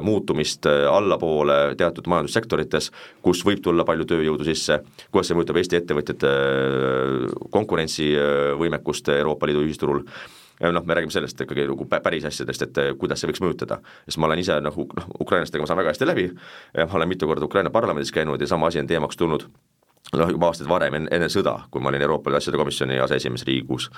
muutumist 0.06 0.64
allapoole 0.70 1.76
teatud 1.76 2.08
majandussektorites, 2.08 2.88
kus 3.26 3.42
võib 3.44 3.60
tulla 3.66 3.84
palju 3.88 4.08
tööjõudu 4.08 4.48
sisse, 4.48 4.80
kuidas 5.12 5.28
see 5.28 5.36
mõjutab 5.36 5.60
Eesti 5.60 5.82
ettevõtjate 5.82 6.32
konkurentsivõimekust 7.52 9.12
Euroopa 9.18 9.52
Liidu 9.52 9.66
ühisturul 9.68 10.06
noh, 10.62 10.86
me 10.86 10.98
räägime 10.98 11.14
sellest 11.14 11.42
ikkagi 11.42 11.68
nagu 11.70 11.86
päris 11.86 12.26
asjadest, 12.26 12.68
et 12.68 12.84
kuidas 12.98 13.22
see 13.22 13.30
võiks 13.30 13.44
mõjutada. 13.44 13.80
sest 14.06 14.18
ma 14.18 14.30
olen 14.30 14.40
ise 14.42 14.60
noh, 14.62 14.78
noh 15.00 15.10
ukrainlastega 15.22 15.64
ma 15.64 15.70
saan 15.70 15.82
väga 15.82 15.94
hästi 15.94 16.08
läbi, 16.08 16.30
ma 16.78 16.94
olen 17.00 17.10
mitu 17.10 17.28
korda 17.30 17.46
Ukraina 17.46 17.70
parlamendis 17.70 18.12
käinud 18.12 18.42
ja 18.42 18.48
sama 18.48 18.68
asi 18.68 18.80
on 18.80 18.88
teemaks 18.88 19.18
tulnud 19.18 19.46
noh, 20.16 20.32
juba 20.32 20.52
aastaid 20.52 20.70
varem, 20.70 21.02
enne, 21.02 21.12
enne 21.12 21.30
sõda, 21.32 21.60
kui 21.72 21.84
ma 21.84 21.92
olin 21.92 22.04
Euroopa 22.06 22.30
Liidu 22.30 22.42
asjade 22.42 22.62
komisjoni 22.62 23.00
aseesimees 23.04 23.46
Riigikogus 23.48 23.90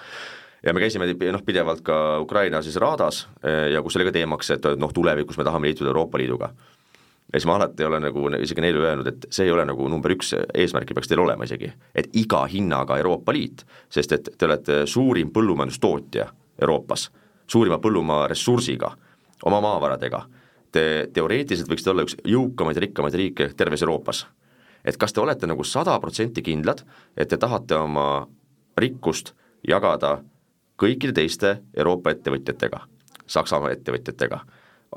ja 0.66 0.74
me 0.74 0.82
käisime 0.84 1.08
noh, 1.32 1.46
pidevalt 1.46 1.84
ka 1.86 2.20
Ukraina 2.24 2.62
siis 2.66 2.80
Radas 2.82 3.28
eh, 3.44 3.70
ja 3.74 3.84
kus 3.86 3.98
oli 4.00 4.10
ka 4.10 4.16
teemaks, 4.16 4.52
et 4.56 4.68
noh, 4.78 4.94
tulevikus 4.94 5.38
me 5.40 5.48
tahame 5.48 5.70
liituda 5.70 5.94
Euroopa 5.94 6.18
Liiduga. 6.18 6.52
ja 7.34 7.38
siis 7.38 7.46
ma 7.46 7.56
alati 7.60 7.86
olen 7.86 8.02
nagu 8.10 8.26
isegi 8.42 8.62
neile 8.62 8.82
öelnud, 8.86 9.08
et 9.08 9.30
see 9.30 9.46
ei 9.46 9.54
ole 9.54 9.66
nagu 9.70 9.88
number 9.88 10.16
üks 10.16 10.34
eesmärk, 10.34 10.94
peaks 10.96 11.12
teil 11.12 11.22
olema 11.22 11.46
isegi, 11.46 11.72
et 11.96 12.10
iga 12.18 12.46
hinnaga 12.50 12.98
Euroopa 12.98 13.34
Liit, 13.34 13.66
sest 13.90 14.12
et 14.18 14.30
te 14.38 14.50
olete 14.50 14.86
suurim 14.90 15.32
põllumajandustootja 15.34 16.30
Euroopas, 16.62 17.10
suurima 17.48 17.80
põllumaa 17.82 18.28
ressursiga, 18.28 18.92
oma 19.46 19.62
maavaradega, 19.64 20.24
te 20.72 20.84
teoreetiliselt 21.14 21.70
võiksite 21.72 21.94
olla 21.94 22.06
üks 22.06 22.18
jõukamaid 22.28 22.78
ja 22.78 22.86
rikkamaid 22.86 23.18
riike 23.18 23.50
terves 23.58 23.84
Euroopas. 23.86 24.28
et 24.86 24.98
kas 24.98 25.14
te 25.14 25.22
olete 25.22 25.48
nagu 25.48 25.64
sada 25.64 26.00
protsenti 26.00 26.42
kindlad, 26.42 26.86
et 27.18 27.28
te 27.28 27.38
tahate 27.38 27.76
oma 27.76 28.28
rikkust 28.78 29.34
jagada 29.68 30.24
kõikide 30.78 31.14
teiste 31.14 31.62
Euroopa 31.76 32.12
ettevõtjatega, 32.12 32.80
Saksamaa 33.28 33.72
ettevõtjatega. 33.72 34.40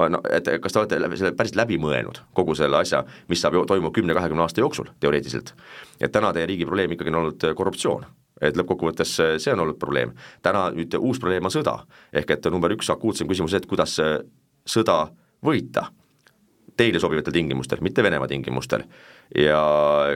no 0.09 0.21
et 0.31 0.49
kas 0.63 0.73
te 0.73 0.79
olete 0.79 1.17
selle 1.17 1.33
päriselt 1.33 1.57
läbi 1.57 1.79
mõelnud, 1.79 2.23
kogu 2.35 2.55
selle 2.55 2.77
asja, 2.77 3.05
mis 3.29 3.41
saab 3.41 3.55
toimuma 3.67 3.91
kümne-kahekümne 3.91 4.43
aasta 4.43 4.61
jooksul 4.61 4.87
teoreetiliselt. 5.01 5.55
et 6.01 6.13
täna 6.13 6.33
teie 6.33 6.47
riigi 6.47 6.65
probleem 6.65 6.93
ikkagi 6.93 7.11
on 7.11 7.15
olnud 7.15 7.55
korruptsioon 7.55 8.07
et 8.43 8.59
lõppkokkuvõttes 8.59 9.16
see 9.38 9.55
on 9.55 9.64
olnud 9.64 9.78
probleem. 9.80 10.12
täna 10.43 10.68
nüüd 10.74 10.95
uus 10.99 11.20
probleem 11.22 11.49
on 11.49 11.55
sõda, 11.55 11.78
ehk 12.12 12.36
et 12.36 12.51
number 12.51 12.74
üks 12.74 12.90
akuutsem 12.93 13.28
küsimus, 13.30 13.55
et 13.55 13.66
kuidas 13.66 13.99
sõda 14.66 14.99
võita 15.45 15.88
teile 16.76 17.01
sobivatel 17.01 17.32
tingimustel, 17.32 17.78
mitte 17.80 18.03
Venemaa 18.03 18.28
tingimustel. 18.28 18.82
ja 19.38 19.61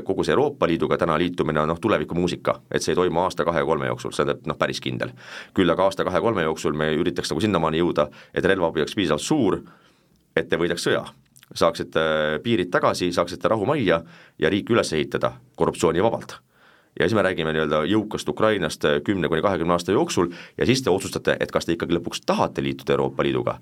kogu 0.05 0.25
see 0.25 0.33
Euroopa 0.33 0.67
Liiduga 0.67 0.99
täna 1.01 1.19
liitumine 1.19 1.61
on 1.61 1.69
noh, 1.69 1.79
tulevikumuusika, 1.81 2.61
et 2.71 2.83
see 2.85 2.93
ei 2.93 2.99
toimu 2.99 3.23
aasta, 3.23 3.45
kahe, 3.45 3.63
kolme 3.65 3.87
jooksul, 3.87 4.13
see 4.13 4.27
on 4.27 4.35
noh, 4.47 4.59
päris 4.59 4.81
kindel. 4.81 5.13
küll 5.55 5.73
aga 5.73 5.85
aasta, 5.85 6.05
kahe, 6.05 6.21
kolme 6.21 6.43
jooksul 6.43 6.77
me 6.77 6.91
üritaks 6.97 7.33
nagu 7.33 7.41
sinnamaani 7.41 7.81
jõuda, 7.81 8.09
et 8.35 8.45
relvaabi 8.45 8.85
oleks 8.85 8.97
piisavalt 8.97 9.25
suur, 9.25 9.61
et 10.37 10.49
te 10.49 10.61
võidaks 10.61 10.89
sõja 10.89 11.05
saaksite 11.55 12.01
piirid 12.43 12.73
tagasi, 12.75 13.13
saaksite 13.13 13.49
rahu 13.49 13.67
majja 13.67 14.03
ja 14.39 14.51
riiki 14.51 14.75
üles 14.75 14.93
ehitada 14.93 15.33
korruptsioonivabalt 15.57 16.41
ja 16.99 17.09
siis 17.09 17.17
me 17.17 17.25
räägime 17.27 17.53
nii-öelda 17.53 17.85
jõukast 17.91 18.29
Ukrainast 18.29 18.85
kümne 19.05 19.29
kuni 19.29 19.43
kahekümne 19.45 19.77
aasta 19.77 19.93
jooksul 19.93 20.33
ja 20.59 20.67
siis 20.67 20.83
te 20.83 20.91
otsustate, 20.91 21.37
et 21.41 21.53
kas 21.53 21.67
te 21.67 21.77
ikkagi 21.77 21.99
lõpuks 21.99 22.25
tahate 22.27 22.65
liituda 22.65 22.97
Euroopa 22.97 23.27
Liiduga 23.27 23.59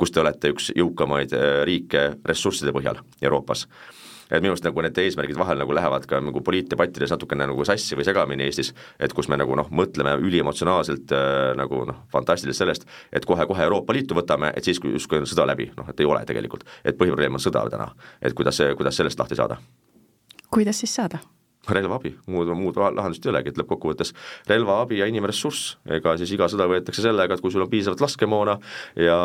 kus 0.00 0.12
te 0.14 0.22
olete 0.22 0.54
üks 0.54 0.70
jõukamaid 0.76 1.34
äh, 1.36 1.62
riike 1.68 2.10
ressursside 2.26 2.72
põhjal 2.76 3.02
Euroopas 3.22 3.66
et 4.30 4.38
minu 4.44 4.54
arust 4.54 4.62
nagu 4.62 4.82
need 4.84 4.98
eesmärgid 5.02 5.38
vahel 5.38 5.58
nagu 5.58 5.74
lähevad 5.74 6.04
ka 6.06 6.20
nagu 6.22 6.40
poliitdebattides 6.46 7.10
natukene 7.10 7.48
nagu 7.50 7.64
sassi 7.66 7.98
või 7.98 8.06
segamini 8.06 8.46
Eestis, 8.46 8.70
et 9.02 9.10
kus 9.16 9.26
me 9.28 9.34
nagu 9.40 9.56
noh, 9.58 9.66
mõtleme 9.74 10.14
üliemotsionaalselt 10.22 11.14
äh, 11.16 11.50
nagu 11.58 11.82
noh, 11.88 12.04
fantastiliselt 12.14 12.62
sellest, 12.62 12.86
et 13.12 13.26
kohe-kohe 13.26 13.66
Euroopa 13.66 13.96
Liitu 13.96 14.14
võtame, 14.18 14.52
et 14.54 14.66
siis 14.66 14.78
kui 14.80 14.94
justkui 14.94 15.18
on 15.18 15.26
sõda 15.26 15.48
läbi, 15.50 15.66
noh 15.76 15.90
et 15.90 16.00
ei 16.00 16.06
ole 16.06 16.22
tegelikult. 16.28 16.64
et 16.84 16.96
põhiprobleem 16.96 17.34
on 17.34 17.42
sõda 17.42 17.66
täna, 17.74 17.90
et 18.22 18.38
kuidas 18.38 18.62
see, 18.62 18.70
kuidas 18.78 19.02
sellest 19.02 19.18
lahti 19.18 19.42
saada. 19.42 19.58
kuidas 20.50 20.78
siis 20.84 20.94
saada? 20.94 21.18
Relvaabi, 21.68 22.14
muud, 22.32 22.48
muud 22.56 22.78
lahendust 22.80 23.26
ei 23.26 23.32
olegi, 23.34 23.52
et 23.52 23.58
lõppkokkuvõttes 23.60 24.14
relvaabi 24.48 25.00
ja 25.02 25.08
inimressurss, 25.10 25.76
ega 25.92 26.14
siis 26.20 26.32
iga 26.32 26.48
sõda 26.48 26.66
võetakse 26.70 27.04
sellega, 27.04 27.36
et 27.36 27.44
kui 27.44 27.52
sul 27.52 27.66
on 27.66 27.70
piisavalt 27.70 28.00
laskemoona 28.00 28.56
ja, 28.96 29.18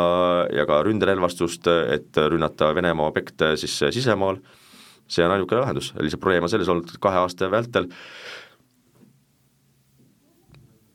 ja 0.52 0.66
ka 0.68 0.82
ründerelvastust, 0.86 1.70
et 1.96 2.20
rünnata 2.28 2.74
Venemaa 2.76 3.08
objekte 3.08 3.54
siis 3.60 3.78
sisemaal, 3.96 4.40
see 5.08 5.24
on 5.24 5.32
ainukene 5.32 5.64
lahendus, 5.64 5.94
lihtsalt 5.96 6.22
probleem 6.22 6.44
on 6.44 6.52
selles 6.52 6.68
olnud, 6.72 6.92
kahe 7.00 7.24
aasta 7.24 7.48
vältel 7.50 7.88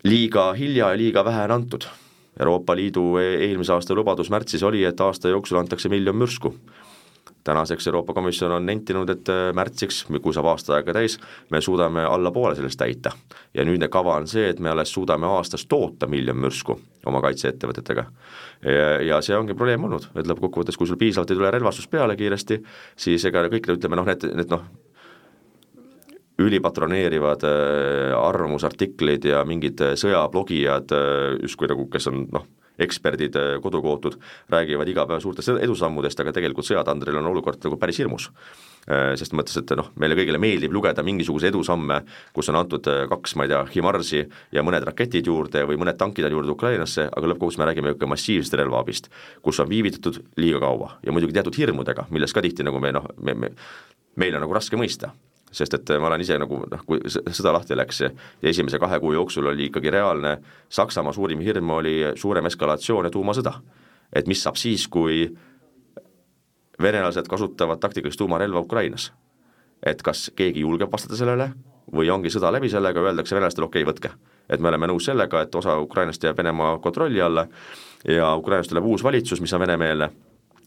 liiga 0.05 0.51
hilja 0.57 0.91
ja 0.91 0.97
liiga 0.97 1.25
vähe 1.25 1.43
on 1.49 1.57
antud. 1.59 1.85
Euroopa 2.39 2.75
Liidu 2.75 3.17
e-, 3.21 3.37
eelmise 3.47 3.73
aasta 3.73 3.95
lubadus 3.97 4.31
märtsis 4.33 4.63
oli, 4.63 4.85
et 4.87 5.01
aasta 5.01 5.29
jooksul 5.29 5.59
antakse 5.59 5.89
miljon 5.91 6.17
mürsku 6.17 6.55
tänaseks 7.43 7.87
Euroopa 7.87 8.13
Komisjon 8.13 8.51
on 8.51 8.65
nentinud, 8.65 9.09
et 9.09 9.29
äh, 9.29 9.49
märtsiks, 9.55 10.03
kui 10.21 10.33
saab 10.33 10.51
aasta 10.51 10.75
aega 10.77 10.93
täis, 10.95 11.17
me 11.49 11.61
suudame 11.61 12.03
alla 12.05 12.31
poole 12.31 12.55
sellest 12.55 12.79
täita. 12.79 13.11
ja 13.53 13.65
nüüdne 13.65 13.87
kava 13.87 14.15
on 14.15 14.27
see, 14.27 14.49
et 14.49 14.59
me 14.59 14.69
alles 14.69 14.93
suudame 14.93 15.27
aastas 15.27 15.65
toota 15.65 16.07
miljon 16.07 16.37
mürsku 16.37 16.79
oma 17.05 17.21
kaitseettevõtetega. 17.21 18.05
ja, 19.07 19.21
see 19.21 19.35
ongi 19.37 19.53
probleem 19.53 19.83
olnud, 19.83 20.07
et 20.15 20.27
lõppkokkuvõttes, 20.27 20.77
kui 20.77 20.87
sul 20.87 20.99
piisavalt 21.01 21.31
ei 21.31 21.39
tule 21.39 21.51
relvastust 21.51 21.89
peale 21.89 22.15
kiiresti, 22.15 22.61
siis 22.95 23.25
ega 23.25 23.47
kõik 23.49 23.71
ütleme 23.73 23.97
noh, 23.97 24.05
need, 24.05 24.27
need 24.37 24.53
noh, 24.53 24.63
ülipatroneerivad 26.41 27.43
äh, 27.45 28.15
arvamusartiklid 28.17 29.25
ja 29.33 29.43
mingid 29.45 29.81
äh, 29.81 29.95
sõjablogijad 29.99 30.93
justkui 31.41 31.69
nagu, 31.71 31.87
kes 31.91 32.09
on 32.11 32.25
noh, 32.31 32.47
eksperdid, 32.81 33.37
kodukootud, 33.63 34.17
räägivad 34.51 34.89
iga 34.91 35.05
päev 35.09 35.23
suurtest 35.23 35.53
edusammudest, 35.61 36.19
aga 36.19 36.33
tegelikult 36.35 36.67
sõjatandril 36.67 37.19
on 37.21 37.31
olukord 37.31 37.61
nagu 37.63 37.79
päris 37.81 38.01
hirmus. 38.01 38.29
Sest 38.81 39.35
mõttes, 39.37 39.53
et 39.59 39.71
noh, 39.77 39.91
meile 40.01 40.15
kõigile 40.17 40.39
meeldib 40.41 40.73
lugeda 40.73 41.03
mingisuguseid 41.05 41.51
edusamme, 41.51 41.99
kus 42.33 42.49
on 42.49 42.57
antud 42.57 42.87
kaks, 43.11 43.35
ma 43.37 43.45
ei 43.45 43.51
tea, 43.51 43.59
Himarsi 43.75 44.23
ja 44.51 44.63
mõned 44.65 44.87
raketid 44.89 45.29
juurde 45.29 45.61
või 45.69 45.77
mõned 45.77 45.99
tankid 46.01 46.25
on 46.25 46.33
juurde 46.39 46.55
Ukrainasse, 46.55 47.05
aga 47.05 47.29
lõppkokkuvõttes 47.29 47.61
me 47.61 47.69
räägime 47.69 47.93
ikka 47.93 48.09
massiivsest 48.09 48.57
relvaabist, 48.57 49.11
kus 49.45 49.61
on 49.61 49.69
viivitatud 49.69 50.17
liiga 50.41 50.63
kaua 50.65 50.95
ja 51.05 51.13
muidugi 51.13 51.37
teatud 51.37 51.61
hirmudega, 51.61 52.07
millest 52.09 52.33
ka 52.33 52.41
tihti 52.41 52.65
nagu 52.65 52.81
me 52.81 52.95
noh, 52.97 53.05
me, 53.21 53.37
me 53.37 53.53
meil 54.15 54.35
on 54.35 54.43
nagu 54.43 54.57
raske 54.57 54.79
mõista 54.79 55.13
sest 55.51 55.73
et 55.73 55.93
ma 55.99 56.07
olen 56.07 56.23
ise 56.23 56.37
nagu 56.39 56.61
noh, 56.71 56.83
kui 56.87 57.01
sõda 57.09 57.53
lahti 57.53 57.75
läks 57.75 58.01
ja 58.05 58.11
esimese 58.51 58.79
kahe 58.79 58.99
kuu 59.03 59.13
jooksul 59.13 59.51
oli 59.51 59.67
ikkagi 59.69 59.91
reaalne, 59.91 60.37
Saksamaa 60.69 61.13
suurim 61.13 61.39
hirm 61.43 61.69
oli 61.69 61.95
suurem 62.15 62.45
eskalatsioon 62.45 63.05
ja 63.05 63.11
tuumasõda. 63.11 63.53
et 64.13 64.27
mis 64.27 64.43
saab 64.43 64.55
siis, 64.55 64.87
kui 64.87 65.29
venelased 66.81 67.27
kasutavad 67.27 67.79
taktikalist 67.79 68.17
tuumarelva 68.17 68.59
Ukrainas. 68.59 69.11
et 69.85 70.01
kas 70.01 70.31
keegi 70.35 70.59
julgeb 70.59 70.91
vastata 70.91 71.15
sellele 71.15 71.51
või 71.93 72.09
ongi 72.09 72.29
sõda 72.29 72.51
läbi 72.51 72.69
sellega, 72.69 72.99
öeldakse 72.99 73.35
venelastele 73.35 73.65
okei 73.65 73.83
okay,, 73.83 73.93
võtke. 73.93 74.09
et 74.49 74.59
me 74.59 74.67
oleme 74.67 74.87
nõus 74.87 75.05
sellega, 75.05 75.41
et 75.41 75.55
osa 75.55 75.79
Ukrainast 75.79 76.23
jääb 76.23 76.37
Venemaa 76.37 76.77
kontrolli 76.79 77.21
alla 77.21 77.47
ja 78.07 78.35
Ukrainast 78.35 78.69
tuleb 78.69 78.85
uus 78.85 79.03
valitsus, 79.03 79.41
mis 79.41 79.53
on 79.53 79.59
venemeelne 79.59 80.09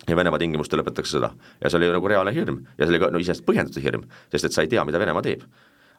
ja 0.09 0.17
Venemaa 0.17 0.39
tingimustel 0.39 0.81
lõpetatakse 0.81 1.17
sõda. 1.17 1.31
ja 1.61 1.71
see 1.71 1.79
oli 1.79 1.91
nagu 1.93 2.09
reaalne 2.09 2.35
hirm 2.35 2.61
ja 2.79 2.87
see 2.87 2.95
oli 2.95 3.01
ka 3.03 3.11
no 3.13 3.21
iseenesest 3.23 3.47
põhjendatud 3.47 3.85
hirm, 3.85 4.05
sest 4.33 4.49
et 4.49 4.57
sa 4.57 4.65
ei 4.65 4.69
tea, 4.69 4.85
mida 4.85 5.01
Venemaa 5.01 5.23
teeb. 5.25 5.45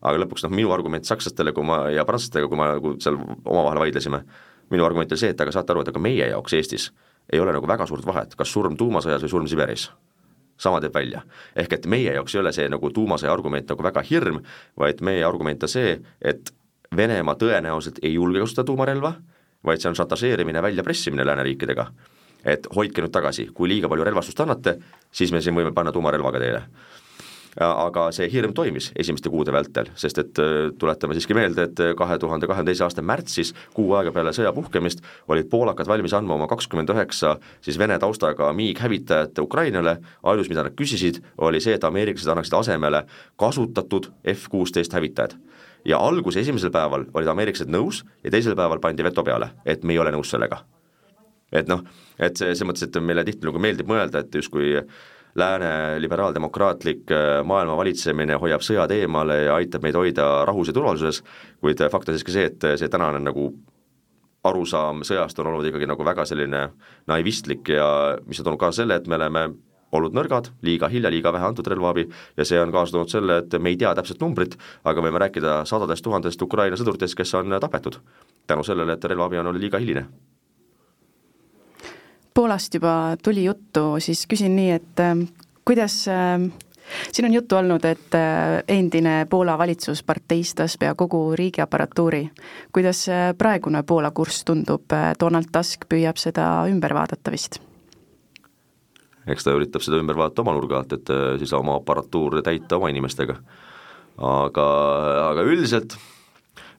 aga 0.01 0.19
lõpuks 0.21 0.45
noh, 0.45 0.53
minu 0.53 0.71
argument 0.75 1.05
sakslastele, 1.05 1.53
kui 1.55 1.65
ma 1.65 1.85
ja 1.89 2.05
prantslastega, 2.05 2.49
kui 2.51 2.59
ma 2.59 2.73
nagu 2.75 2.95
seal 3.01 3.17
omavahel 3.17 3.81
vaidlesime, 3.85 4.21
minu 4.69 4.85
argument 4.85 5.11
oli 5.11 5.21
see, 5.21 5.33
et 5.33 5.41
aga 5.41 5.53
saate 5.55 5.73
aru, 5.73 5.81
et 5.81 5.93
aga 5.93 6.01
meie 6.01 6.27
jaoks 6.29 6.53
Eestis 6.53 6.91
ei 7.33 7.39
ole 7.41 7.53
nagu 7.55 7.67
väga 7.67 7.87
suurt 7.89 8.05
vahet, 8.05 8.35
kas 8.37 8.51
surm 8.53 8.77
tuumasõjas 8.77 9.23
või 9.25 9.31
surm 9.31 9.47
Siberis 9.49 9.89
sama 10.57 10.79
teeb 10.79 10.93
välja. 10.93 11.21
ehk 11.55 11.73
et 11.73 11.85
meie 11.85 12.13
jaoks 12.13 12.35
ei 12.35 12.39
ole 12.39 12.53
see 12.53 12.67
nagu 12.69 12.89
tuumasõja 12.89 13.33
argument 13.33 13.69
nagu 13.69 13.83
väga 13.83 14.03
hirm, 14.09 14.43
vaid 14.79 15.01
meie 15.01 15.23
argument 15.23 15.63
on 15.63 15.69
see, 15.69 15.99
et 16.21 16.53
Venemaa 16.95 17.35
tõenäoliselt 17.35 17.97
ei 18.03 18.13
julge 18.13 18.39
kasutada 18.39 18.67
tuumarelva, 18.69 19.15
vaid 19.65 19.81
see 19.81 19.89
on 19.89 19.97
šantažeerimine, 19.97 20.61
väljapressimine 20.61 21.25
lääneriikidega 21.25 21.89
et 22.45 22.67
hoidke 22.75 23.01
nüüd 23.01 23.13
tagasi, 23.13 23.49
kui 23.53 23.69
liiga 23.69 23.89
palju 23.91 24.05
relvastust 24.05 24.39
annate, 24.45 24.77
siis 25.11 25.33
me 25.33 25.41
siin 25.41 25.57
võime 25.57 25.73
panna 25.73 25.93
tuumarelvaga 25.95 26.41
teile 26.43 26.63
aga 27.61 28.09
see 28.15 28.27
hirm 28.31 28.53
toimis 28.55 28.89
esimeste 28.99 29.31
kuude 29.31 29.53
vältel, 29.55 29.87
sest 29.95 30.19
et 30.19 30.39
äh, 30.43 30.71
tuletame 30.79 31.15
siiski 31.15 31.35
meelde, 31.37 31.69
et 31.69 31.79
äh, 31.79 31.93
kahe 31.97 32.17
tuhande 32.19 32.47
kahekümne 32.47 32.71
teise 32.71 32.83
aasta 32.83 33.01
märtsis, 33.05 33.53
kuu 33.73 33.93
aega 33.95 34.11
peale 34.15 34.33
sõja 34.35 34.51
puhkemist, 34.55 35.03
olid 35.31 35.47
poolakad 35.51 35.87
valmis 35.87 36.13
andma 36.17 36.35
oma 36.35 36.49
kakskümmend 36.51 36.91
üheksa 36.91 37.37
siis 37.63 37.79
Vene 37.79 37.97
taustaga 37.99 38.51
miighävitajat 38.53 39.39
Ukrainale, 39.39 39.97
ainus, 40.23 40.51
mida 40.51 40.67
nad 40.67 40.75
küsisid, 40.75 41.21
oli 41.37 41.63
see, 41.63 41.77
et 41.77 41.87
ameeriklased 41.87 42.31
annaksid 42.35 42.59
asemele 42.59 43.05
kasutatud 43.39 44.11
F 44.35 44.49
kuusteist 44.51 44.95
hävitajad. 44.95 45.37
Ja 45.85 46.01
alguse 46.01 46.41
esimesel 46.41 46.73
päeval 46.73 47.05
olid 47.13 47.29
ameeriklased 47.31 47.71
nõus 47.71 48.03
ja 48.23 48.33
teisel 48.33 48.57
päeval 48.57 48.83
pandi 48.83 49.05
veto 49.05 49.23
peale, 49.23 49.53
et 49.65 49.85
me 49.85 49.95
ei 49.95 50.01
ole 50.01 50.11
nõus 50.15 50.33
sellega 50.33 50.65
et 51.55 51.69
noh, 51.71 51.83
et 52.19 52.37
see, 52.37 52.53
selles 52.53 52.69
mõttes, 52.69 52.87
et 52.87 53.01
meile 53.01 53.25
tihtilugu 53.27 53.61
meeldib 53.61 53.89
mõelda, 53.91 54.23
et 54.23 54.39
justkui 54.41 54.75
lääne 55.35 56.01
liberaaldemokraatlik 56.03 57.11
äh, 57.11 57.43
maailma 57.43 57.77
valitsemine 57.77 58.39
hoiab 58.39 58.63
sõjad 58.63 58.91
eemale 58.95 59.41
ja 59.47 59.55
aitab 59.59 59.83
meid 59.83 59.97
hoida 59.99 60.27
rahus 60.47 60.71
ja 60.71 60.75
turvalisuses, 60.77 61.23
kuid 61.63 61.81
fakt 61.91 62.09
on 62.11 62.17
siiski 62.17 62.35
see, 62.35 62.51
et 62.51 62.67
see 62.79 62.91
tänane 62.91 63.19
nagu 63.23 63.49
arusaam 64.45 65.03
sõjast 65.07 65.39
on 65.41 65.49
olnud 65.51 65.69
ikkagi 65.69 65.87
nagu 65.89 66.05
väga 66.05 66.25
selline 66.29 66.67
naivistlik 67.09 67.71
ja 67.73 67.87
mis 68.27 68.39
on 68.41 68.49
toonud 68.49 68.61
kaasa 68.61 68.83
selle, 68.83 68.99
et 68.99 69.09
me 69.09 69.17
oleme 69.17 69.47
olnud 69.95 70.15
nõrgad, 70.17 70.51
liiga 70.65 70.89
hilja, 70.91 71.11
liiga 71.13 71.31
vähe 71.33 71.47
antud 71.47 71.67
relvaabi 71.71 72.05
ja 72.37 72.45
see 72.47 72.59
on 72.61 72.73
kaasa 72.73 72.95
toonud 72.95 73.11
selle, 73.11 73.39
et 73.43 73.57
me 73.59 73.71
ei 73.73 73.79
tea 73.79 73.93
täpset 73.97 74.21
numbrit, 74.21 74.57
aga 74.83 75.03
võime 75.03 75.21
rääkida 75.23 75.57
sadadest 75.69 76.05
tuhandest 76.05 76.41
Ukraina 76.41 76.79
sõduritest, 76.79 77.17
kes 77.17 77.35
on 77.39 77.57
tapetud 77.61 77.99
tänu 78.47 78.65
sellele, 78.67 78.97
et 78.97 79.11
relvaabi 79.11 79.41
on 79.41 79.51
olnud 79.51 79.61
liiga 79.61 79.81
hiline 79.81 80.07
Poolast 82.35 82.73
juba 82.73 83.15
tuli 83.23 83.45
juttu, 83.45 83.95
siis 84.03 84.25
küsin 84.27 84.57
nii, 84.59 84.71
et 84.75 84.99
äh, 84.99 85.13
kuidas 85.65 85.93
äh, 86.11 86.41
siin 87.11 87.29
on 87.29 87.33
juttu 87.33 87.55
olnud, 87.55 87.85
et 87.87 88.15
äh, 88.19 88.57
endine 88.67 89.21
Poola 89.29 89.53
valitsus 89.57 90.01
parteistas 90.03 90.73
pea 90.77 90.91
kogu 90.99 91.29
riigiaparatuuri. 91.39 92.25
kuidas 92.75 93.05
praegune 93.37 93.83
Poola 93.83 94.11
kurss 94.11 94.43
tundub, 94.43 94.91
Donald 95.19 95.47
Tusk 95.51 95.87
püüab 95.87 96.19
seda 96.19 96.65
ümber 96.67 96.93
vaadata 96.93 97.31
vist? 97.31 97.55
eks 99.27 99.47
ta 99.47 99.53
üritab 99.55 99.81
seda 99.81 100.01
ümber 100.03 100.19
vaadata 100.19 100.43
oma 100.43 100.57
nurga 100.57 100.81
alt, 100.81 100.91
et 100.91 101.11
siis 101.39 101.53
oma 101.55 101.77
aparatuur 101.79 102.41
täita 102.43 102.75
oma 102.75 102.89
inimestega. 102.91 103.37
aga, 104.17 104.65
aga 105.29 105.47
üldiselt 105.47 105.95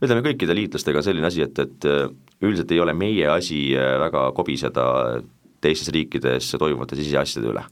ütleme, 0.05 0.21
kõikide 0.21 0.53
liitlastega 0.53 1.01
selline 1.03 1.33
asi, 1.33 1.43
et, 1.49 1.59
et 1.59 1.89
üldiselt 2.45 2.77
ei 2.77 2.81
ole 2.85 2.93
meie 2.93 3.25
asi 3.39 3.71
väga 4.05 4.27
kobiseda 4.37 4.85
teistes 5.67 5.93
riikides 5.95 6.55
toimuvate 6.59 6.99
siseasjade 6.99 7.53
üle. 7.55 7.65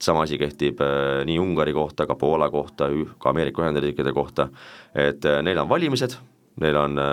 sama 0.00 0.22
asi 0.24 0.38
kehtib 0.40 0.78
äh, 0.80 1.20
nii 1.28 1.38
Ungari 1.38 1.74
kohta, 1.76 2.06
ka 2.08 2.14
Poola 2.16 2.48
kohta, 2.50 2.88
ka 3.20 3.30
Ameerika 3.30 3.60
Ühendriikide 3.62 4.14
kohta, 4.16 4.48
et 4.94 5.24
äh, 5.28 5.42
neil 5.44 5.60
on 5.60 5.68
valimised 5.68 6.16
neil 6.60 6.76
on 6.76 6.98
äh, 6.98 7.04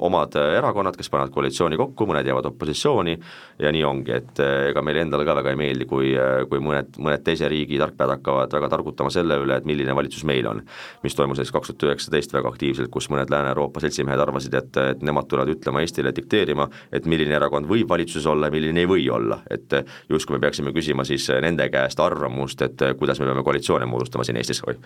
omad 0.00 0.34
erakonnad, 0.56 0.96
kes 0.96 1.10
panevad 1.12 1.30
koalitsiooni 1.34 1.76
kokku, 1.78 2.06
mõned 2.08 2.26
jäävad 2.26 2.48
opositsiooni 2.50 3.14
ja 3.62 3.70
nii 3.74 3.84
ongi, 3.86 4.14
et 4.16 4.40
äh, 4.42 4.70
ega 4.70 4.82
meile 4.82 5.04
endale 5.04 5.26
ka 5.28 5.36
väga 5.38 5.52
ei 5.52 5.58
meeldi, 5.60 5.86
kui, 5.90 6.12
äh, 6.18 6.42
kui 6.50 6.62
mõned, 6.62 6.96
mõned 7.02 7.22
teise 7.26 7.50
riigi 7.52 7.78
tarkpead 7.80 8.16
hakkavad 8.16 8.56
väga 8.56 8.70
targutama 8.72 9.12
selle 9.14 9.38
üle, 9.44 9.60
et 9.60 9.68
milline 9.68 9.94
valitsus 9.96 10.24
meil 10.28 10.48
on. 10.50 10.62
mis 11.02 11.14
toimus 11.18 11.38
näiteks 11.38 11.54
kaks 11.54 11.72
tuhat 11.72 11.88
üheksateist 11.90 12.34
väga 12.34 12.48
aktiivselt, 12.48 12.90
kus 12.90 13.10
mõned 13.12 13.30
Lääne-Euroopa 13.30 13.82
seltsimehed 13.84 14.20
arvasid, 14.24 14.54
et, 14.58 14.76
et 14.96 15.02
nemad 15.02 15.28
tulevad 15.30 15.52
ütlema 15.54 15.82
Eestile, 15.84 16.14
dikteerima, 16.16 16.68
et 16.92 17.06
milline 17.06 17.36
erakond 17.38 17.68
võib 17.70 17.90
valitsuses 17.92 18.26
olla 18.26 18.50
ja 18.50 18.56
milline 18.56 18.82
ei 18.82 18.90
või 18.90 19.08
olla, 19.12 19.42
et 19.50 19.78
justkui 20.10 20.38
me 20.38 20.46
peaksime 20.46 20.72
küsima 20.74 21.06
siis 21.06 21.28
nende 21.42 21.68
käest 21.70 22.00
arvamust, 22.00 22.62
et 22.62 22.88
kuidas 22.98 23.20
me 23.20 23.28
peame 23.30 23.44
koalitsioone 23.46 23.86
moodustama 23.86 24.24
siin 24.26 24.40
Eestis, 24.42 24.62
oi 24.66 24.78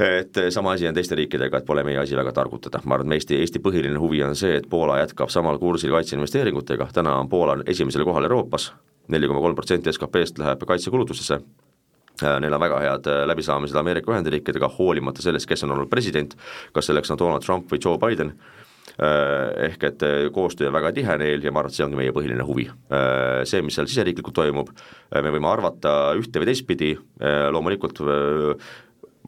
et 0.00 0.38
sama 0.50 0.72
asi 0.72 0.88
on 0.88 0.94
teiste 0.96 1.16
riikidega, 1.18 1.60
et 1.60 1.66
pole 1.66 1.84
meie 1.84 1.98
asi 2.00 2.16
väga 2.16 2.32
targutada, 2.32 2.79
ma 2.84 2.96
arvan, 2.96 3.12
et 3.12 3.20
Eesti, 3.20 3.40
Eesti 3.44 3.62
põhiline 3.62 3.98
huvi 4.00 4.22
on 4.24 4.36
see, 4.38 4.56
et 4.60 4.68
Poola 4.70 5.00
jätkab 5.00 5.32
samal 5.32 5.58
kursil 5.60 5.92
kaitseinvesteeringutega, 5.94 6.90
täna 6.94 7.16
on 7.20 7.28
Poola 7.28 7.58
esimesel 7.68 8.04
kohal 8.08 8.28
Euroopas, 8.28 8.70
neli 9.10 9.28
koma 9.28 9.42
kolm 9.42 9.58
protsenti 9.58 9.92
SKP-st 9.92 10.40
läheb 10.42 10.64
kaitsekulutustesse, 10.68 11.40
äh, 12.22 12.38
neil 12.42 12.54
on 12.56 12.62
väga 12.62 12.80
head 12.84 13.10
äh, 13.10 13.24
läbisaamised 13.30 13.76
Ameerika 13.76 14.12
Ühendriikidega, 14.14 14.70
hoolimata 14.78 15.22
sellest, 15.24 15.48
kes 15.50 15.66
on 15.66 15.76
olnud 15.76 15.90
president, 15.90 16.36
kas 16.72 16.90
selleks 16.90 17.12
on 17.12 17.20
Donald 17.20 17.46
Trump 17.46 17.70
või 17.72 17.82
Joe 17.84 17.98
Biden, 18.00 18.34
äh, 18.96 19.70
ehk 19.70 19.88
et 19.90 20.04
koostöö 20.34 20.70
on 20.70 20.76
väga 20.78 20.92
tihe 20.96 21.16
neil 21.20 21.44
ja 21.44 21.52
ma 21.52 21.64
arvan, 21.64 21.74
et 21.74 21.78
see 21.80 21.86
ongi 21.86 22.00
meie 22.00 22.14
põhiline 22.16 22.46
huvi. 22.46 22.68
See, 23.48 23.62
mis 23.64 23.76
seal 23.78 23.88
siseriiklikult 23.90 24.36
toimub, 24.36 24.70
me 25.16 25.34
võime 25.34 25.50
arvata 25.50 26.14
ühte 26.18 26.42
või 26.42 26.50
teistpidi, 26.52 26.94
loomulikult 27.50 28.02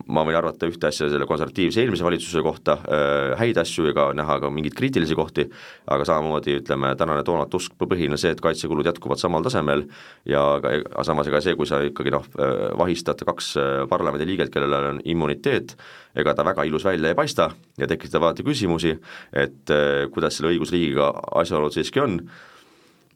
ma 0.06 0.24
võin 0.26 0.36
arvata 0.38 0.66
ühte 0.70 0.88
asja 0.88 1.08
selle 1.10 1.26
konservatiivse 1.28 1.82
eelmise 1.82 2.04
valitsuse 2.06 2.42
kohta 2.44 2.76
äh,, 2.82 3.32
häid 3.40 3.58
asju 3.62 3.88
ega 3.90 4.08
näha 4.16 4.38
ka 4.42 4.50
mingeid 4.52 4.76
kriitilisi 4.78 5.16
kohti, 5.18 5.46
aga 5.90 6.06
samamoodi 6.08 6.56
ütleme, 6.60 6.92
tänane 6.98 7.24
Donald 7.26 7.52
Tusk 7.52 7.76
põhiline 7.78 8.18
see, 8.20 8.32
et 8.34 8.42
kaitsekulud 8.42 8.86
jätkuvad 8.88 9.20
samal 9.20 9.44
tasemel 9.46 9.86
ja 10.28 10.44
aga, 10.58 10.74
samas 11.06 11.30
ega 11.30 11.42
see, 11.44 11.56
kui 11.58 11.68
sa 11.68 11.82
ikkagi 11.86 12.14
noh, 12.14 12.26
äh, 12.38 12.68
vahistad 12.78 13.22
kaks 13.26 13.52
äh, 13.60 13.72
parlamendiliiget, 13.90 14.52
kellel 14.54 14.78
on 14.78 15.02
immuniteet, 15.04 15.76
ega 16.18 16.36
ta 16.36 16.46
väga 16.46 16.66
ilus 16.68 16.86
välja 16.88 17.12
ei 17.12 17.18
paista 17.18 17.50
ja 17.78 17.88
tekitab 17.90 18.26
alati 18.26 18.46
küsimusi, 18.46 18.96
et 19.32 19.74
äh, 19.74 20.06
kuidas 20.12 20.38
selle 20.38 20.54
õigusriigiga 20.54 21.12
asjaolud 21.42 21.74
siiski 21.74 22.02
on, 22.02 22.18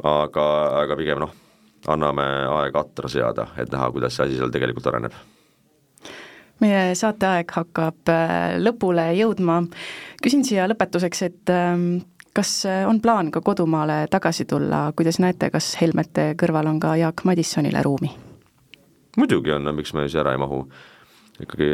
aga, 0.04 0.46
aga 0.82 0.98
pigem 0.98 1.24
noh, 1.24 1.32
anname 1.92 2.26
aega 2.50 2.84
atra 2.86 3.10
seada, 3.10 3.50
et 3.60 3.72
näha, 3.72 3.90
kuidas 3.94 4.16
see 4.16 4.28
asi 4.28 4.38
seal 4.40 4.52
tegelikult 4.54 4.92
areneb 4.92 5.35
meie 6.60 6.94
saateaeg 6.94 7.52
hakkab 7.52 8.12
äh, 8.12 8.56
lõpule 8.60 9.10
jõudma. 9.18 9.62
küsin 10.22 10.44
siia 10.44 10.68
lõpetuseks, 10.70 11.22
et 11.26 11.52
ähm, 11.52 11.88
kas 12.36 12.64
äh, 12.66 12.84
on 12.88 13.00
plaan 13.00 13.30
ka 13.30 13.40
kodumaale 13.40 14.06
tagasi 14.10 14.44
tulla, 14.44 14.92
kuidas 14.96 15.20
näete, 15.22 15.50
kas 15.50 15.74
Helmete 15.80 16.34
kõrval 16.40 16.70
on 16.72 16.80
ka 16.80 16.96
Jaak 16.96 17.24
Madissonile 17.24 17.82
ruumi? 17.82 18.12
muidugi 19.16 19.52
on, 19.52 19.64
no 19.64 19.72
miks 19.72 19.94
me 19.96 20.04
siis 20.04 20.18
ära 20.20 20.34
ei 20.36 20.40
mahu. 20.40 20.66
Ikkagi 21.42 21.66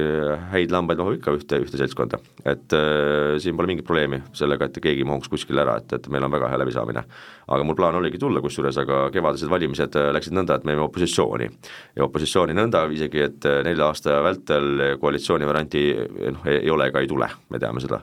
häid 0.51 0.73
lambaid 0.75 0.99
mahub 0.99 1.15
ikka 1.17 1.35
ühte, 1.37 1.61
ühte 1.63 1.79
seltskonda. 1.79 2.19
et 2.45 2.75
äh, 2.75 3.39
siin 3.43 3.57
pole 3.57 3.69
mingit 3.71 3.87
probleemi 3.87 4.19
sellega, 4.35 4.67
et 4.67 4.79
keegi 4.83 5.05
mahuks 5.07 5.31
kuskile 5.31 5.63
ära, 5.63 5.77
et, 5.79 5.93
et 5.95 6.09
meil 6.11 6.25
on 6.27 6.33
väga 6.33 6.49
hea 6.51 6.59
läbisaamine. 6.59 7.05
aga 7.53 7.67
mul 7.67 7.77
plaan 7.79 7.95
oligi 7.95 8.19
tulla 8.19 8.41
kusjuures, 8.43 8.79
aga 8.83 9.05
kevadised 9.15 9.51
valimised 9.51 9.99
äh, 9.99 10.09
läksid 10.17 10.35
nõnda, 10.35 10.57
et 10.59 10.67
me 10.67 10.75
jäime 10.75 10.87
opositsiooni. 10.89 11.49
ja 11.97 12.07
opositsiooni 12.09 12.57
nõnda 12.59 12.85
isegi, 12.91 13.23
et 13.29 13.47
äh, 13.47 13.61
nelja 13.67 13.91
aasta 13.93 14.19
vältel 14.25 14.99
koalitsiooni 15.01 15.47
varianti 15.47 15.85
noh, 16.33 16.47
ei 16.51 16.71
ole 16.71 16.89
ega 16.91 17.03
ei 17.05 17.11
tule, 17.11 17.29
me 17.51 17.61
teame 17.63 17.83
seda. 17.85 18.01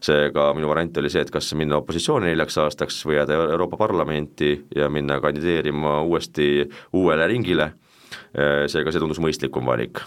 seega 0.00 0.50
minu 0.56 0.68
variant 0.68 1.00
oli 1.00 1.12
see, 1.12 1.24
et 1.24 1.32
kas 1.32 1.48
minna 1.56 1.78
opositsiooni 1.80 2.28
neljaks 2.28 2.58
aastaks 2.60 3.00
või 3.06 3.16
jääda 3.16 3.38
Euroopa 3.46 3.80
Parlamenti 3.80 4.52
ja 4.76 4.90
minna 4.92 5.20
kandideerima 5.20 6.00
uuesti 6.02 6.68
uuele 6.92 7.26
ringile, 7.30 7.72
seega 8.32 8.92
see 8.92 9.00
tundus 9.00 9.20
mõistlikum 9.22 9.66
valik 9.66 10.02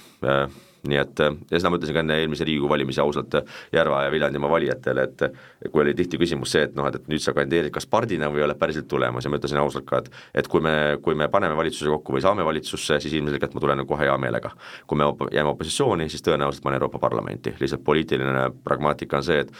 nii 0.87 0.99
et 0.99 1.21
ja 1.23 1.59
seda 1.59 1.71
ma 1.71 1.77
ütlesin 1.79 1.95
ka 1.95 2.01
enne 2.03 2.17
eelmise 2.19 2.45
Riigikogu 2.47 2.71
valimisi 2.73 3.01
ausalt 3.03 3.37
Järva 3.73 4.01
ja 4.03 4.11
Viljandimaa 4.11 4.49
valijatele, 4.51 5.05
et 5.07 5.69
kui 5.71 5.83
oli 5.83 5.93
tihti 5.95 6.19
küsimus 6.19 6.51
see, 6.55 6.65
et 6.67 6.75
noh, 6.75 6.87
et, 6.89 6.97
et 6.99 7.07
nüüd 7.11 7.23
sa 7.23 7.33
kandideerid 7.35 7.71
kas 7.73 7.87
pardina 7.89 8.27
või 8.33 8.43
oled 8.43 8.59
päriselt 8.59 8.89
tulemas 8.91 9.23
ja 9.23 9.31
ma 9.31 9.39
ütlesin 9.39 9.61
ausalt 9.61 9.87
ka, 9.89 10.03
et 10.03 10.43
et 10.43 10.49
kui 10.51 10.63
me, 10.63 10.75
kui 11.03 11.15
me 11.15 11.29
paneme 11.31 11.55
valitsuse 11.55 11.91
kokku 11.93 12.17
või 12.17 12.23
saame 12.25 12.45
valitsusse, 12.45 12.99
siis 13.03 13.15
ilmselgelt 13.15 13.55
ma 13.55 13.63
tulen 13.63 13.85
kohe 13.87 14.07
hea 14.07 14.17
meelega. 14.19 14.51
kui 14.87 14.99
me 14.99 15.07
op-, 15.07 15.29
jääme 15.31 15.55
opositsiooni, 15.55 16.09
siis 16.09 16.25
tõenäoliselt 16.25 16.65
ma 16.65 16.73
olen 16.73 16.81
Euroopa 16.81 16.99
Parlamenti, 16.99 17.55
lihtsalt 17.59 17.83
poliitiline 17.83 18.49
pragmaatika 18.63 19.17
on 19.17 19.23
see, 19.23 19.39
et 19.39 19.51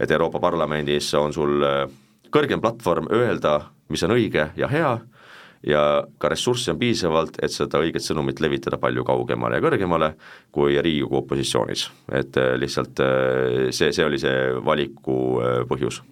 et 0.00 0.10
Euroopa 0.10 0.40
Parlamendis 0.40 1.14
on 1.14 1.32
sul 1.32 1.62
äh, 1.62 1.84
kõrgem 2.34 2.60
platvorm 2.60 3.06
öelda, 3.14 3.60
mis 3.88 4.02
on 4.02 4.14
õige 4.16 4.48
ja 4.56 4.68
hea, 4.68 4.96
ja 5.66 6.04
ka 6.18 6.28
ressurssi 6.28 6.72
on 6.72 6.78
piisavalt, 6.80 7.38
et 7.42 7.52
seda 7.52 7.80
õiget 7.82 8.04
sõnumit 8.04 8.40
levitada 8.42 8.78
palju 8.80 9.04
kaugemale 9.06 9.58
ja 9.58 9.64
kõrgemale 9.64 10.10
kui 10.54 10.76
Riigikogu 10.76 11.22
opositsioonis. 11.22 11.86
et 12.12 12.36
äh, 12.36 12.54
lihtsalt 12.60 13.00
äh, 13.00 13.70
see, 13.70 13.92
see 13.92 14.04
oli 14.04 14.20
see 14.20 14.34
valiku 14.64 15.16
äh, 15.40 15.62
põhjus. 15.68 16.02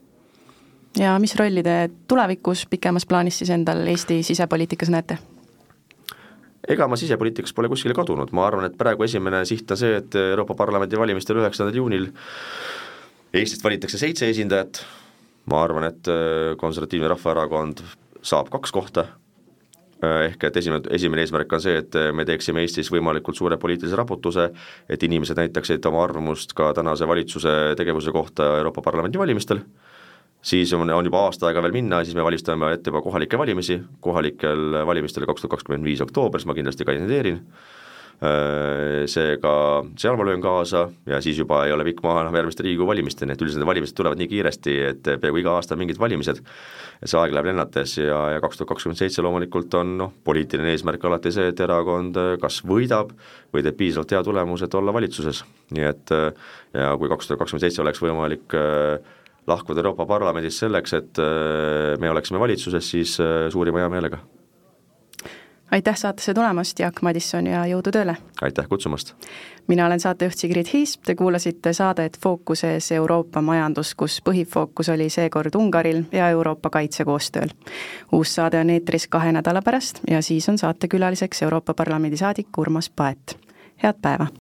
ja 0.99 1.19
mis 1.19 1.37
rolli 1.37 1.63
te 1.63 1.91
tulevikus 2.09 2.67
pikemas 2.71 3.07
plaanis 3.07 3.39
siis 3.43 3.51
endal 3.51 3.87
Eesti 3.87 4.23
sisepoliitikas 4.23 4.91
näete? 4.91 5.19
ega 6.69 6.89
ma 6.89 6.97
sisepoliitikas 6.97 7.53
pole 7.53 7.69
kuskile 7.69 7.95
kadunud, 7.95 8.33
ma 8.33 8.47
arvan, 8.47 8.71
et 8.71 8.79
praegu 8.79 9.05
esimene 9.05 9.45
siht 9.45 9.71
on 9.71 9.77
see, 9.77 9.97
et 9.99 10.15
Euroopa 10.15 10.55
Parlamendi 10.55 10.99
valimistel 10.99 11.43
üheksandal 11.43 11.77
juunil 11.77 12.09
Eestist 13.33 13.65
valitakse 13.65 13.97
seitse 13.97 14.29
esindajat, 14.29 14.83
ma 15.49 15.63
arvan, 15.65 15.87
et 15.89 16.09
Konservatiivne 16.61 17.09
Rahvaerakond 17.09 17.81
saab 18.23 18.51
kaks 18.53 18.75
kohta 18.77 19.07
ehk 20.03 20.45
et 20.49 20.57
esimene, 20.57 20.83
esimene 20.91 21.23
eesmärk 21.23 21.53
on 21.53 21.63
see, 21.63 21.77
et 21.83 21.99
me 22.15 22.25
teeksime 22.29 22.63
Eestis 22.65 22.91
võimalikult 22.93 23.39
suure 23.39 23.59
poliitilise 23.61 23.99
raputuse, 23.99 24.49
et 24.91 25.03
inimesed 25.03 25.39
näitaksid 25.39 25.87
oma 25.91 26.03
arvamust 26.05 26.57
ka 26.59 26.73
tänase 26.77 27.09
valitsuse 27.09 27.75
tegevuse 27.79 28.15
kohta 28.15 28.49
Euroopa 28.59 28.83
Parlamendi 28.83 29.21
valimistel, 29.21 29.63
siis 30.43 30.73
on, 30.75 30.91
on 30.91 31.07
juba 31.07 31.27
aasta 31.27 31.49
aega 31.49 31.63
veel 31.63 31.77
minna, 31.77 32.03
siis 32.05 32.19
me 32.19 32.27
valmistame 32.27 32.73
ette 32.75 32.91
juba 32.91 33.05
kohalikke 33.05 33.39
valimisi, 33.39 33.79
kohalikel 34.01 34.83
valimistel 34.87 35.29
kaks 35.31 35.47
tuhat 35.47 35.59
kakskümmend 35.59 35.87
viis 35.87 36.03
oktoobris 36.03 36.47
ma 36.47 36.59
kindlasti 36.59 36.89
kandideerin. 36.89 37.39
Äh, 37.39 37.82
seega 38.23 39.53
seal 39.99 40.15
ma 40.19 40.27
löön 40.29 40.43
kaasa 40.43 40.85
ja 41.11 41.19
siis 41.25 41.41
juba 41.41 41.65
ei 41.67 41.73
ole 41.75 41.83
pikk 41.89 42.05
maa 42.05 42.21
enam 42.23 42.37
järgmiste 42.39 42.63
Riigikogu 42.63 42.93
valimisteni, 42.93 43.35
et 43.35 43.43
üldiselt 43.43 43.63
need 43.63 43.71
valimised 43.71 43.97
tulevad 43.99 44.21
nii 44.21 44.29
kiiresti, 44.31 44.75
et 44.93 45.09
peaaegu 45.09 45.41
iga 45.41 45.57
aasta 45.57 45.75
on 45.75 45.81
mingid 45.83 45.99
valimised, 45.99 46.39
see 47.03 47.19
aeg 47.19 47.35
läheb 47.35 47.49
lennates 47.51 47.97
ja, 47.99 48.21
ja 48.37 48.43
kaks 48.45 48.61
tuhat 48.61 48.71
kakskümmend 48.71 49.01
seitse 49.01 49.25
loomulikult 49.27 49.75
on 49.81 49.97
noh, 49.99 50.13
poliitiline 50.25 50.71
eesmärk 50.71 51.03
alati 51.09 51.33
see, 51.35 51.49
et 51.51 51.63
erakond 51.67 52.21
kas 52.43 52.61
võidab 52.69 53.11
või 53.55 53.65
teeb 53.67 53.81
piisavalt 53.81 54.15
hea 54.15 54.23
tulemuse, 54.29 54.69
et 54.69 54.77
olla 54.79 54.95
valitsuses. 54.95 55.43
nii 55.75 55.89
et 55.89 56.15
ja 56.77 56.93
kui 56.99 57.11
kaks 57.11 57.27
tuhat 57.27 57.43
kakskümmend 57.43 57.67
seitse 57.67 57.83
oleks 57.83 58.03
võimalik 58.05 58.55
äh, 58.55 59.17
lahkuda 59.51 59.83
Euroopa 59.83 60.07
Parlamendist 60.07 60.63
selleks, 60.63 60.95
et 61.01 61.19
äh, 61.19 61.99
me 61.99 62.13
oleksime 62.13 62.39
valitsuses, 62.43 62.93
siis 62.95 63.19
suurima 63.51 63.83
heameelega 63.83 64.23
aitäh 65.73 65.97
saatesse 65.97 66.35
tulemast, 66.35 66.79
Jaak 66.79 67.03
Madisson 67.03 67.47
ja 67.47 67.65
jõudu 67.67 67.91
tööle! 67.93 68.17
aitäh 68.43 68.69
kutsumast! 68.69 69.15
mina 69.69 69.87
olen 69.87 70.01
saatejuht 70.01 70.39
Sigrid 70.39 70.69
Hiis, 70.73 70.99
te 71.05 71.15
kuulasite 71.15 71.73
saadet 71.73 72.19
Fookuses 72.23 72.93
Euroopa 72.93 73.43
majandus, 73.43 73.95
kus 73.95 74.21
põhifookus 74.25 74.93
oli 74.93 75.09
seekord 75.11 75.55
Ungaril 75.55 76.05
ja 76.13 76.29
Euroopa 76.29 76.71
kaitsekoostööl. 76.71 77.49
uus 78.13 78.35
saade 78.35 78.61
on 78.61 78.71
eetris 78.71 79.09
kahe 79.09 79.33
nädala 79.33 79.63
pärast 79.63 80.01
ja 80.11 80.23
siis 80.23 80.49
on 80.49 80.59
saatekülaliseks 80.59 81.43
Euroopa 81.43 81.75
Parlamendi 81.75 82.17
saadik 82.17 82.59
Urmas 82.59 82.91
Paet. 82.91 83.39
head 83.83 83.97
päeva! 84.03 84.27